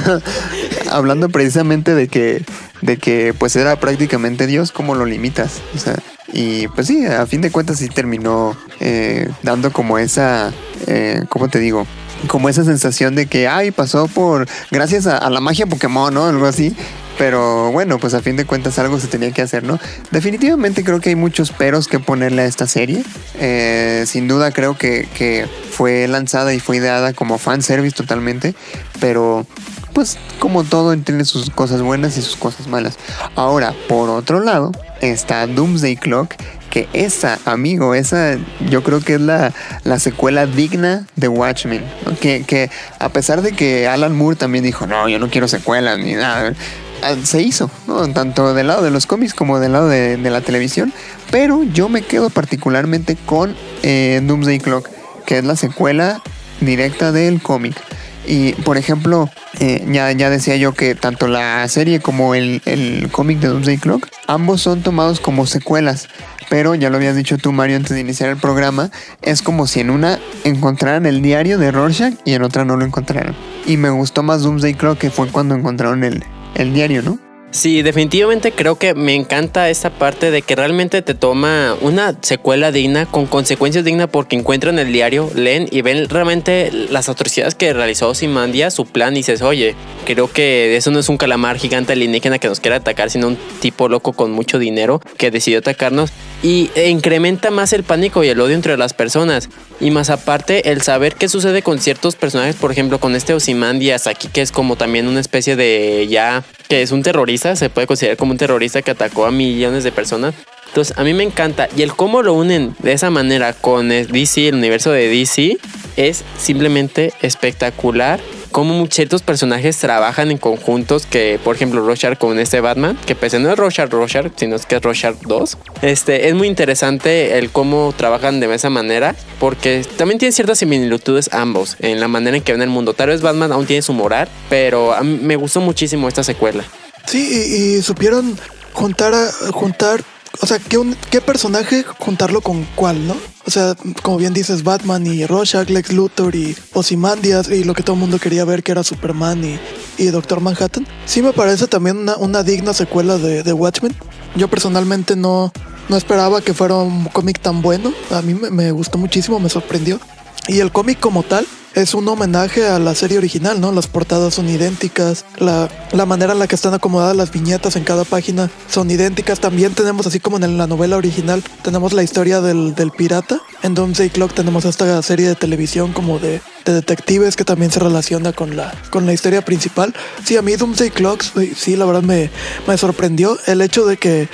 hablando 0.91 1.29
precisamente 1.29 1.95
de 1.95 2.07
que, 2.07 2.45
de 2.83 2.97
que 2.97 3.33
pues 3.35 3.55
era 3.55 3.79
prácticamente 3.79 4.45
Dios, 4.45 4.71
¿cómo 4.71 4.93
lo 4.93 5.05
limitas? 5.05 5.61
O 5.73 5.79
sea, 5.79 5.95
y 6.35 6.67
pues 6.67 6.87
sí, 6.87 7.05
a 7.05 7.25
fin 7.25 7.39
de 7.39 7.49
cuentas 7.49 7.77
sí 7.77 7.87
terminó 7.87 8.57
eh, 8.81 9.29
dando 9.41 9.71
como 9.71 9.97
esa, 9.97 10.51
eh, 10.85 11.23
¿cómo 11.29 11.47
te 11.47 11.59
digo? 11.59 11.87
Como 12.27 12.49
esa 12.49 12.65
sensación 12.65 13.15
de 13.15 13.27
que, 13.27 13.47
ay, 13.47 13.71
pasó 13.71 14.09
por, 14.09 14.45
gracias 14.69 15.07
a, 15.07 15.29
la 15.29 15.39
magia 15.39 15.65
Pokémon, 15.65 16.13
¿no? 16.13 16.25
Algo 16.25 16.45
así. 16.45 16.75
Pero 17.17 17.71
bueno, 17.71 17.99
pues 17.99 18.13
a 18.13 18.21
fin 18.21 18.35
de 18.35 18.43
cuentas 18.43 18.77
algo 18.79 18.99
se 18.99 19.07
tenía 19.07 19.31
que 19.31 19.41
hacer, 19.41 19.63
¿no? 19.63 19.79
Definitivamente 20.11 20.83
creo 20.83 20.99
que 20.99 21.07
hay 21.07 21.15
muchos 21.15 21.51
peros 21.51 21.87
que 21.87 21.99
ponerle 21.99 22.41
a 22.41 22.45
esta 22.45 22.67
serie. 22.67 23.05
Eh, 23.39 24.03
sin 24.05 24.27
duda 24.27 24.51
creo 24.51 24.77
que, 24.77 25.07
que 25.17 25.47
fue 25.71 26.05
lanzada 26.09 26.53
y 26.53 26.59
fue 26.59 26.75
ideada 26.75 27.13
como 27.13 27.37
fanservice 27.37 27.95
totalmente. 27.95 28.55
Pero 28.99 29.47
pues 29.95 30.17
como 30.39 30.65
todo 30.65 30.95
tiene 30.97 31.23
sus 31.23 31.49
cosas 31.49 31.81
buenas 31.81 32.17
y 32.17 32.21
sus 32.21 32.35
cosas 32.35 32.67
malas. 32.67 32.97
Ahora, 33.35 33.73
por 33.87 34.09
otro 34.09 34.41
lado, 34.41 34.73
está 35.01 35.47
Doomsday 35.47 35.95
Clock, 35.95 36.33
que 36.69 36.89
esa, 36.91 37.39
amigo, 37.45 37.95
esa 37.95 38.37
yo 38.69 38.83
creo 38.83 38.99
que 38.99 39.13
es 39.13 39.21
la, 39.21 39.53
la 39.85 39.97
secuela 39.97 40.47
digna 40.47 41.07
de 41.15 41.29
Watchmen. 41.29 41.81
Que, 42.19 42.43
que 42.43 42.69
a 42.99 43.07
pesar 43.07 43.41
de 43.41 43.53
que 43.53 43.87
Alan 43.87 44.13
Moore 44.13 44.35
también 44.35 44.65
dijo, 44.65 44.85
no, 44.85 45.07
yo 45.07 45.17
no 45.17 45.29
quiero 45.29 45.47
secuelas 45.47 45.97
ni 45.97 46.13
nada, 46.13 46.53
ah, 47.01 47.15
se 47.23 47.41
hizo, 47.41 47.71
tanto 48.13 48.53
del 48.53 48.67
lado 48.67 48.83
de 48.83 48.91
los 48.91 49.05
cómics 49.05 49.33
como 49.33 49.61
del 49.61 49.71
lado 49.71 49.87
de, 49.87 50.17
de 50.17 50.29
la 50.29 50.41
televisión. 50.41 50.91
Pero 51.31 51.63
yo 51.63 51.87
me 51.87 52.01
quedo 52.01 52.29
particularmente 52.29 53.15
con 53.15 53.55
eh, 53.81 54.19
Doomsday 54.21 54.59
Clock, 54.59 54.89
que 55.25 55.37
es 55.37 55.45
la 55.45 55.55
secuela 55.55 56.21
directa 56.59 57.13
del 57.13 57.41
cómic. 57.41 57.81
Y 58.27 58.53
por 58.53 58.77
ejemplo, 58.77 59.29
eh, 59.59 59.85
ya, 59.91 60.11
ya 60.11 60.29
decía 60.29 60.55
yo 60.55 60.73
que 60.73 60.95
tanto 60.95 61.27
la 61.27 61.67
serie 61.67 61.99
como 61.99 62.35
el, 62.35 62.61
el 62.65 63.09
cómic 63.11 63.39
de 63.39 63.47
Doomsday 63.47 63.77
Clock, 63.77 64.07
ambos 64.27 64.61
son 64.61 64.81
tomados 64.81 65.19
como 65.19 65.45
secuelas. 65.45 66.07
Pero 66.49 66.75
ya 66.75 66.89
lo 66.89 66.97
habías 66.97 67.15
dicho 67.15 67.37
tú, 67.37 67.51
Mario, 67.51 67.77
antes 67.77 67.91
de 67.91 68.01
iniciar 68.01 68.29
el 68.29 68.37
programa, 68.37 68.91
es 69.21 69.41
como 69.41 69.65
si 69.65 69.79
en 69.79 69.89
una 69.89 70.19
encontraran 70.43 71.05
el 71.05 71.21
diario 71.21 71.57
de 71.57 71.71
Rorschach 71.71 72.13
y 72.23 72.33
en 72.33 72.43
otra 72.43 72.65
no 72.65 72.77
lo 72.77 72.85
encontraran. 72.85 73.35
Y 73.65 73.77
me 73.77 73.89
gustó 73.89 74.21
más 74.21 74.43
Doomsday 74.43 74.75
Clock 74.75 74.99
que 74.99 75.09
fue 75.09 75.27
cuando 75.29 75.55
encontraron 75.55 76.03
el, 76.03 76.23
el 76.55 76.73
diario, 76.73 77.01
¿no? 77.01 77.24
Sí, 77.55 77.83
definitivamente 77.83 78.51
creo 78.51 78.75
que 78.75 78.93
me 78.93 79.15
encanta 79.15 79.69
esta 79.69 79.89
parte 79.89 80.29
de 80.29 80.41
que 80.41 80.57
realmente 80.57 81.01
te 81.01 81.13
toma 81.13 81.77
una 81.79 82.13
secuela 82.21 82.73
digna, 82.73 83.05
con 83.05 83.27
consecuencias 83.27 83.85
dignas, 83.85 84.09
porque 84.09 84.35
encuentran 84.35 84.77
el 84.77 84.91
diario, 84.91 85.31
leen 85.33 85.69
y 85.71 85.81
ven 85.81 86.09
realmente 86.09 86.69
las 86.89 87.07
atrocidades 87.07 87.55
que 87.55 87.71
realizó 87.71 88.13
Simandia, 88.13 88.71
su 88.71 88.85
plan, 88.85 89.13
y 89.13 89.19
dices, 89.19 89.41
oye, 89.41 89.73
creo 90.05 90.29
que 90.29 90.75
eso 90.75 90.91
no 90.91 90.99
es 90.99 91.07
un 91.07 91.15
calamar 91.15 91.57
gigante 91.57 91.93
alienígena 91.93 92.39
que 92.39 92.49
nos 92.49 92.59
quiere 92.59 92.75
atacar, 92.75 93.09
sino 93.09 93.29
un 93.29 93.37
tipo 93.61 93.87
loco 93.87 94.11
con 94.11 94.31
mucho 94.31 94.59
dinero 94.59 94.99
que 95.17 95.31
decidió 95.31 95.59
atacarnos. 95.59 96.11
Y 96.43 96.69
incrementa 96.75 97.51
más 97.51 97.71
el 97.71 97.83
pánico 97.83 98.21
y 98.25 98.27
el 98.27 98.41
odio 98.41 98.55
entre 98.55 98.75
las 98.75 98.93
personas. 98.93 99.47
Y 99.79 99.91
más 99.91 100.09
aparte, 100.09 100.71
el 100.71 100.81
saber 100.81 101.15
qué 101.15 101.29
sucede 101.29 101.61
con 101.61 101.79
ciertos 101.79 102.17
personajes, 102.17 102.57
por 102.57 102.73
ejemplo, 102.73 102.99
con 102.99 103.15
este 103.15 103.33
Ozymandias 103.33 104.07
aquí, 104.07 104.27
que 104.27 104.41
es 104.41 104.51
como 104.51 104.75
también 104.75 105.07
una 105.07 105.21
especie 105.21 105.55
de 105.55 106.05
ya, 106.09 106.43
que 106.67 106.81
es 106.81 106.91
un 106.91 107.03
terrorista, 107.03 107.55
se 107.55 107.69
puede 107.69 107.87
considerar 107.87 108.17
como 108.17 108.31
un 108.31 108.37
terrorista 108.37 108.81
que 108.81 108.91
atacó 108.91 109.25
a 109.25 109.31
millones 109.31 109.83
de 109.83 109.91
personas. 109.91 110.35
Entonces, 110.75 110.97
a 110.97 111.05
mí 111.05 111.13
me 111.13 111.23
encanta. 111.23 111.69
Y 111.77 111.83
el 111.83 111.95
cómo 111.95 112.21
lo 112.21 112.33
unen 112.33 112.75
de 112.79 112.91
esa 112.91 113.09
manera 113.09 113.53
con 113.53 113.87
DC, 113.87 114.49
el 114.49 114.55
universo 114.55 114.91
de 114.91 115.07
DC, 115.07 115.57
es 115.95 116.25
simplemente 116.37 117.13
espectacular. 117.21 118.19
Cómo 118.51 118.85
ciertos 118.87 119.21
personajes 119.21 119.77
trabajan 119.77 120.31
en 120.31 120.37
conjuntos 120.37 121.05
que, 121.05 121.39
por 121.41 121.55
ejemplo, 121.55 121.79
Rorschach 121.79 122.17
con 122.17 122.37
este 122.39 122.59
Batman, 122.59 122.99
que 123.05 123.15
pese 123.15 123.39
no 123.39 123.49
es 123.49 123.57
Rorschach 123.57 123.89
Rorschach, 123.89 124.33
sino 124.35 124.57
es 124.57 124.65
que 124.65 124.75
es 124.75 124.81
Rorschach 124.81 125.15
2. 125.21 125.57
Este, 125.81 126.27
es 126.27 126.35
muy 126.35 126.49
interesante 126.49 127.37
el 127.37 127.51
cómo 127.51 127.93
trabajan 127.95 128.41
de 128.41 128.53
esa 128.53 128.69
manera, 128.69 129.15
porque 129.39 129.85
también 129.95 130.19
tiene 130.19 130.33
ciertas 130.33 130.57
similitudes 130.57 131.29
ambos 131.31 131.77
en 131.79 132.01
la 132.01 132.09
manera 132.09 132.35
en 132.35 132.43
que 132.43 132.51
ven 132.51 132.61
el 132.61 132.69
mundo. 132.69 132.93
Tal 132.93 133.07
vez 133.07 133.21
Batman 133.21 133.53
aún 133.53 133.65
tiene 133.65 133.81
su 133.81 133.93
moral, 133.93 134.27
pero 134.49 134.93
a 134.93 135.03
mí 135.03 135.19
me 135.21 135.37
gustó 135.37 135.61
muchísimo 135.61 136.09
esta 136.09 136.25
secuela. 136.25 136.65
Sí, 137.05 137.29
y, 137.31 137.77
y 137.77 137.81
supieron 137.81 138.37
juntar, 138.73 139.13
a, 139.13 139.31
juntar, 139.53 140.03
o 140.41 140.45
sea, 140.45 140.59
¿qué, 140.59 140.79
qué 141.09 141.21
personaje 141.21 141.83
juntarlo 141.99 142.41
con 142.41 142.65
cuál, 142.75 143.07
¿no? 143.07 143.15
O 143.45 143.51
sea, 143.51 143.75
como 144.01 144.17
bien 144.17 144.33
dices, 144.33 144.63
Batman 144.63 145.05
y 145.05 145.25
Rorschach, 145.25 145.69
Lex 145.69 145.93
Luthor 145.93 146.35
y 146.35 146.55
Ozymandias 146.73 147.49
y 147.49 147.63
lo 147.63 147.73
que 147.73 147.83
todo 147.83 147.93
el 147.93 147.99
mundo 147.99 148.17
quería 148.17 148.43
ver 148.43 148.63
que 148.63 148.71
era 148.71 148.83
Superman 148.83 149.43
y, 149.43 149.59
y 149.97 150.07
Doctor 150.07 150.41
Manhattan. 150.41 150.87
Sí 151.05 151.21
me 151.21 151.31
parece 151.31 151.67
también 151.67 151.97
una, 151.97 152.17
una 152.17 152.43
digna 152.43 152.73
secuela 152.73 153.17
de, 153.17 153.43
de 153.43 153.53
Watchmen. 153.53 153.95
Yo 154.35 154.47
personalmente 154.47 155.15
no, 155.15 155.53
no 155.89 155.97
esperaba 155.97 156.41
que 156.41 156.53
fuera 156.53 156.75
un 156.75 157.05
cómic 157.05 157.39
tan 157.39 157.61
bueno. 157.61 157.93
A 158.11 158.21
mí 158.21 158.33
me, 158.33 158.49
me 158.49 158.71
gustó 158.71 158.97
muchísimo, 158.97 159.39
me 159.39 159.49
sorprendió. 159.49 159.99
Y 160.47 160.59
el 160.59 160.71
cómic 160.71 160.99
como 160.99 161.23
tal 161.23 161.45
es 161.75 161.93
un 161.93 162.07
homenaje 162.07 162.67
a 162.67 162.79
la 162.79 162.95
serie 162.95 163.17
original, 163.17 163.59
¿no? 163.59 163.71
Las 163.71 163.87
portadas 163.87 164.33
son 164.33 164.49
idénticas, 164.49 165.25
la, 165.37 165.69
la 165.91 166.05
manera 166.05 166.33
en 166.33 166.39
la 166.39 166.47
que 166.47 166.55
están 166.55 166.73
acomodadas 166.73 167.15
las 167.15 167.31
viñetas 167.31 167.75
en 167.75 167.83
cada 167.83 168.05
página 168.05 168.49
son 168.69 168.89
idénticas. 168.89 169.39
También 169.39 169.73
tenemos, 169.73 170.07
así 170.07 170.19
como 170.19 170.37
en 170.37 170.57
la 170.57 170.67
novela 170.67 170.97
original, 170.97 171.43
tenemos 171.61 171.93
la 171.93 172.03
historia 172.03 172.41
del, 172.41 172.73
del 172.75 172.91
pirata. 172.91 173.41
En 173.61 173.75
Doomsday 173.75 174.09
Clock 174.09 174.33
tenemos 174.33 174.65
esta 174.65 175.01
serie 175.01 175.27
de 175.27 175.35
televisión 175.35 175.91
como 175.91 176.17
de, 176.17 176.41
de 176.65 176.73
detectives 176.73 177.35
que 177.35 177.45
también 177.45 177.71
se 177.71 177.79
relaciona 177.79 178.33
con 178.33 178.55
la, 178.55 178.73
con 178.89 179.05
la 179.05 179.13
historia 179.13 179.45
principal. 179.45 179.93
Sí, 180.23 180.35
a 180.35 180.41
mí 180.41 180.55
Doomsday 180.55 180.89
Clocks, 180.89 181.33
sí, 181.55 181.75
la 181.75 181.85
verdad 181.85 182.03
me, 182.03 182.29
me 182.67 182.77
sorprendió 182.77 183.37
el 183.47 183.61
hecho 183.61 183.85
de 183.85 183.97
que 183.97 184.27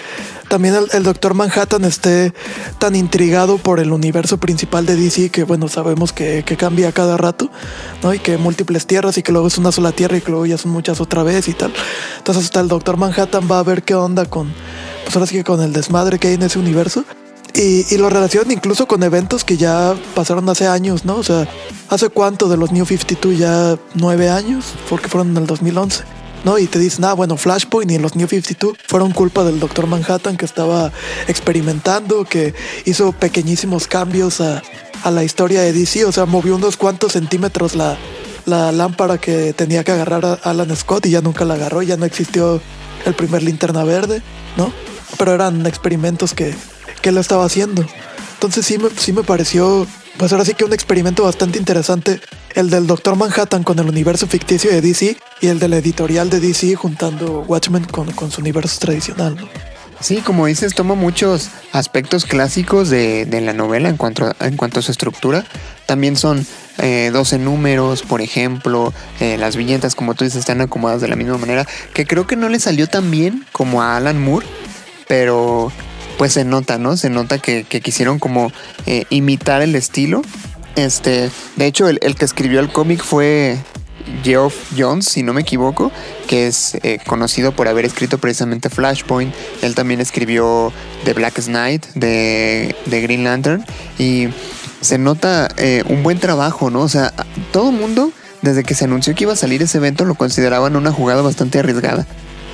también 0.52 0.76
el, 0.92 1.04
Doctor 1.04 1.34
Manhattan 1.34 1.86
esté 1.86 2.34
tan 2.78 2.94
intrigado 2.98 3.58
por 3.58 3.80
el 3.80 3.94
universo 3.94 4.38
principal 4.38 4.86
de 4.86 4.98
DC 4.98 5.30
que, 5.30 5.46
bueno, 5.46 5.70
sabemos 5.70 6.12
que, 6.12 6.44
cambia 6.60 6.92
cada 6.92 7.16
rato, 7.16 7.50
¿no? 8.04 8.14
Y 8.14 8.20
que 8.20 8.38
múltiples 8.38 8.86
tierras 8.86 9.18
y 9.18 9.24
que 9.24 9.32
luego 9.32 9.48
es 9.48 9.58
una 9.58 9.72
sola 9.72 9.94
tierra 9.94 10.18
y 10.18 10.22
que 10.22 10.30
luego 10.30 10.46
ya 10.46 10.58
son 10.58 10.72
muchas 10.72 11.00
otra 11.00 11.24
vez 11.24 11.48
y 11.48 11.54
tal. 11.54 11.72
Entonces 12.18 12.44
hasta 12.44 12.60
el 12.60 12.68
Doctor 12.68 12.98
Manhattan 12.98 13.48
va 13.50 13.60
a 13.60 13.64
ver 13.64 13.84
qué 13.84 13.96
onda 13.96 14.26
con, 14.26 14.54
pues 15.06 15.16
ahora 15.16 15.26
sí 15.26 15.36
que 15.36 15.46
con 15.46 15.62
el 15.62 15.72
desmadre 15.72 16.20
que 16.20 16.28
hay 16.28 16.34
en 16.34 16.44
ese 16.44 16.60
universo. 16.60 17.06
Y, 17.54 17.86
y, 17.90 17.98
lo 17.98 18.10
relacionan 18.10 18.52
incluso 18.52 18.88
con 18.88 19.04
eventos 19.04 19.46
que 19.46 19.56
ya 19.56 19.96
pasaron 20.16 20.50
hace 20.50 20.68
años, 20.68 21.06
¿no? 21.06 21.16
O 21.16 21.24
sea, 21.24 21.48
¿hace 21.92 22.10
cuánto 22.10 22.50
de 22.50 22.58
los 22.58 22.72
New 22.72 22.86
52? 22.86 23.38
Ya 23.38 23.78
nueve 23.94 24.30
años, 24.30 24.66
porque 24.90 25.08
fueron 25.08 25.32
en 25.32 25.38
el 25.38 25.46
2011. 25.46 26.04
¿no? 26.44 26.58
Y 26.58 26.66
te 26.66 26.80
dicen, 26.80 27.06
ah, 27.06 27.14
bueno, 27.14 27.38
Flashpoint 27.38 27.92
y 27.92 28.00
los 28.00 28.16
New 28.16 28.28
52 28.28 28.76
fueron 28.88 29.12
culpa 29.12 29.44
del 29.44 29.60
Doctor 29.60 29.86
Manhattan 29.86 30.38
que 30.38 30.46
estaba 30.46 30.92
experimentando, 31.28 32.24
que 32.26 32.56
hizo 32.86 33.12
pequeñísimos 33.12 33.86
cambios 33.86 34.42
a, 34.42 34.64
la 35.12 35.24
historia 35.24 35.62
de 35.62 35.74
DC, 35.74 36.06
o 36.06 36.12
sea, 36.12 36.26
movió 36.26 36.56
unos 36.56 36.78
cuantos 36.78 37.14
centímetros 37.14 37.76
la, 37.76 37.98
lámpara 38.46 39.18
que 39.18 39.54
tenía 39.54 39.84
que 39.84 39.92
agarrar 39.92 40.26
a 40.26 40.34
Alan 40.44 40.76
Scott 40.76 41.08
y 41.08 41.12
ya 41.12 41.22
nunca 41.22 41.44
la 41.44 41.56
agarró, 41.56 41.82
ya 41.82 41.98
no 41.98 42.06
existió 42.06 42.62
el 43.06 43.14
primer 43.16 43.42
linterna 43.42 43.84
verde, 43.84 44.22
¿no? 44.58 44.72
Pero 45.18 45.34
eran 45.34 45.66
experimentos 45.66 46.34
que, 46.36 46.54
que 47.02 47.10
él 47.10 47.18
estaba 47.18 47.46
haciendo. 47.46 47.84
Entonces 48.36 48.66
sí 48.66 48.78
me, 48.78 48.90
sí 48.92 49.12
me 49.12 49.24
pareció 49.24 49.88
pues 50.22 50.34
ahora 50.34 50.46
sí 50.46 50.54
que 50.54 50.66
un 50.66 50.72
experimento 50.72 51.24
bastante 51.24 51.58
interesante, 51.58 52.22
el 52.54 52.70
del 52.70 52.86
Doctor 52.86 53.16
Manhattan 53.16 53.64
con 53.64 53.80
el 53.80 53.88
universo 53.88 54.28
ficticio 54.28 54.70
de 54.70 54.80
DC 54.80 55.18
y 55.42 55.48
el 55.48 55.58
de 55.58 55.68
la 55.68 55.78
editorial 55.78 56.30
de 56.30 56.40
DC 56.40 56.76
juntando 56.76 57.44
Watchmen 57.48 57.86
con, 57.86 58.12
con 58.12 58.30
su 58.30 58.40
universo 58.40 58.80
tradicional. 58.80 59.36
Sí, 60.00 60.18
como 60.18 60.46
dices, 60.46 60.76
toma 60.76 60.94
muchos 60.94 61.50
aspectos 61.72 62.26
clásicos 62.26 62.92
de, 62.92 63.26
la 63.42 63.54
novela 63.54 63.90
en 63.90 63.98
cuanto, 63.98 64.28
a, 64.28 64.46
en 64.46 64.58
cuanto 64.58 64.82
a 64.82 64.84
su 64.84 64.92
estructura. 64.92 65.44
También 65.88 66.16
son 66.16 66.46
eh, 66.78 67.10
12 67.12 67.40
números, 67.40 68.04
por 68.04 68.22
ejemplo. 68.22 68.94
Eh, 69.22 69.38
las 69.40 69.56
viñetas, 69.56 69.96
como 69.96 70.14
tú 70.14 70.24
dices, 70.24 70.42
están 70.42 70.62
acomodadas 70.62 71.02
de 71.02 71.08
la 71.08 71.16
misma 71.16 71.40
manera. 71.40 71.66
Que 71.96 72.06
creo 72.06 72.28
que 72.28 72.36
no 72.36 72.48
le 72.48 72.60
salió 72.60 72.86
tan 72.86 73.10
bien 73.10 73.44
como 73.52 73.82
a 73.82 73.98
Alan 73.98 74.24
Moore. 74.24 74.46
Pero 75.08 75.72
pues 76.18 76.34
se 76.34 76.46
nota, 76.46 76.78
¿no? 76.78 76.98
Se 76.98 77.10
nota 77.10 77.40
que, 77.40 77.64
quisieron 77.64 78.20
como 78.20 78.52
eh, 78.86 79.06
imitar 79.10 79.62
el 79.62 79.76
estilo. 79.76 80.22
Este, 80.76 81.30
de 81.56 81.66
hecho, 81.66 81.88
el, 81.88 82.00
que 82.00 82.26
escribió 82.26 82.60
el 82.60 82.72
cómic 82.72 83.04
fue 83.04 83.58
Geoff 84.24 84.56
Jones, 84.78 85.06
si 85.06 85.24
no 85.24 85.34
me 85.34 85.42
equivoco, 85.42 85.92
que 86.28 86.48
es 86.48 86.76
eh, 86.84 87.00
conocido 87.06 87.52
por 87.52 87.68
haber 87.68 87.86
escrito 87.86 88.18
precisamente 88.18 88.70
Flashpoint. 88.70 89.34
Él 89.62 89.76
también 89.76 90.00
escribió 90.00 90.72
The 91.04 91.14
Black 91.14 91.42
Knight 91.44 91.86
de, 91.96 92.76
Green 92.88 93.24
Lantern. 93.24 93.66
Y 93.98 94.30
se 94.82 94.98
nota 94.98 95.50
eh, 95.58 95.84
un 95.88 96.04
buen 96.04 96.20
trabajo, 96.20 96.70
¿no? 96.70 96.82
O 96.82 96.90
sea, 96.90 97.14
todo 97.52 97.72
mundo, 97.72 98.12
desde 98.42 98.64
que 98.64 98.74
se 98.74 98.86
anunció 98.86 99.14
que 99.14 99.26
iba 99.26 99.34
a 99.34 99.38
salir 99.38 99.62
ese 99.62 99.78
evento, 99.78 100.06
lo 100.06 100.16
consideraban 100.16 100.76
una 100.76 100.92
jugada 100.92 101.22
bastante 101.22 101.60
arriesgada 101.60 102.08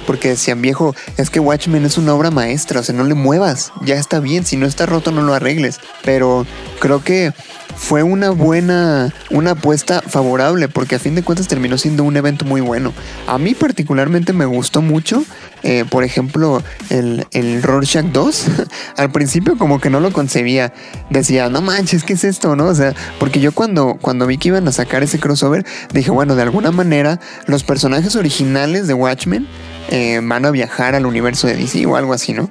porque 0.08 0.30
decían, 0.30 0.62
viejo, 0.62 0.96
es 1.18 1.30
que 1.30 1.40
Watchmen 1.40 1.86
es 1.86 1.98
una 1.98 2.16
obra 2.16 2.32
maestra, 2.32 2.80
o 2.80 2.84
sea, 2.84 2.96
no 2.96 3.04
le 3.04 3.14
muevas, 3.14 3.72
ya 3.82 3.96
está 3.96 4.20
bien, 4.20 4.46
si 4.46 4.56
no 4.56 4.66
está 4.66 4.88
roto 4.88 5.12
no 5.12 5.22
lo 5.22 5.34
arregles. 5.36 5.80
Pero 6.04 6.48
creo 6.80 7.04
que 7.04 7.34
fue 7.78 8.04
una 8.04 8.32
buena, 8.32 9.14
una 9.30 9.52
apuesta 9.52 10.02
favorable, 10.02 10.68
porque 10.68 10.96
a 10.96 11.00
fin 11.00 11.14
de 11.14 11.24
cuentas 11.24 11.48
terminó 11.48 11.78
siendo 11.78 12.04
un 12.04 12.18
evento 12.18 12.46
muy 12.46 12.62
bueno. 12.62 12.94
A 13.28 13.38
mí 13.38 13.54
particularmente 13.54 14.34
me 14.34 14.46
gustó 14.46 14.82
mucho, 14.82 15.24
eh, 15.64 15.86
por 15.90 16.04
ejemplo, 16.04 16.64
el, 16.90 17.28
el 17.32 17.62
Rorschach 17.62 18.06
2. 18.06 18.46
Al 18.98 19.12
principio 19.12 19.58
como 19.58 19.80
que 19.80 19.90
no 19.90 20.00
lo 20.00 20.12
concebía. 20.12 20.74
Decía, 21.10 21.50
no 21.50 21.62
manches, 21.62 22.04
¿qué 22.04 22.14
es 22.14 22.24
esto? 22.24 22.56
¿No? 22.56 22.66
O 22.66 22.76
sea, 22.76 22.94
porque 23.20 23.40
yo 23.40 23.52
cuando, 23.52 23.98
cuando 24.02 24.26
vi 24.26 24.38
que 24.38 24.50
iban 24.50 24.68
a 24.68 24.72
sacar 24.72 25.04
ese 25.04 25.20
crossover, 25.20 25.66
dije, 25.94 26.12
bueno, 26.12 26.36
de 26.36 26.42
alguna 26.42 26.72
manera, 26.72 27.20
los 27.46 27.64
personajes 27.64 28.16
originales 28.16 28.88
de 28.88 28.94
Watchmen 28.94 29.48
eh, 29.90 30.20
van 30.24 30.46
a 30.46 30.52
viajar 30.52 30.96
al 30.96 31.06
universo 31.06 31.48
de 31.48 31.56
DC 31.56 31.86
o 31.86 31.96
algo 31.96 32.14
así, 32.14 32.34
¿no? 32.34 32.50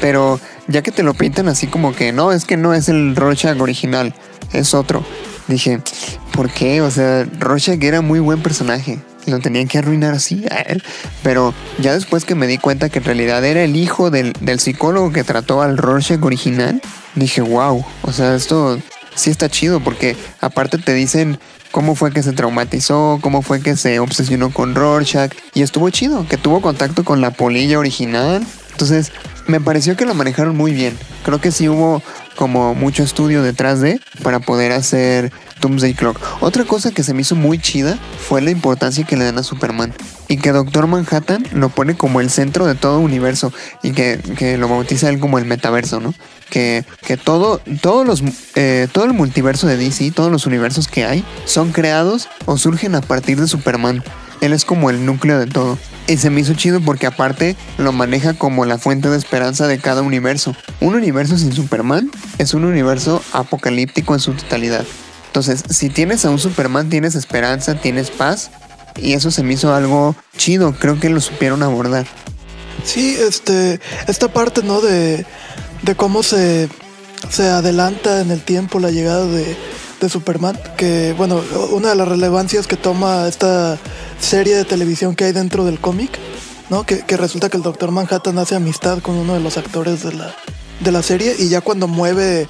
Pero 0.00 0.40
ya 0.66 0.82
que 0.82 0.92
te 0.92 1.02
lo 1.02 1.14
pintan 1.14 1.48
así 1.48 1.66
como 1.66 1.94
que 1.94 2.12
no, 2.12 2.32
es 2.32 2.44
que 2.44 2.56
no 2.56 2.74
es 2.74 2.88
el 2.88 3.16
Rorschach 3.16 3.60
original, 3.60 4.14
es 4.52 4.74
otro. 4.74 5.04
Dije, 5.48 5.80
¿por 6.32 6.50
qué? 6.50 6.80
O 6.80 6.90
sea, 6.90 7.26
Rorschach 7.38 7.82
era 7.82 8.00
muy 8.00 8.20
buen 8.20 8.42
personaje. 8.42 8.98
Lo 9.26 9.40
tenían 9.40 9.68
que 9.68 9.78
arruinar 9.78 10.14
así 10.14 10.44
a 10.50 10.60
él. 10.60 10.82
Pero 11.22 11.52
ya 11.78 11.92
después 11.92 12.24
que 12.24 12.34
me 12.34 12.46
di 12.46 12.56
cuenta 12.56 12.88
que 12.88 13.00
en 13.00 13.04
realidad 13.04 13.44
era 13.44 13.62
el 13.62 13.76
hijo 13.76 14.10
del, 14.10 14.32
del 14.40 14.60
psicólogo 14.60 15.12
que 15.12 15.24
trató 15.24 15.60
al 15.60 15.76
Rorschach 15.76 16.22
original, 16.22 16.80
dije, 17.14 17.42
wow. 17.42 17.84
O 18.02 18.12
sea, 18.12 18.34
esto 18.34 18.78
sí 19.14 19.30
está 19.30 19.48
chido 19.48 19.80
porque 19.80 20.16
aparte 20.40 20.78
te 20.78 20.94
dicen 20.94 21.38
cómo 21.70 21.94
fue 21.94 22.12
que 22.12 22.22
se 22.22 22.32
traumatizó, 22.32 23.18
cómo 23.20 23.42
fue 23.42 23.60
que 23.60 23.76
se 23.76 23.98
obsesionó 24.00 24.52
con 24.52 24.74
Rorschach 24.74 25.32
y 25.54 25.62
estuvo 25.62 25.90
chido, 25.90 26.26
que 26.28 26.36
tuvo 26.36 26.60
contacto 26.60 27.04
con 27.04 27.20
la 27.20 27.30
polilla 27.30 27.78
original. 27.78 28.44
Entonces, 28.72 29.12
me 29.46 29.60
pareció 29.60 29.96
que 29.96 30.06
lo 30.06 30.14
manejaron 30.14 30.56
muy 30.56 30.72
bien. 30.72 30.96
Creo 31.24 31.40
que 31.40 31.50
sí 31.50 31.68
hubo 31.68 32.02
como 32.36 32.74
mucho 32.74 33.02
estudio 33.02 33.42
detrás 33.42 33.80
de 33.80 34.00
para 34.22 34.40
poder 34.40 34.72
hacer 34.72 35.30
Doomsday 35.60 35.94
Clock. 35.94 36.18
Otra 36.40 36.64
cosa 36.64 36.90
que 36.90 37.02
se 37.02 37.12
me 37.12 37.20
hizo 37.20 37.34
muy 37.34 37.58
chida 37.58 37.98
fue 38.26 38.40
la 38.40 38.50
importancia 38.50 39.04
que 39.04 39.16
le 39.16 39.24
dan 39.24 39.38
a 39.38 39.42
Superman. 39.42 39.92
Y 40.28 40.38
que 40.38 40.52
Doctor 40.52 40.86
Manhattan 40.86 41.44
lo 41.52 41.68
pone 41.68 41.96
como 41.96 42.20
el 42.20 42.30
centro 42.30 42.66
de 42.66 42.74
todo 42.74 43.00
universo. 43.00 43.52
Y 43.82 43.92
que, 43.92 44.56
lo 44.58 44.68
bautiza 44.68 45.08
él 45.08 45.18
como 45.18 45.38
el 45.38 45.44
metaverso, 45.44 46.00
¿no? 46.00 46.14
Que, 46.50 46.84
todo, 47.24 47.60
todos 47.80 48.06
los, 48.06 48.22
eh, 48.56 48.88
todo 48.92 49.04
el 49.04 49.12
multiverso 49.12 49.66
de 49.66 49.76
DC, 49.76 50.10
todos 50.10 50.30
los 50.30 50.46
universos 50.46 50.88
que 50.88 51.04
hay, 51.04 51.24
son 51.44 51.72
creados 51.72 52.28
o 52.46 52.58
surgen 52.58 52.94
a 52.94 53.00
partir 53.00 53.40
de 53.40 53.46
Superman. 53.46 54.02
Él 54.40 54.52
es 54.52 54.64
como 54.64 54.90
el 54.90 55.04
núcleo 55.06 55.38
de 55.38 55.46
todo. 55.46 55.78
Y 56.06 56.16
se 56.16 56.30
me 56.30 56.40
hizo 56.40 56.54
chido 56.54 56.80
porque 56.80 57.06
aparte 57.06 57.56
lo 57.78 57.92
maneja 57.92 58.34
como 58.34 58.64
la 58.64 58.78
fuente 58.78 59.08
de 59.08 59.16
esperanza 59.16 59.68
de 59.68 59.78
cada 59.78 60.02
universo. 60.02 60.56
Un 60.80 60.94
universo 60.94 61.38
sin 61.38 61.52
Superman 61.52 62.10
es 62.38 62.52
un 62.52 62.64
universo 62.64 63.22
apocalíptico 63.32 64.14
en 64.14 64.20
su 64.20 64.32
totalidad. 64.32 64.84
Entonces, 65.26 65.62
si 65.70 65.90
tienes 65.90 66.24
a 66.24 66.30
un 66.30 66.40
Superman, 66.40 66.88
tienes 66.88 67.14
esperanza, 67.14 67.76
tienes 67.76 68.10
paz. 68.10 68.50
Y 68.96 69.12
eso 69.12 69.30
se 69.30 69.44
me 69.44 69.54
hizo 69.54 69.72
algo 69.72 70.16
chido. 70.36 70.74
Creo 70.78 70.98
que 70.98 71.10
lo 71.10 71.20
supieron 71.20 71.62
abordar. 71.62 72.06
Sí, 72.84 73.16
este, 73.18 73.80
esta 74.06 74.32
parte, 74.32 74.62
¿no? 74.62 74.80
De, 74.80 75.24
de 75.82 75.94
cómo 75.94 76.22
se, 76.22 76.68
se 77.28 77.48
adelanta 77.48 78.20
en 78.20 78.30
el 78.30 78.42
tiempo 78.42 78.78
la 78.78 78.90
llegada 78.90 79.26
de, 79.26 79.56
de 80.00 80.08
Superman. 80.08 80.58
Que, 80.76 81.14
bueno, 81.16 81.42
una 81.72 81.90
de 81.90 81.96
las 81.96 82.08
relevancias 82.08 82.66
que 82.66 82.76
toma 82.76 83.28
esta 83.28 83.78
serie 84.20 84.56
de 84.56 84.64
televisión 84.64 85.14
que 85.14 85.24
hay 85.24 85.32
dentro 85.32 85.64
del 85.64 85.80
cómic, 85.80 86.18
¿no? 86.68 86.84
Que, 86.84 87.02
resulta 87.16 87.48
que 87.48 87.56
el 87.56 87.62
Doctor 87.62 87.90
Manhattan 87.90 88.38
hace 88.38 88.54
amistad 88.54 89.00
con 89.00 89.16
uno 89.16 89.34
de 89.34 89.40
los 89.40 89.56
actores 89.56 90.02
de 90.02 90.14
la, 90.14 90.34
de 90.80 90.92
la 90.92 91.02
serie 91.02 91.34
y 91.38 91.48
ya 91.48 91.60
cuando 91.60 91.86
mueve 91.86 92.48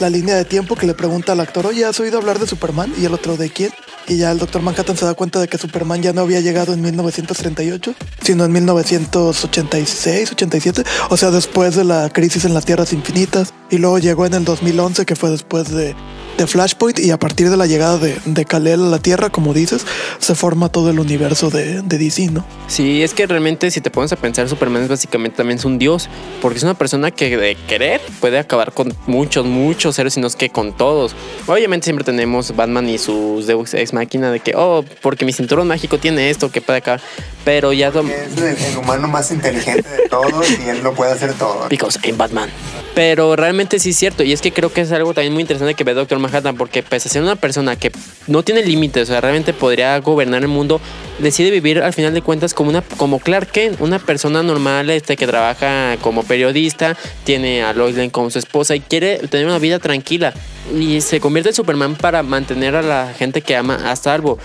la 0.00 0.10
línea 0.10 0.36
de 0.36 0.44
tiempo 0.44 0.76
que 0.76 0.86
le 0.86 0.94
pregunta 0.94 1.32
al 1.32 1.40
actor, 1.40 1.66
oye, 1.66 1.84
¿has 1.84 1.98
oído 2.00 2.18
hablar 2.18 2.38
de 2.38 2.46
Superman? 2.46 2.92
Y 2.98 3.04
el 3.04 3.14
otro, 3.14 3.36
¿de 3.36 3.50
quién? 3.50 3.70
Y 4.08 4.16
ya 4.16 4.30
el 4.32 4.38
Doctor 4.38 4.62
Manhattan 4.62 4.96
se 4.96 5.04
da 5.04 5.12
cuenta 5.12 5.38
de 5.38 5.48
que 5.48 5.58
Superman 5.58 6.02
ya 6.02 6.14
no 6.14 6.22
había 6.22 6.40
llegado 6.40 6.72
en 6.72 6.80
1938, 6.80 7.94
sino 8.22 8.44
en 8.46 8.52
1986, 8.52 10.32
87, 10.32 10.82
o 11.10 11.16
sea, 11.18 11.30
después 11.30 11.76
de 11.76 11.84
la 11.84 12.08
crisis 12.08 12.46
en 12.46 12.54
las 12.54 12.64
Tierras 12.64 12.94
Infinitas. 12.94 13.52
Y 13.70 13.76
luego 13.76 13.98
llegó 13.98 14.24
en 14.24 14.32
el 14.32 14.44
2011, 14.44 15.04
que 15.04 15.14
fue 15.14 15.30
después 15.30 15.70
de 15.70 15.94
de 16.38 16.46
Flashpoint 16.46 17.00
y 17.00 17.10
a 17.10 17.18
partir 17.18 17.50
de 17.50 17.56
la 17.56 17.66
llegada 17.66 17.98
de, 17.98 18.16
de 18.24 18.44
Kal-El 18.44 18.84
a 18.84 18.86
la 18.88 18.98
Tierra, 19.00 19.28
como 19.28 19.52
dices, 19.52 19.84
se 20.20 20.34
forma 20.36 20.68
todo 20.68 20.88
el 20.88 21.00
universo 21.00 21.50
de, 21.50 21.82
de, 21.82 21.98
DC, 21.98 22.30
¿no? 22.30 22.44
Sí, 22.68 23.02
es 23.02 23.12
que 23.12 23.26
realmente 23.26 23.72
si 23.72 23.80
te 23.80 23.90
pones 23.90 24.12
a 24.12 24.16
pensar, 24.16 24.48
Superman 24.48 24.84
es 24.84 24.88
básicamente 24.88 25.38
también 25.38 25.58
es 25.58 25.64
un 25.64 25.78
dios, 25.78 26.08
porque 26.40 26.58
es 26.58 26.62
una 26.62 26.74
persona 26.74 27.10
que 27.10 27.36
de 27.36 27.56
querer 27.66 28.00
puede 28.20 28.38
acabar 28.38 28.72
con 28.72 28.94
muchos, 29.08 29.46
muchos 29.46 29.96
seres, 29.96 30.14
sino 30.14 30.28
es 30.28 30.36
que 30.36 30.48
con 30.48 30.76
todos. 30.76 31.16
Obviamente 31.46 31.86
siempre 31.86 32.04
tenemos 32.04 32.54
Batman 32.54 32.88
y 32.88 32.98
sus 32.98 33.48
Deus 33.48 33.74
Ex 33.74 33.92
Máquina 33.92 34.30
de 34.30 34.38
que, 34.38 34.54
oh, 34.54 34.84
porque 35.02 35.24
mi 35.24 35.32
cinturón 35.32 35.66
mágico 35.66 35.98
tiene 35.98 36.30
esto, 36.30 36.52
que 36.52 36.60
puede 36.60 36.78
acá, 36.78 37.00
pero 37.44 37.72
ya... 37.72 37.88
Es 37.88 37.94
el, 37.96 38.76
humano 38.78 39.08
más 39.08 39.32
inteligente 39.32 39.88
de 39.88 40.08
todos 40.08 40.46
y 40.64 40.68
él 40.68 40.82
lo 40.84 40.94
puede 40.94 41.12
hacer 41.12 41.34
todo. 41.34 41.68
Because 41.68 41.98
I'm 42.04 42.16
Batman. 42.16 42.48
Pero 42.94 43.34
realmente 43.36 43.78
sí 43.78 43.90
es 43.90 43.96
cierto, 43.96 44.22
y 44.22 44.32
es 44.32 44.40
que 44.40 44.52
creo 44.52 44.72
que 44.72 44.82
es 44.82 44.92
algo 44.92 45.14
también 45.14 45.32
muy 45.32 45.42
interesante 45.42 45.74
que 45.74 45.84
ve 45.84 45.94
Doctor 45.94 46.18
Manhattan, 46.28 46.56
porque 46.56 46.82
pese 46.82 47.08
a 47.08 47.12
ser 47.12 47.22
una 47.22 47.36
persona 47.36 47.76
que 47.76 47.90
no 48.26 48.42
tiene 48.42 48.62
límites, 48.62 49.08
o 49.08 49.12
sea, 49.12 49.20
realmente 49.20 49.52
podría 49.52 49.98
gobernar 50.00 50.42
el 50.42 50.48
mundo, 50.48 50.80
decide 51.18 51.50
vivir 51.50 51.80
al 51.80 51.92
final 51.92 52.14
de 52.14 52.22
cuentas 52.22 52.54
como 52.54 52.70
una 52.70 52.82
como 52.82 53.18
Clark 53.18 53.50
Kent, 53.50 53.80
una 53.80 53.98
persona 53.98 54.42
normal 54.42 54.90
este, 54.90 55.16
que 55.16 55.26
trabaja 55.26 55.96
como 56.00 56.22
periodista, 56.22 56.96
tiene 57.24 57.62
a 57.62 57.72
Lois 57.72 57.96
Lane 57.96 58.10
como 58.10 58.30
su 58.30 58.38
esposa 58.38 58.76
y 58.76 58.80
quiere 58.80 59.18
tener 59.28 59.46
una 59.46 59.58
vida 59.58 59.78
tranquila. 59.78 60.34
y 60.74 61.00
se 61.00 61.18
convierte 61.18 61.50
en 61.50 61.54
Superman 61.54 61.96
para 61.96 62.22
mantener 62.22 62.76
a 62.76 62.82
la 62.82 63.14
gente 63.18 63.40
que 63.40 63.56
ama 63.56 63.90
a 63.90 63.96
salvo. 63.96 64.38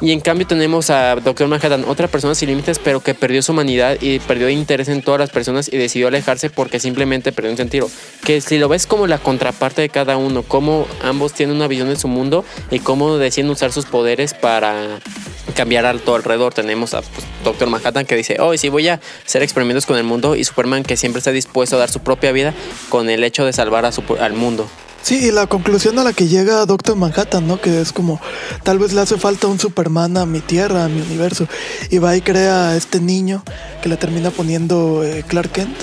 Y 0.00 0.12
en 0.12 0.20
cambio 0.20 0.46
tenemos 0.46 0.90
a 0.90 1.14
Doctor 1.16 1.46
Manhattan, 1.48 1.84
otra 1.86 2.08
persona 2.08 2.34
sin 2.34 2.48
límites, 2.48 2.78
pero 2.78 3.00
que 3.00 3.14
perdió 3.14 3.42
su 3.42 3.52
humanidad 3.52 3.96
y 4.00 4.18
perdió 4.18 4.48
interés 4.48 4.88
en 4.88 5.02
todas 5.02 5.20
las 5.20 5.30
personas 5.30 5.72
y 5.72 5.76
decidió 5.76 6.08
alejarse 6.08 6.50
porque 6.50 6.80
simplemente 6.80 7.32
perdió 7.32 7.52
un 7.52 7.56
sentido. 7.56 7.88
Que 8.24 8.40
si 8.40 8.58
lo 8.58 8.68
ves 8.68 8.86
como 8.86 9.06
la 9.06 9.18
contraparte 9.18 9.82
de 9.82 9.88
cada 9.88 10.16
uno, 10.16 10.42
cómo 10.42 10.86
ambos 11.02 11.32
tienen 11.32 11.56
una 11.56 11.68
visión 11.68 11.88
de 11.88 11.96
su 11.96 12.08
mundo 12.08 12.44
y 12.70 12.80
cómo 12.80 13.16
deciden 13.18 13.50
usar 13.50 13.72
sus 13.72 13.86
poderes 13.86 14.34
para 14.34 15.00
cambiar 15.54 15.86
a 15.86 15.96
todo 15.96 16.16
alrededor. 16.16 16.52
Tenemos 16.52 16.94
a 16.94 17.02
pues, 17.02 17.24
Doctor 17.44 17.68
Manhattan 17.68 18.04
que 18.04 18.16
dice, 18.16 18.36
oh, 18.40 18.56
sí 18.56 18.68
voy 18.68 18.88
a 18.88 19.00
hacer 19.24 19.42
experimentos 19.42 19.86
con 19.86 19.96
el 19.96 20.04
mundo 20.04 20.34
y 20.34 20.44
Superman 20.44 20.82
que 20.82 20.96
siempre 20.96 21.18
está 21.18 21.30
dispuesto 21.30 21.76
a 21.76 21.78
dar 21.78 21.90
su 21.90 22.00
propia 22.00 22.32
vida 22.32 22.52
con 22.88 23.08
el 23.10 23.22
hecho 23.22 23.44
de 23.44 23.52
salvar 23.52 23.84
al 23.84 24.32
mundo. 24.32 24.68
Sí, 25.04 25.26
y 25.26 25.30
la 25.30 25.46
conclusión 25.46 25.98
a 25.98 26.02
la 26.02 26.14
que 26.14 26.28
llega 26.28 26.64
Doctor 26.64 26.96
Manhattan, 26.96 27.46
¿no? 27.46 27.60
Que 27.60 27.82
es 27.82 27.92
como, 27.92 28.22
tal 28.62 28.78
vez 28.78 28.94
le 28.94 29.02
hace 29.02 29.18
falta 29.18 29.48
un 29.48 29.60
Superman 29.60 30.16
a 30.16 30.24
mi 30.24 30.40
tierra, 30.40 30.86
a 30.86 30.88
mi 30.88 31.02
universo. 31.02 31.46
Y 31.90 31.98
va 31.98 32.16
y 32.16 32.22
crea 32.22 32.70
a 32.70 32.76
este 32.76 33.00
niño 33.00 33.42
que 33.82 33.90
le 33.90 33.98
termina 33.98 34.30
poniendo 34.30 35.04
eh, 35.04 35.22
Clark 35.28 35.52
Kent, 35.52 35.76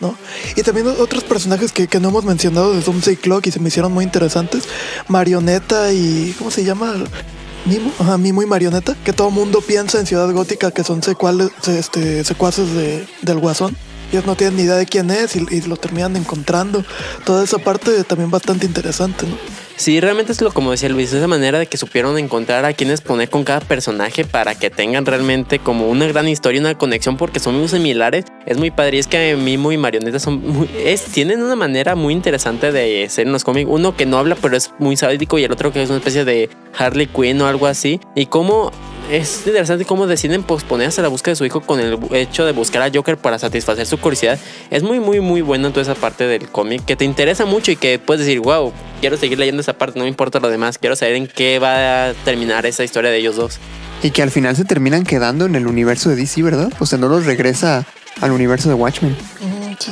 ¿no? 0.00 0.14
Y 0.54 0.62
también 0.62 0.86
otros 0.86 1.24
personajes 1.24 1.72
que, 1.72 1.88
no 1.98 2.10
hemos 2.10 2.24
mencionado 2.24 2.72
de 2.72 2.80
Doomsday 2.80 3.16
Clock 3.16 3.48
y 3.48 3.50
se 3.50 3.58
me 3.58 3.70
hicieron 3.70 3.90
muy 3.90 4.04
interesantes. 4.04 4.62
Marioneta 5.08 5.92
y, 5.92 6.32
¿cómo 6.38 6.52
se 6.52 6.62
llama? 6.62 6.94
Mimo, 7.66 7.90
ajá, 7.98 8.18
Mimo 8.18 8.40
y 8.40 8.46
Marioneta, 8.46 8.94
que 9.04 9.12
todo 9.12 9.32
mundo 9.32 9.62
piensa 9.62 9.98
en 9.98 10.06
Ciudad 10.06 10.30
Gótica 10.30 10.70
que 10.70 10.84
son 10.84 11.02
secuales, 11.02 11.50
este, 11.66 12.22
secuaces 12.22 12.72
de, 12.72 13.04
del 13.22 13.40
Guasón 13.40 13.76
ellos 14.10 14.26
no 14.26 14.34
tienen 14.34 14.56
ni 14.56 14.62
idea 14.64 14.76
de 14.76 14.86
quién 14.86 15.10
es 15.10 15.36
y, 15.36 15.60
lo 15.62 15.76
terminan 15.76 16.16
encontrando. 16.16 16.84
Toda 17.24 17.44
esa 17.44 17.58
parte 17.58 18.02
también 18.04 18.30
bastante 18.30 18.66
interesante, 18.66 19.26
¿no? 19.26 19.36
Sí, 19.76 19.98
realmente 19.98 20.32
es 20.32 20.42
lo 20.42 20.52
como 20.52 20.72
decía 20.72 20.90
Luis, 20.90 21.10
esa 21.10 21.26
manera 21.26 21.58
de 21.58 21.66
que 21.66 21.78
supieron 21.78 22.18
encontrar 22.18 22.66
a 22.66 22.74
quienes 22.74 23.00
poner 23.00 23.30
con 23.30 23.44
cada 23.44 23.60
personaje 23.60 24.26
para 24.26 24.54
que 24.54 24.68
tengan 24.68 25.06
realmente 25.06 25.58
como 25.58 25.88
una 25.88 26.06
gran 26.06 26.28
historia, 26.28 26.60
una 26.60 26.76
conexión, 26.76 27.16
porque 27.16 27.40
son 27.40 27.58
muy 27.58 27.66
similares. 27.66 28.26
Es 28.44 28.58
muy 28.58 28.70
padre. 28.70 28.98
Y 28.98 29.00
es 29.00 29.06
que 29.06 29.36
Mimo 29.36 29.72
y 29.72 29.78
Marioneta 29.78 30.18
son 30.18 30.46
muy, 30.46 30.68
es, 30.84 31.04
tienen 31.04 31.40
una 31.42 31.56
manera 31.56 31.94
muy 31.94 32.12
interesante 32.12 32.72
de 32.72 33.08
ser 33.08 33.26
en 33.26 33.32
los 33.32 33.42
cómics. 33.42 33.70
Uno 33.70 33.96
que 33.96 34.04
no 34.04 34.18
habla, 34.18 34.34
pero 34.34 34.54
es 34.54 34.70
muy 34.78 34.98
sádico, 34.98 35.38
y 35.38 35.44
el 35.44 35.52
otro 35.52 35.72
que 35.72 35.82
es 35.82 35.88
una 35.88 35.98
especie 35.98 36.26
de 36.26 36.50
Harley 36.76 37.06
Quinn 37.06 37.40
o 37.40 37.46
algo 37.46 37.66
así. 37.66 38.00
Y 38.14 38.26
cómo 38.26 38.72
es 39.10 39.46
interesante 39.46 39.84
cómo 39.84 40.06
deciden 40.06 40.42
posponerse 40.42 41.02
la 41.02 41.08
búsqueda 41.08 41.32
de 41.32 41.36
su 41.36 41.44
hijo 41.44 41.60
con 41.60 41.80
el 41.80 41.98
hecho 42.12 42.44
de 42.44 42.52
buscar 42.52 42.82
a 42.82 42.90
Joker 42.92 43.16
para 43.16 43.38
satisfacer 43.38 43.86
su 43.86 43.98
curiosidad. 43.98 44.38
Es 44.70 44.82
muy, 44.82 45.00
muy, 45.00 45.20
muy 45.20 45.40
bueno 45.40 45.70
toda 45.70 45.82
esa 45.82 45.94
parte 45.94 46.26
del 46.26 46.48
cómic 46.48 46.84
que 46.84 46.96
te 46.96 47.04
interesa 47.04 47.44
mucho 47.44 47.72
y 47.72 47.76
que 47.76 47.98
puedes 47.98 48.24
decir, 48.24 48.40
wow, 48.40 48.72
quiero 49.00 49.16
seguir 49.16 49.38
leyendo 49.38 49.60
esa 49.60 49.72
parte, 49.72 49.98
no 49.98 50.04
me 50.04 50.08
importa 50.08 50.38
lo 50.38 50.48
demás, 50.48 50.78
quiero 50.78 50.94
saber 50.96 51.16
en 51.16 51.26
qué 51.26 51.58
va 51.58 52.08
a 52.08 52.14
terminar 52.24 52.66
esa 52.66 52.84
historia 52.84 53.10
de 53.10 53.18
ellos 53.18 53.36
dos. 53.36 53.58
Y 54.02 54.10
que 54.10 54.22
al 54.22 54.30
final 54.30 54.56
se 54.56 54.64
terminan 54.64 55.04
quedando 55.04 55.44
en 55.44 55.56
el 55.56 55.66
universo 55.66 56.08
de 56.08 56.16
DC, 56.16 56.42
¿verdad? 56.42 56.72
O 56.78 56.86
sea, 56.86 56.98
no 56.98 57.08
los 57.08 57.26
regresa 57.26 57.84
al 58.20 58.30
universo 58.30 58.68
de 58.68 58.74
Watchmen. 58.74 59.16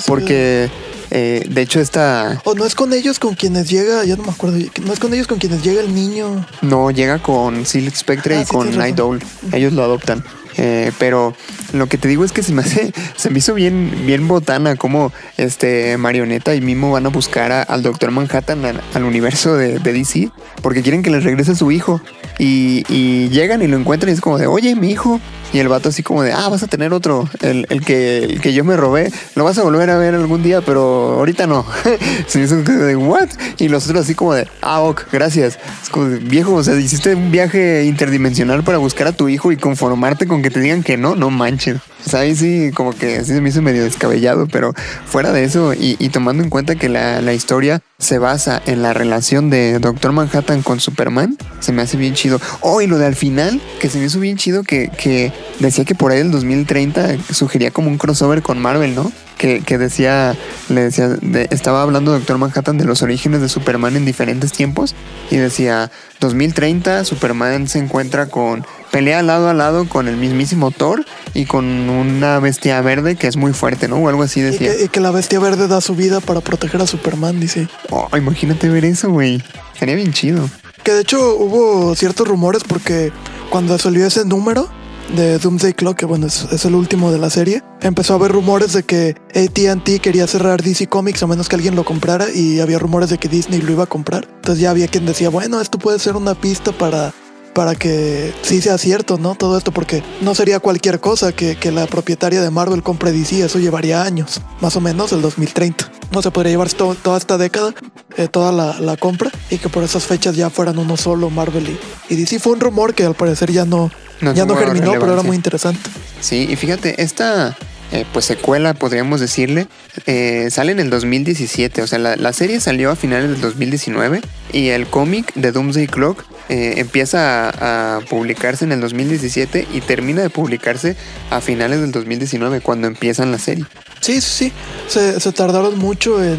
Porque 0.07 0.71
eh, 1.11 1.45
de 1.49 1.63
hecho, 1.63 1.81
esta. 1.81 2.41
O 2.45 2.55
no 2.55 2.65
es 2.65 2.75
con 2.75 2.93
ellos 2.93 3.19
con 3.19 3.35
quienes 3.35 3.69
llega, 3.69 4.05
ya 4.05 4.17
no 4.17 4.25
me 4.25 4.31
acuerdo, 4.31 4.59
no 4.85 4.93
es 4.93 4.99
con 4.99 5.15
ellos 5.15 5.27
con 5.27 5.39
quienes 5.39 5.63
llega 5.63 5.81
el 5.81 5.95
niño. 5.95 6.47
No, 6.63 6.91
llega 6.91 7.19
con 7.21 7.65
Silk 7.67 7.95
Spectre 7.95 8.37
ah, 8.37 8.43
y 8.43 8.45
con 8.45 8.77
Night 8.77 8.99
Owl. 9.01 9.21
Ellos 9.53 9.73
lo 9.73 9.83
adoptan. 9.83 10.25
Eh, 10.61 10.91
pero 10.99 11.35
lo 11.73 11.87
que 11.87 11.99
te 11.99 12.09
digo 12.09 12.25
es 12.25 12.33
que 12.33 12.43
se 12.43 12.53
me 12.53 12.63
hace, 12.63 12.93
se 13.17 13.31
me 13.31 13.39
hizo 13.39 13.55
bien, 13.55 13.93
bien 14.07 14.27
botana 14.27 14.75
como 14.75 15.13
este 15.37 15.97
Marioneta 15.97 16.55
y 16.57 16.61
Mimo 16.61 16.91
van 16.91 17.07
a 17.07 17.11
buscar 17.11 17.53
al 17.69 17.83
Doctor 17.85 18.11
Manhattan 18.11 18.65
al, 18.65 19.05
universo 19.05 19.55
de, 19.55 19.79
DC 19.79 20.31
porque 20.61 20.83
quieren 20.83 21.05
que 21.05 21.11
les 21.11 21.23
regrese 21.23 21.55
su 21.55 21.71
hijo. 21.71 22.01
Y, 22.41 22.85
y, 22.89 23.29
llegan 23.31 23.63
y 23.63 23.69
lo 23.69 23.77
encuentran 23.77 24.11
y 24.11 24.15
es 24.15 24.21
como 24.21 24.39
de, 24.39 24.47
oye, 24.47 24.75
mi 24.75 24.91
hijo. 24.91 25.21
Y 25.53 25.59
el 25.61 25.69
vato 25.69 25.89
así 25.89 26.03
como 26.03 26.23
de, 26.23 26.33
ah, 26.33 26.49
vas 26.49 26.63
a 26.63 26.67
tener 26.67 26.93
otro, 26.93 27.29
el, 27.41 27.67
el, 27.71 27.85
que, 27.85 28.19
el 28.19 28.41
que 28.41 28.53
yo 28.53 28.65
me 28.65 28.77
robé, 28.77 29.11
lo 29.35 29.45
vas 29.45 29.59
a 29.59 29.63
volver 29.63 29.91
a 29.91 29.97
ver 29.97 30.15
algún 30.15 30.43
día, 30.43 30.61
pero 30.61 31.15
ahorita 31.19 31.47
no. 31.47 31.65
Se 32.27 32.41
hizo 32.41 32.57
de, 32.63 32.97
¿what? 32.97 33.29
Y 33.59 33.69
los 33.69 33.87
otros 33.87 34.03
así 34.03 34.15
como 34.15 34.35
de, 34.35 34.47
ah, 34.63 34.81
ok, 34.81 35.05
gracias. 35.11 35.59
Es 35.83 35.89
como 35.89 36.07
viejo, 36.07 36.55
o 36.55 36.63
sea, 36.63 36.79
hiciste 36.79 37.15
un 37.15 37.31
viaje 37.31 37.85
interdimensional 37.85 38.63
para 38.63 38.79
buscar 38.79 39.07
a 39.07 39.13
tu 39.13 39.29
hijo 39.29 39.53
y 39.53 39.57
conformarte 39.57 40.27
con 40.27 40.43
que 40.43 40.51
te 40.51 40.61
digan 40.61 40.83
que 40.83 40.97
no, 40.97 41.17
no 41.17 41.31
manches. 41.31 41.79
O 42.07 42.11
sea, 42.11 42.21
ahí 42.21 42.35
sí, 42.37 42.71
como 42.75 42.93
que 42.93 43.25
sí 43.25 43.35
se 43.35 43.41
me 43.41 43.49
hizo 43.49 43.61
medio 43.61 43.83
descabellado, 43.85 44.47
pero 44.47 44.73
fuera 45.07 45.33
de 45.33 45.45
eso 45.45 45.75
y, 45.75 45.97
tomando 46.09 46.43
en 46.43 46.49
cuenta 46.49 46.75
que 46.75 46.89
la, 46.89 47.21
la, 47.21 47.35
historia 47.35 47.83
se 47.99 48.19
basa 48.19 48.63
en 48.67 48.83
la 48.83 48.95
relación 48.95 49.51
de 49.51 49.79
Doctor 49.79 50.13
Manhattan 50.13 50.63
con 50.63 50.81
Superman, 50.81 51.37
se 51.61 51.73
me 51.73 51.83
hace 51.83 51.97
bien 51.97 52.15
chido. 52.15 52.41
Oh, 52.61 52.81
y 52.81 52.87
lo 52.87 52.99
de 52.99 53.07
al 53.07 53.15
final, 53.15 53.61
que 53.81 53.89
se 53.89 53.99
me 53.99 54.07
hizo 54.07 54.21
bien 54.21 54.37
chido, 54.37 54.63
que, 54.63 54.91
que 54.97 55.33
decía 55.59 55.85
que 55.85 55.95
por 55.95 56.13
ahí 56.13 56.21
el 56.21 56.31
2030 56.31 57.17
sugería 57.33 57.71
como 57.71 57.89
un 57.89 57.99
crossover 57.99 58.43
con 58.43 58.59
Marvel, 58.59 58.95
¿no? 58.95 59.11
Que, 59.37 59.61
que 59.61 59.79
decía, 59.79 60.37
le 60.69 60.83
decía, 60.83 61.17
estaba 61.51 61.83
hablando 61.83 62.13
Doctor 62.13 62.39
Manhattan 62.39 62.77
de 62.77 62.85
los 62.85 63.03
orígenes 63.03 63.41
de 63.41 63.49
Superman 63.49 63.97
en 63.97 64.05
diferentes 64.05 64.53
tiempos 64.53 64.97
y 65.31 65.37
decía, 65.37 65.93
2030 66.21 67.05
Superman 67.05 67.69
se 67.69 67.79
encuentra 67.79 68.27
con 68.27 68.67
pelea 68.91 69.23
lado 69.23 69.49
a 69.49 69.55
lado 69.55 69.89
con 69.89 70.09
el 70.09 70.17
mismísimo 70.17 70.71
Thor 70.71 71.05
y 71.35 71.47
con 71.47 71.65
una 71.65 72.41
bestia 72.41 72.81
verde 72.81 73.17
que 73.17 73.27
es 73.27 73.37
muy 73.37 73.53
fuerte, 73.53 73.87
¿no? 73.87 73.97
O 73.97 74.09
algo 74.09 74.23
así 74.23 74.41
decía. 74.41 74.73
Y 74.83 74.89
que, 74.89 75.01
la 75.01 75.11
bestia 75.11 75.39
verde 75.39 75.69
da 75.69 75.81
su 75.81 75.95
vida 75.95 76.21
para 76.21 76.41
proteger 76.41 76.81
a 76.81 76.87
Superman, 76.87 77.39
dice. 77.39 77.69
Oh, 77.91 78.09
imagínate 78.17 78.69
ver 78.69 78.85
eso, 78.85 79.11
güey. 79.11 79.43
Sería 79.79 79.95
bien 79.95 80.13
chido. 80.13 80.49
Que 80.83 80.93
de 80.93 81.03
hecho 81.03 81.37
hubo 81.37 81.95
ciertos 81.95 82.27
rumores 82.27 82.65
porque 82.65 83.13
cuando 83.51 83.79
salió 83.79 84.07
ese 84.07 84.25
número 84.25 84.69
de 85.17 85.39
Doomsday 85.39 85.75
Clock, 85.75 85.97
que 85.97 86.07
bueno, 86.07 86.27
es, 86.27 86.65
el 86.65 86.75
último 86.75 87.11
de 87.11 87.19
la 87.19 87.31
serie, 87.31 87.63
empezó 87.81 88.15
a 88.15 88.17
haber 88.17 88.33
rumores 88.33 88.73
de 88.73 88.83
que 88.83 89.17
ATT 89.35 90.01
quería 90.01 90.27
cerrar 90.27 90.63
DC 90.63 90.87
Comics 90.87 91.23
a 91.23 91.27
menos 91.27 91.49
que 91.49 91.57
alguien 91.57 91.77
lo 91.77 91.85
comprara 91.85 92.31
y 92.31 92.61
había 92.61 92.79
rumores 92.79 93.11
de 93.11 93.19
que 93.19 93.29
Disney 93.29 93.61
lo 93.61 93.73
iba 93.73 93.85
a 93.85 93.87
comprar. 93.87 94.29
Entonces 94.37 94.61
ya 94.61 94.71
había 94.71 94.89
quien 94.89 95.07
decía, 95.07 95.29
bueno, 95.29 95.61
esto 95.61 95.79
puede 95.79 95.99
ser 95.99 96.17
una 96.17 96.35
pista 96.35 96.73
para 96.73 97.13
para 97.59 97.75
que 97.75 98.33
sí 98.43 98.61
sea 98.61 98.79
cierto, 98.79 99.19
¿no? 99.19 99.35
Todo 99.35 99.59
esto, 99.59 99.73
porque 99.73 100.05
no 100.21 100.37
sería 100.37 100.61
cualquier 100.61 101.01
cosa 101.01 101.33
que, 101.33 101.57
la 101.73 101.89
propietaria 101.89 102.41
de 102.41 102.51
Marvel 102.51 102.85
compre 102.85 103.11
DC, 103.11 103.45
eso 103.45 103.59
llevaría 103.59 104.03
años, 104.03 104.41
más 104.61 104.77
o 104.77 104.81
menos 104.81 105.11
el 105.11 105.21
2030. 105.23 105.91
No 106.13 106.23
se 106.23 106.31
podría 106.31 106.53
llevar 106.53 106.73
toda 106.73 107.19
esta 107.19 107.37
década, 107.37 107.75
eh, 108.17 108.29
toda 108.29 108.53
la, 108.53 108.97
compra, 108.97 109.33
y 109.51 109.59
que 109.59 109.69
por 109.69 109.83
esas 109.83 110.05
fechas 110.05 110.37
ya 110.37 110.51
fueran 110.51 110.79
uno 110.79 110.97
solo 110.97 111.31
Marvel 111.31 111.77
y, 112.09 112.15
DC. 112.15 112.39
Fue 112.39 112.53
un 112.53 112.61
rumor 112.61 112.95
que 112.95 113.05
al 113.05 113.17
parecer 113.17 113.51
ya 113.51 113.65
no, 113.65 113.91
ya 114.21 114.45
no 114.47 114.57
germinó, 114.57 114.93
pero 114.93 115.13
era 115.13 115.23
muy 115.23 115.37
interesante. 115.37 115.91
Sí, 116.21 116.47
y 116.51 116.57
fíjate, 116.57 117.03
esta 117.03 117.57
eh, 117.91 118.05
pues 118.13 118.27
secuela, 118.27 118.75
podríamos 118.75 119.19
decirle, 119.19 119.67
eh, 120.07 120.49
sale 120.51 120.73
en 120.73 120.81
el 120.81 120.91
2017. 120.91 121.81
O 121.81 121.87
sea, 121.87 121.99
la, 121.99 122.33
serie 122.35 122.61
salió 122.61 122.91
a 122.91 122.97
finales 122.97 123.31
del 123.31 123.41
2019 123.41 124.21
y 124.53 124.69
el 124.69 124.87
cómic 124.87 125.33
de 125.35 125.53
Doomsday 125.53 125.87
Clock 125.87 126.25
eh, 126.51 126.75
empieza 126.77 127.49
a, 127.49 128.01
publicarse 128.01 128.67
en 128.67 128.73
el 128.73 128.81
2017 128.83 129.69
y 129.73 129.81
termina 129.81 130.21
de 130.21 130.29
publicarse 130.29 130.97
a 131.31 131.41
finales 131.41 131.81
del 131.81 131.93
2019, 131.93 132.61
cuando 132.61 132.89
empiezan 132.89 133.33
la 133.33 133.39
serie. 133.39 133.65
Sí, 134.01 134.21
sí, 134.21 134.53
sí. 134.87 135.01
se 135.19 135.33
tardaron 135.33 135.79
mucho 135.79 136.23
en 136.23 136.39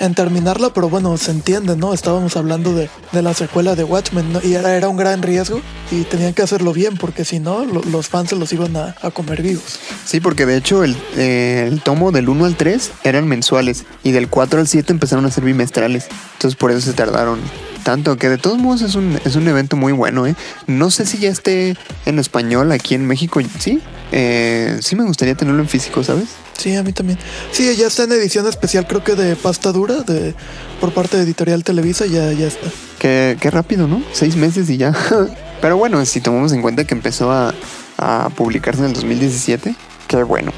en 0.00 0.14
terminarla, 0.14 0.72
pero 0.72 0.88
bueno, 0.88 1.16
se 1.18 1.30
entiende, 1.30 1.76
¿no? 1.76 1.92
Estábamos 1.92 2.36
hablando 2.36 2.74
de, 2.74 2.88
la 3.12 3.34
secuela 3.34 3.76
de 3.76 3.84
Watchmen, 3.84 4.32
¿no? 4.32 4.40
Y 4.42 4.54
era, 4.54 4.74
era 4.74 4.88
un 4.88 4.96
gran 4.96 5.22
riesgo 5.22 5.60
y 5.90 6.02
tenían 6.02 6.32
que 6.32 6.42
hacerlo 6.42 6.72
bien, 6.72 6.96
porque 6.96 7.24
si 7.24 7.38
no, 7.38 7.64
los 7.64 8.08
fans 8.08 8.30
se 8.30 8.36
los 8.36 8.52
iban 8.52 8.76
a, 8.76 8.94
comer 9.12 9.42
vivos. 9.42 9.78
Sí, 10.06 10.20
porque 10.20 10.46
de 10.46 10.56
hecho 10.56 10.82
el, 10.84 10.96
eh, 11.16 11.68
el, 11.70 11.82
tomo 11.82 12.12
del 12.12 12.28
1 12.28 12.46
al 12.46 12.56
3 12.56 12.90
eran 13.04 13.28
mensuales 13.28 13.84
y 14.02 14.12
del 14.12 14.28
4 14.28 14.60
al 14.60 14.66
7 14.66 14.90
empezaron 14.90 15.26
a 15.26 15.30
ser 15.30 15.44
bimestrales. 15.44 16.08
Entonces 16.34 16.56
por 16.56 16.70
eso 16.70 16.80
se 16.80 16.94
tardaron 16.94 17.38
tanto, 17.84 18.16
que 18.16 18.28
de 18.28 18.38
todos 18.38 18.58
modos 18.58 18.82
es 18.82 18.94
un, 18.94 19.18
es 19.24 19.36
un 19.36 19.46
evento 19.48 19.76
muy 19.76 19.92
bueno, 19.92 20.26
¿eh? 20.26 20.34
No 20.66 20.90
sé 20.90 21.04
si 21.04 21.18
ya 21.18 21.28
esté 21.28 21.76
en 22.06 22.18
español 22.18 22.72
aquí 22.72 22.94
en 22.94 23.06
México, 23.06 23.40
¿sí? 23.58 23.80
Eh, 24.12 24.78
sí 24.80 24.96
me 24.96 25.04
gustaría 25.04 25.34
tenerlo 25.34 25.60
en 25.60 25.68
físico, 25.68 26.02
¿sabes? 26.02 26.28
Sí, 26.58 26.74
a 26.76 26.82
mí 26.82 26.92
también. 26.92 27.18
Sí, 27.52 27.74
ya 27.76 27.86
está 27.86 28.04
en 28.04 28.12
edición 28.12 28.46
especial, 28.46 28.86
creo 28.86 29.02
que 29.02 29.14
de 29.14 29.36
pasta 29.36 29.72
dura, 29.72 30.02
de, 30.02 30.34
por 30.80 30.92
parte 30.92 31.16
de 31.16 31.22
Editorial 31.24 31.64
Televisa, 31.64 32.06
ya, 32.06 32.32
ya 32.32 32.46
está. 32.46 32.68
Qué, 32.98 33.36
qué 33.40 33.50
rápido, 33.50 33.88
¿no? 33.88 34.02
Seis 34.12 34.36
meses 34.36 34.68
y 34.68 34.76
ya. 34.76 34.94
Pero 35.60 35.76
bueno, 35.76 36.04
si 36.06 36.20
tomamos 36.20 36.52
en 36.52 36.62
cuenta 36.62 36.84
que 36.84 36.94
empezó 36.94 37.30
a, 37.32 37.54
publicarse 38.34 38.80
en 38.80 38.86
el 38.86 38.92
2017, 38.94 39.74
qué 40.08 40.22
bueno. 40.22 40.52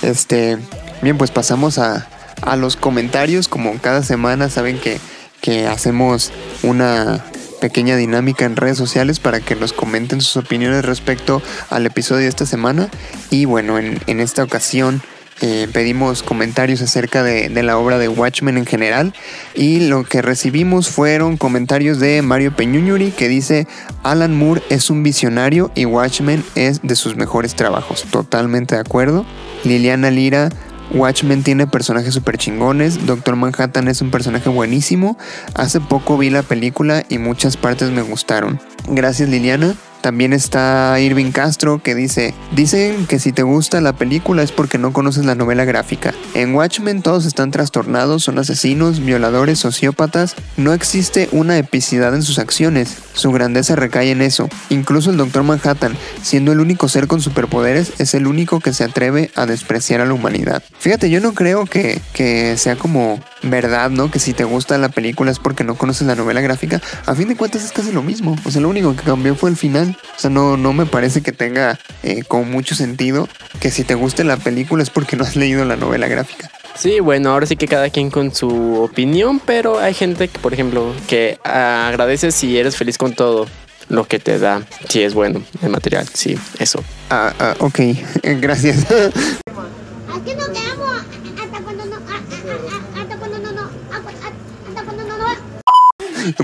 Este, 0.00 0.56
bien, 1.02 1.18
pues 1.18 1.30
pasamos 1.30 1.78
a, 1.78 2.08
a 2.40 2.56
los 2.56 2.76
comentarios, 2.76 3.48
como 3.48 3.78
cada 3.80 4.02
semana 4.02 4.48
saben 4.48 4.78
que, 4.78 4.98
que 5.42 5.66
hacemos 5.66 6.32
una 6.62 7.22
pequeña 7.60 7.96
dinámica 7.96 8.44
en 8.46 8.56
redes 8.56 8.78
sociales 8.78 9.20
para 9.20 9.40
que 9.40 9.56
nos 9.56 9.72
comenten 9.72 10.20
sus 10.20 10.36
opiniones 10.38 10.84
respecto 10.84 11.42
al 11.68 11.84
episodio 11.84 12.22
de 12.22 12.28
esta 12.28 12.46
semana. 12.46 12.88
Y 13.30 13.44
bueno, 13.44 13.78
en, 13.78 14.00
en 14.06 14.20
esta 14.20 14.42
ocasión 14.42 15.02
eh, 15.40 15.68
pedimos 15.72 16.22
comentarios 16.22 16.80
acerca 16.82 17.22
de, 17.22 17.48
de 17.48 17.62
la 17.62 17.78
obra 17.78 17.98
de 17.98 18.08
Watchmen 18.08 18.56
en 18.56 18.66
general 18.66 19.12
y 19.54 19.80
lo 19.80 20.04
que 20.04 20.22
recibimos 20.22 20.88
fueron 20.88 21.36
comentarios 21.36 22.00
de 22.00 22.22
Mario 22.22 22.54
Peñuñuri 22.56 23.10
que 23.10 23.28
dice 23.28 23.66
Alan 24.02 24.34
Moore 24.34 24.62
es 24.70 24.88
un 24.88 25.02
visionario 25.02 25.70
y 25.74 25.84
Watchmen 25.84 26.42
es 26.54 26.80
de 26.82 26.96
sus 26.96 27.16
mejores 27.16 27.54
trabajos. 27.54 28.04
Totalmente 28.10 28.76
de 28.76 28.80
acuerdo. 28.80 29.26
Liliana 29.64 30.10
Lira 30.10 30.48
Watchmen 30.92 31.42
tiene 31.42 31.66
personajes 31.66 32.14
super 32.14 32.38
chingones. 32.38 33.06
Doctor 33.06 33.36
Manhattan 33.36 33.88
es 33.88 34.00
un 34.00 34.10
personaje 34.10 34.48
buenísimo. 34.48 35.18
Hace 35.54 35.80
poco 35.80 36.16
vi 36.16 36.30
la 36.30 36.42
película 36.42 37.04
y 37.08 37.18
muchas 37.18 37.56
partes 37.56 37.90
me 37.90 38.02
gustaron. 38.02 38.60
Gracias 38.88 39.28
Liliana. 39.28 39.74
También 40.00 40.32
está 40.32 40.98
Irving 41.00 41.32
Castro 41.32 41.82
que 41.82 41.94
dice, 41.94 42.34
dicen 42.52 43.06
que 43.06 43.18
si 43.18 43.32
te 43.32 43.42
gusta 43.42 43.80
la 43.80 43.92
película 43.92 44.42
es 44.42 44.52
porque 44.52 44.78
no 44.78 44.92
conoces 44.92 45.24
la 45.24 45.34
novela 45.34 45.64
gráfica. 45.64 46.14
En 46.34 46.54
Watchmen 46.54 47.02
todos 47.02 47.26
están 47.26 47.50
trastornados, 47.50 48.22
son 48.22 48.38
asesinos, 48.38 49.04
violadores, 49.04 49.58
sociópatas. 49.58 50.36
No 50.56 50.72
existe 50.72 51.28
una 51.32 51.58
epicidad 51.58 52.14
en 52.14 52.22
sus 52.22 52.38
acciones. 52.38 52.96
Su 53.14 53.32
grandeza 53.32 53.76
recae 53.76 54.10
en 54.10 54.22
eso. 54.22 54.48
Incluso 54.68 55.10
el 55.10 55.16
Doctor 55.16 55.42
Manhattan, 55.42 55.96
siendo 56.22 56.52
el 56.52 56.60
único 56.60 56.88
ser 56.88 57.06
con 57.06 57.20
superpoderes, 57.20 57.92
es 57.98 58.14
el 58.14 58.26
único 58.26 58.60
que 58.60 58.72
se 58.72 58.84
atreve 58.84 59.30
a 59.34 59.46
despreciar 59.46 60.00
a 60.00 60.06
la 60.06 60.14
humanidad. 60.14 60.62
Fíjate, 60.78 61.10
yo 61.10 61.20
no 61.20 61.32
creo 61.32 61.66
que, 61.66 62.00
que 62.12 62.56
sea 62.56 62.76
como 62.76 63.20
verdad, 63.42 63.90
¿no? 63.90 64.10
Que 64.10 64.18
si 64.18 64.32
te 64.32 64.44
gusta 64.44 64.78
la 64.78 64.88
película 64.88 65.30
es 65.30 65.38
porque 65.38 65.64
no 65.64 65.76
conoces 65.76 66.06
la 66.06 66.14
novela 66.14 66.40
gráfica. 66.40 66.80
A 67.06 67.14
fin 67.14 67.28
de 67.28 67.36
cuentas 67.36 67.64
es 67.64 67.72
casi 67.72 67.92
lo 67.92 68.02
mismo. 68.02 68.36
O 68.44 68.50
sea, 68.50 68.60
lo 68.60 68.68
único 68.68 68.94
que 68.94 69.02
cambió 69.02 69.34
fue 69.34 69.50
el 69.50 69.56
final. 69.56 69.85
O 69.90 70.18
sea, 70.18 70.30
no, 70.30 70.56
no 70.56 70.72
me 70.72 70.86
parece 70.86 71.22
que 71.22 71.32
tenga 71.32 71.78
eh, 72.02 72.22
con 72.24 72.50
mucho 72.50 72.74
sentido 72.74 73.28
que 73.60 73.70
si 73.70 73.84
te 73.84 73.94
guste 73.94 74.24
la 74.24 74.36
película 74.36 74.82
es 74.82 74.90
porque 74.90 75.16
no 75.16 75.24
has 75.24 75.36
leído 75.36 75.64
la 75.64 75.76
novela 75.76 76.08
gráfica. 76.08 76.50
Sí, 76.76 77.00
bueno, 77.00 77.30
ahora 77.30 77.46
sí 77.46 77.56
que 77.56 77.68
cada 77.68 77.88
quien 77.88 78.10
con 78.10 78.34
su 78.34 78.82
opinión, 78.82 79.40
pero 79.40 79.78
hay 79.78 79.94
gente 79.94 80.28
que, 80.28 80.38
por 80.38 80.52
ejemplo, 80.52 80.92
que 81.08 81.38
agradece 81.42 82.32
si 82.32 82.58
eres 82.58 82.76
feliz 82.76 82.98
con 82.98 83.14
todo 83.14 83.46
lo 83.88 84.06
que 84.06 84.18
te 84.18 84.38
da, 84.38 84.62
si 84.88 85.02
es 85.02 85.14
bueno 85.14 85.42
el 85.62 85.70
material, 85.70 86.06
sí, 86.12 86.36
eso. 86.58 86.82
Ah, 87.08 87.32
ah 87.38 87.54
ok, 87.60 87.78
gracias. 88.40 88.86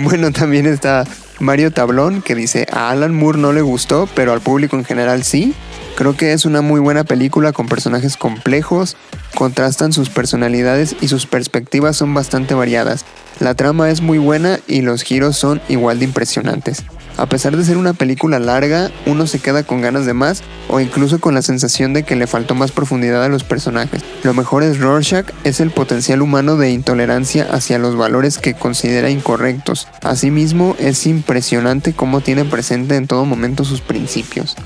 Bueno, 0.00 0.30
también 0.30 0.66
está 0.66 1.04
Mario 1.42 1.72
Tablón 1.72 2.22
que 2.22 2.36
dice 2.36 2.68
a 2.70 2.90
Alan 2.90 3.12
Moore 3.12 3.36
no 3.36 3.52
le 3.52 3.62
gustó, 3.62 4.08
pero 4.14 4.32
al 4.32 4.40
público 4.40 4.76
en 4.76 4.84
general 4.84 5.24
sí. 5.24 5.54
Creo 5.96 6.16
que 6.16 6.32
es 6.32 6.44
una 6.44 6.62
muy 6.62 6.78
buena 6.78 7.02
película 7.02 7.52
con 7.52 7.66
personajes 7.66 8.16
complejos, 8.16 8.96
contrastan 9.34 9.92
sus 9.92 10.08
personalidades 10.08 10.94
y 11.00 11.08
sus 11.08 11.26
perspectivas 11.26 11.96
son 11.96 12.14
bastante 12.14 12.54
variadas. 12.54 13.04
La 13.40 13.54
trama 13.54 13.90
es 13.90 14.02
muy 14.02 14.18
buena 14.18 14.60
y 14.68 14.82
los 14.82 15.02
giros 15.02 15.36
son 15.36 15.60
igual 15.68 15.98
de 15.98 16.04
impresionantes. 16.04 16.84
A 17.16 17.26
pesar 17.26 17.56
de 17.56 17.64
ser 17.64 17.76
una 17.76 17.92
película 17.92 18.38
larga, 18.38 18.90
uno 19.06 19.26
se 19.26 19.38
queda 19.38 19.62
con 19.62 19.80
ganas 19.80 20.06
de 20.06 20.14
más 20.14 20.42
o 20.68 20.80
incluso 20.80 21.20
con 21.20 21.34
la 21.34 21.42
sensación 21.42 21.92
de 21.92 22.02
que 22.02 22.16
le 22.16 22.26
faltó 22.26 22.54
más 22.54 22.72
profundidad 22.72 23.22
a 23.24 23.28
los 23.28 23.44
personajes. 23.44 24.02
Lo 24.22 24.34
mejor 24.34 24.62
es 24.62 24.78
Rorschach 24.78 25.26
es 25.44 25.60
el 25.60 25.70
potencial 25.70 26.22
humano 26.22 26.56
de 26.56 26.70
intolerancia 26.70 27.46
hacia 27.50 27.78
los 27.78 27.96
valores 27.96 28.38
que 28.38 28.54
considera 28.54 29.10
incorrectos. 29.10 29.88
Asimismo, 30.02 30.76
es 30.78 31.06
impresionante 31.06 31.92
cómo 31.92 32.20
tiene 32.20 32.44
presente 32.44 32.96
en 32.96 33.06
todo 33.06 33.24
momento 33.24 33.64
sus 33.64 33.80
principios. 33.80 34.56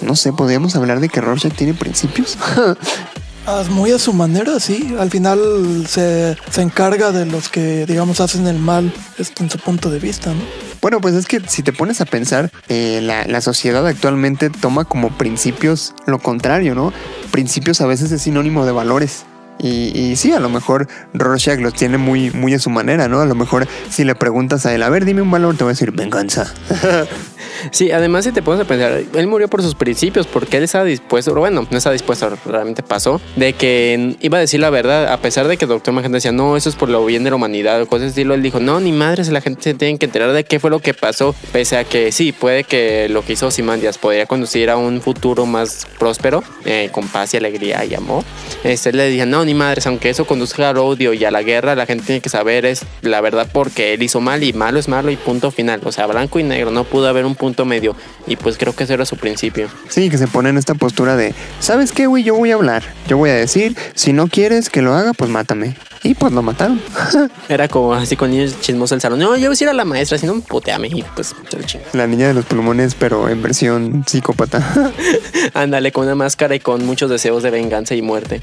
No 0.00 0.14
sé, 0.14 0.32
¿podríamos 0.32 0.76
hablar 0.76 1.00
de 1.00 1.08
que 1.08 1.20
Rorschach 1.20 1.54
tiene 1.54 1.74
principios? 1.74 2.38
Ah, 3.50 3.64
Muy 3.70 3.92
a 3.92 3.98
su 3.98 4.12
manera, 4.12 4.60
sí. 4.60 4.94
Al 4.98 5.10
final 5.10 5.86
se, 5.88 6.36
se 6.50 6.60
encarga 6.60 7.12
de 7.12 7.24
los 7.24 7.48
que, 7.48 7.86
digamos, 7.86 8.20
hacen 8.20 8.46
el 8.46 8.58
mal 8.58 8.92
en 9.40 9.48
su 9.50 9.58
punto 9.58 9.88
de 9.88 9.98
vista, 9.98 10.34
¿no? 10.34 10.42
Bueno, 10.82 11.00
pues 11.00 11.14
es 11.14 11.24
que 11.24 11.40
si 11.46 11.62
te 11.62 11.72
pones 11.72 12.02
a 12.02 12.04
pensar, 12.04 12.52
eh, 12.68 13.00
la, 13.02 13.24
la 13.24 13.40
sociedad 13.40 13.86
actualmente 13.86 14.50
toma 14.50 14.84
como 14.84 15.16
principios 15.16 15.94
lo 16.04 16.18
contrario, 16.18 16.74
¿no? 16.74 16.92
Principios 17.30 17.80
a 17.80 17.86
veces 17.86 18.12
es 18.12 18.20
sinónimo 18.20 18.66
de 18.66 18.72
valores. 18.72 19.24
Y, 19.58 19.98
y, 19.98 20.16
sí, 20.16 20.32
a 20.32 20.40
lo 20.40 20.50
mejor 20.50 20.86
Rorschach 21.14 21.58
los 21.58 21.72
tiene 21.72 21.96
muy, 21.96 22.30
muy 22.30 22.52
a 22.52 22.58
su 22.58 22.68
manera, 22.68 23.08
¿no? 23.08 23.20
A 23.20 23.26
lo 23.26 23.34
mejor 23.34 23.66
si 23.88 24.04
le 24.04 24.14
preguntas 24.14 24.66
a 24.66 24.74
él, 24.74 24.82
a 24.82 24.90
ver, 24.90 25.06
dime 25.06 25.22
un 25.22 25.30
valor, 25.30 25.56
te 25.56 25.64
va 25.64 25.70
a 25.70 25.72
decir 25.72 25.90
venganza. 25.90 26.52
Sí, 27.70 27.90
además 27.90 28.24
si 28.24 28.32
te 28.32 28.42
pones 28.42 28.60
a 28.60 28.64
pensar, 28.64 29.02
él 29.14 29.26
murió 29.26 29.48
por 29.48 29.62
sus 29.62 29.74
principios, 29.74 30.26
porque 30.26 30.58
él 30.58 30.64
estaba 30.64 30.84
dispuesto, 30.84 31.34
bueno, 31.34 31.66
no 31.70 31.78
estaba 31.78 31.92
dispuesto, 31.92 32.30
realmente 32.46 32.82
pasó, 32.82 33.20
de 33.36 33.52
que 33.52 34.16
iba 34.20 34.38
a 34.38 34.40
decir 34.40 34.60
la 34.60 34.70
verdad, 34.70 35.12
a 35.12 35.18
pesar 35.18 35.48
de 35.48 35.56
que 35.56 35.64
el 35.64 35.68
doctor 35.70 35.94
Manhattan 35.94 36.12
decía, 36.12 36.32
no, 36.32 36.56
eso 36.56 36.68
es 36.68 36.76
por 36.76 36.88
lo 36.88 37.04
bien 37.04 37.24
de 37.24 37.30
la 37.30 37.36
humanidad, 37.36 37.82
o 37.82 37.86
cosas 37.86 38.12
así, 38.12 38.22
él 38.22 38.42
dijo, 38.42 38.60
no, 38.60 38.80
ni 38.80 38.92
madres, 38.92 39.28
la 39.28 39.40
gente 39.40 39.62
se 39.62 39.74
tiene 39.74 39.98
que 39.98 40.06
enterar 40.06 40.32
de 40.32 40.44
qué 40.44 40.60
fue 40.60 40.70
lo 40.70 40.80
que 40.80 40.94
pasó, 40.94 41.34
pese 41.52 41.76
a 41.76 41.84
que 41.84 42.12
sí, 42.12 42.32
puede 42.32 42.64
que 42.64 43.08
lo 43.08 43.24
que 43.24 43.32
hizo 43.34 43.50
Simandias 43.50 43.98
podría 43.98 44.26
conducir 44.26 44.70
a 44.70 44.76
un 44.76 45.00
futuro 45.00 45.46
más 45.46 45.86
próspero, 45.98 46.42
eh, 46.64 46.90
con 46.92 47.08
paz 47.08 47.34
y 47.34 47.36
alegría 47.36 47.84
y 47.84 47.94
amor. 47.94 48.24
Este, 48.64 48.92
le 48.92 49.04
decía, 49.04 49.26
no, 49.26 49.44
ni 49.44 49.54
madres, 49.54 49.86
aunque 49.86 50.10
eso 50.10 50.26
conduzca 50.26 50.70
al 50.70 50.78
odio 50.78 51.12
y 51.12 51.24
a 51.24 51.30
la 51.30 51.42
guerra, 51.42 51.74
la 51.74 51.86
gente 51.86 52.04
tiene 52.04 52.20
que 52.20 52.28
saber 52.28 52.66
es 52.66 52.84
la 53.02 53.20
verdad 53.20 53.48
porque 53.52 53.94
él 53.94 54.02
hizo 54.02 54.20
mal 54.20 54.42
y 54.42 54.52
malo 54.52 54.78
es 54.78 54.88
malo 54.88 55.10
y 55.10 55.16
punto 55.16 55.50
final, 55.50 55.80
o 55.84 55.92
sea, 55.92 56.06
blanco 56.06 56.38
y 56.38 56.42
negro, 56.42 56.70
no 56.70 56.84
pudo 56.84 57.08
haber 57.08 57.24
un 57.24 57.34
punto 57.34 57.47
medio. 57.64 57.96
Y 58.26 58.36
pues 58.36 58.58
creo 58.58 58.74
que 58.74 58.84
ese 58.84 58.94
era 58.94 59.04
su 59.04 59.16
principio. 59.16 59.68
Sí, 59.88 60.10
que 60.10 60.18
se 60.18 60.26
pone 60.26 60.50
en 60.50 60.58
esta 60.58 60.74
postura 60.74 61.16
de, 61.16 61.34
¿sabes 61.60 61.92
qué, 61.92 62.06
güey? 62.06 62.24
Yo 62.24 62.34
voy 62.34 62.50
a 62.50 62.54
hablar. 62.54 62.82
Yo 63.06 63.16
voy 63.16 63.30
a 63.30 63.34
decir, 63.34 63.76
si 63.94 64.12
no 64.12 64.28
quieres 64.28 64.68
que 64.70 64.82
lo 64.82 64.94
haga, 64.94 65.12
pues 65.12 65.30
mátame. 65.30 65.76
Y 66.02 66.14
pues 66.14 66.32
lo 66.32 66.42
mataron. 66.42 66.80
era 67.48 67.68
como 67.68 67.92
así 67.94 68.16
con 68.16 68.30
niños 68.30 68.60
chismosos 68.60 68.90
del 68.90 69.00
salón. 69.00 69.18
No, 69.18 69.36
yo 69.36 69.48
voy 69.48 69.56
a 69.60 69.62
ir 69.64 69.68
a 69.68 69.72
la 69.72 69.84
maestra, 69.84 70.16
si 70.18 70.26
no, 70.26 70.40
puteame. 70.40 70.88
Y 70.88 71.04
pues 71.14 71.34
se 71.48 71.56
lo 71.56 71.62
chingas. 71.64 71.94
La 71.94 72.06
niña 72.06 72.28
de 72.28 72.34
los 72.34 72.44
pulmones, 72.44 72.94
pero 72.94 73.28
en 73.28 73.42
versión 73.42 74.04
psicópata. 74.06 74.62
Ándale, 75.54 75.92
con 75.92 76.04
una 76.04 76.14
máscara 76.14 76.54
y 76.54 76.60
con 76.60 76.86
muchos 76.86 77.10
deseos 77.10 77.42
de 77.42 77.50
venganza 77.50 77.94
y 77.94 78.02
muerte. 78.02 78.42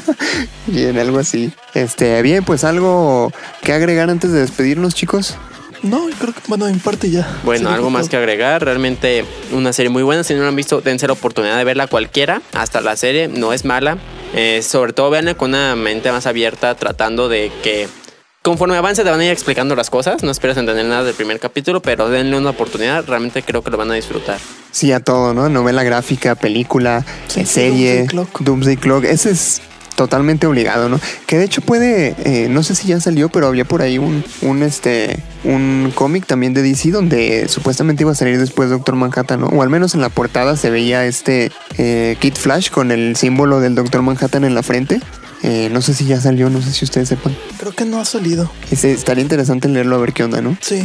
bien, 0.66 0.98
algo 0.98 1.18
así. 1.18 1.52
Este, 1.74 2.22
bien, 2.22 2.44
pues 2.44 2.64
algo 2.64 3.32
que 3.62 3.72
agregar 3.72 4.10
antes 4.10 4.30
de 4.30 4.40
despedirnos, 4.40 4.94
chicos. 4.94 5.36
No, 5.82 6.06
creo 6.18 6.32
que, 6.32 6.40
bueno, 6.46 6.68
en 6.68 6.78
parte 6.78 7.10
ya. 7.10 7.38
Bueno, 7.44 7.68
algo 7.70 7.90
más 7.90 8.08
que 8.08 8.16
agregar. 8.16 8.64
Realmente 8.64 9.24
una 9.52 9.72
serie 9.72 9.90
muy 9.90 10.02
buena. 10.02 10.22
Si 10.22 10.34
no 10.34 10.42
la 10.42 10.48
han 10.48 10.56
visto, 10.56 10.80
dense 10.80 11.06
la 11.06 11.12
oportunidad 11.14 11.56
de 11.56 11.64
verla 11.64 11.86
cualquiera. 11.88 12.40
Hasta 12.52 12.80
la 12.80 12.96
serie 12.96 13.28
no 13.28 13.52
es 13.52 13.64
mala. 13.64 13.98
Eh, 14.34 14.62
sobre 14.62 14.92
todo, 14.92 15.10
veanla 15.10 15.34
con 15.34 15.50
una 15.50 15.74
mente 15.76 16.10
más 16.12 16.26
abierta, 16.26 16.74
tratando 16.76 17.28
de 17.28 17.50
que 17.62 17.88
conforme 18.42 18.76
avance 18.76 19.04
te 19.04 19.10
van 19.10 19.20
a 19.20 19.24
ir 19.24 19.32
explicando 19.32 19.74
las 19.74 19.90
cosas. 19.90 20.22
No 20.22 20.30
esperes 20.30 20.56
entender 20.56 20.84
nada 20.86 21.04
del 21.04 21.14
primer 21.14 21.40
capítulo, 21.40 21.82
pero 21.82 22.08
denle 22.08 22.36
una 22.38 22.50
oportunidad. 22.50 23.04
Realmente 23.06 23.42
creo 23.42 23.62
que 23.62 23.70
lo 23.70 23.76
van 23.76 23.90
a 23.90 23.94
disfrutar. 23.94 24.38
Sí, 24.70 24.92
a 24.92 25.00
todo, 25.00 25.34
¿no? 25.34 25.48
Novela 25.48 25.82
gráfica, 25.82 26.34
película, 26.36 27.04
Sí, 27.26 27.44
serie, 27.44 27.94
Doomsday 27.94 28.06
Clock. 28.06 28.40
Doomsday 28.40 28.76
Clock. 28.76 29.04
Ese 29.04 29.30
es 29.32 29.60
totalmente 30.02 30.46
obligado, 30.46 30.88
¿no? 30.88 31.00
Que 31.26 31.38
de 31.38 31.44
hecho 31.44 31.62
puede, 31.62 32.14
eh, 32.24 32.48
no 32.48 32.62
sé 32.62 32.74
si 32.74 32.88
ya 32.88 33.00
salió, 33.00 33.28
pero 33.28 33.46
había 33.46 33.64
por 33.64 33.82
ahí 33.82 33.98
un, 33.98 34.24
un 34.40 34.62
este, 34.62 35.22
un 35.44 35.92
cómic 35.94 36.26
también 36.26 36.54
de 36.54 36.62
DC 36.62 36.90
donde 36.90 37.48
supuestamente 37.48 38.02
iba 38.02 38.12
a 38.12 38.14
salir 38.14 38.38
después 38.38 38.70
Doctor 38.70 38.96
Manhattan, 38.96 39.40
¿no? 39.40 39.46
O 39.46 39.62
al 39.62 39.70
menos 39.70 39.94
en 39.94 40.00
la 40.00 40.08
portada 40.08 40.56
se 40.56 40.70
veía 40.70 41.06
este 41.06 41.52
eh, 41.78 42.16
Kid 42.20 42.34
Flash 42.34 42.70
con 42.70 42.90
el 42.90 43.16
símbolo 43.16 43.60
del 43.60 43.74
Doctor 43.74 44.02
Manhattan 44.02 44.44
en 44.44 44.54
la 44.54 44.62
frente. 44.62 45.00
Eh, 45.44 45.68
no 45.72 45.82
sé 45.82 45.92
si 45.92 46.04
ya 46.04 46.20
salió, 46.20 46.50
no 46.50 46.62
sé 46.62 46.72
si 46.72 46.84
ustedes 46.84 47.08
sepan. 47.08 47.36
Creo 47.58 47.72
que 47.72 47.84
no 47.84 48.00
ha 48.00 48.04
salido. 48.04 48.50
Ese, 48.70 48.92
estaría 48.92 49.22
interesante 49.22 49.68
leerlo 49.68 49.96
a 49.96 49.98
ver 49.98 50.12
qué 50.12 50.22
onda, 50.22 50.40
¿no? 50.40 50.56
Sí. 50.60 50.84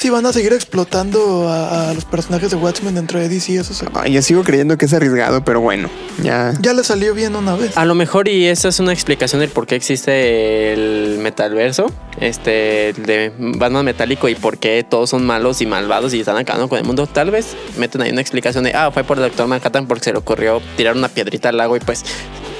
Sí, 0.00 0.10
van 0.10 0.24
a 0.26 0.32
seguir 0.32 0.52
explotando 0.52 1.48
a, 1.48 1.90
a 1.90 1.94
los 1.94 2.04
personajes 2.04 2.52
de 2.52 2.56
Watchmen 2.56 2.94
dentro 2.94 3.18
de 3.18 3.28
DC. 3.28 3.56
Eso 3.56 3.74
se- 3.74 3.84
Ay, 3.94 4.12
yo 4.12 4.22
sigo 4.22 4.44
creyendo 4.44 4.78
que 4.78 4.84
es 4.86 4.92
arriesgado, 4.94 5.42
pero 5.44 5.60
bueno, 5.60 5.90
ya. 6.22 6.54
ya 6.60 6.72
le 6.72 6.84
salió 6.84 7.14
bien 7.14 7.34
una 7.34 7.56
vez. 7.56 7.76
A 7.76 7.84
lo 7.84 7.96
mejor, 7.96 8.28
y 8.28 8.46
esa 8.46 8.68
es 8.68 8.78
una 8.78 8.92
explicación 8.92 9.40
del 9.40 9.50
por 9.50 9.66
qué 9.66 9.74
existe 9.74 10.72
el 10.72 11.18
metaverso, 11.18 11.92
este, 12.20 12.92
de 12.96 13.32
Batman 13.38 13.84
metálico 13.86 14.28
y 14.28 14.36
por 14.36 14.58
qué 14.58 14.86
todos 14.88 15.10
son 15.10 15.26
malos 15.26 15.60
y 15.62 15.66
malvados 15.66 16.14
y 16.14 16.20
están 16.20 16.36
acabando 16.36 16.68
con 16.68 16.78
el 16.78 16.84
mundo. 16.84 17.08
Tal 17.08 17.32
vez 17.32 17.56
meten 17.76 18.00
ahí 18.00 18.12
una 18.12 18.20
explicación 18.20 18.62
de, 18.62 18.74
ah, 18.74 18.92
fue 18.92 19.02
por 19.02 19.16
el 19.18 19.24
Doctor 19.24 19.48
Manhattan 19.48 19.88
porque 19.88 20.04
se 20.04 20.12
le 20.12 20.18
ocurrió 20.18 20.62
tirar 20.76 20.94
una 20.96 21.08
piedrita 21.08 21.48
al 21.48 21.56
lago 21.56 21.76
y 21.76 21.80
pues 21.80 22.04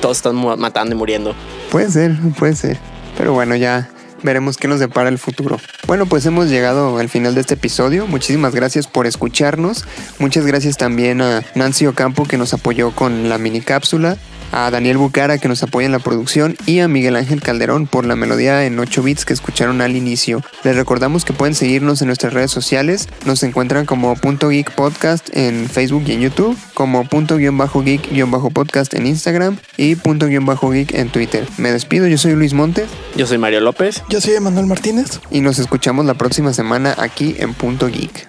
todos 0.00 0.16
están 0.16 0.34
matando 0.58 0.92
y 0.96 0.98
muriendo. 0.98 1.36
Puede 1.70 1.88
ser, 1.92 2.16
puede 2.36 2.56
ser. 2.56 2.78
Pero 3.16 3.32
bueno, 3.32 3.54
ya 3.54 3.88
veremos 4.22 4.56
qué 4.56 4.68
nos 4.68 4.80
depara 4.80 5.08
el 5.08 5.18
futuro. 5.18 5.58
Bueno, 5.86 6.06
pues 6.06 6.26
hemos 6.26 6.48
llegado 6.48 6.98
al 6.98 7.08
final 7.08 7.34
de 7.34 7.40
este 7.40 7.54
episodio. 7.54 8.06
Muchísimas 8.06 8.54
gracias 8.54 8.86
por 8.86 9.06
escucharnos. 9.06 9.84
Muchas 10.18 10.46
gracias 10.46 10.76
también 10.76 11.20
a 11.20 11.42
Nancy 11.54 11.86
Ocampo 11.86 12.24
que 12.24 12.38
nos 12.38 12.54
apoyó 12.54 12.92
con 12.92 13.28
la 13.28 13.38
mini 13.38 13.60
cápsula. 13.60 14.16
A 14.52 14.70
Daniel 14.70 14.98
Bucara 14.98 15.38
que 15.38 15.48
nos 15.48 15.62
apoya 15.62 15.86
en 15.86 15.92
la 15.92 15.98
producción 15.98 16.56
y 16.66 16.80
a 16.80 16.88
Miguel 16.88 17.16
Ángel 17.16 17.42
Calderón 17.42 17.86
por 17.86 18.06
la 18.06 18.16
melodía 18.16 18.64
en 18.64 18.78
8 18.78 19.02
bits 19.02 19.24
que 19.24 19.32
escucharon 19.32 19.80
al 19.80 19.96
inicio. 19.96 20.42
Les 20.64 20.76
recordamos 20.76 21.24
que 21.24 21.32
pueden 21.32 21.54
seguirnos 21.54 22.00
en 22.02 22.06
nuestras 22.08 22.32
redes 22.32 22.50
sociales. 22.50 23.08
Nos 23.24 23.42
encuentran 23.42 23.86
como 23.86 24.14
punto 24.16 24.48
geek 24.48 24.74
podcast 24.74 25.28
en 25.32 25.68
Facebook 25.68 26.04
y 26.06 26.12
en 26.12 26.20
YouTube, 26.20 26.56
como 26.74 27.04
punto 27.04 27.36
guion 27.36 27.58
bajo 27.58 27.82
geek 27.82 28.10
guion 28.10 28.30
bajo 28.30 28.50
podcast 28.50 28.94
en 28.94 29.06
Instagram 29.06 29.58
y 29.76 29.94
punto 29.96 30.26
guion 30.26 30.46
bajo 30.46 30.70
geek 30.70 30.94
en 30.94 31.10
Twitter. 31.10 31.46
Me 31.56 31.72
despido, 31.72 32.06
yo 32.06 32.18
soy 32.18 32.32
Luis 32.34 32.54
Montes 32.54 32.88
Yo 33.16 33.26
soy 33.26 33.38
Mario 33.38 33.60
López. 33.60 34.02
Yo 34.08 34.20
soy 34.20 34.34
Emanuel 34.34 34.66
Martínez. 34.66 35.20
y 35.30 35.40
nos 35.40 35.58
escuchamos 35.58 36.04
la 36.06 36.14
próxima 36.14 36.52
semana 36.52 36.94
aquí 36.98 37.36
en 37.38 37.54
Punto 37.54 37.88
Geek. 37.88 38.28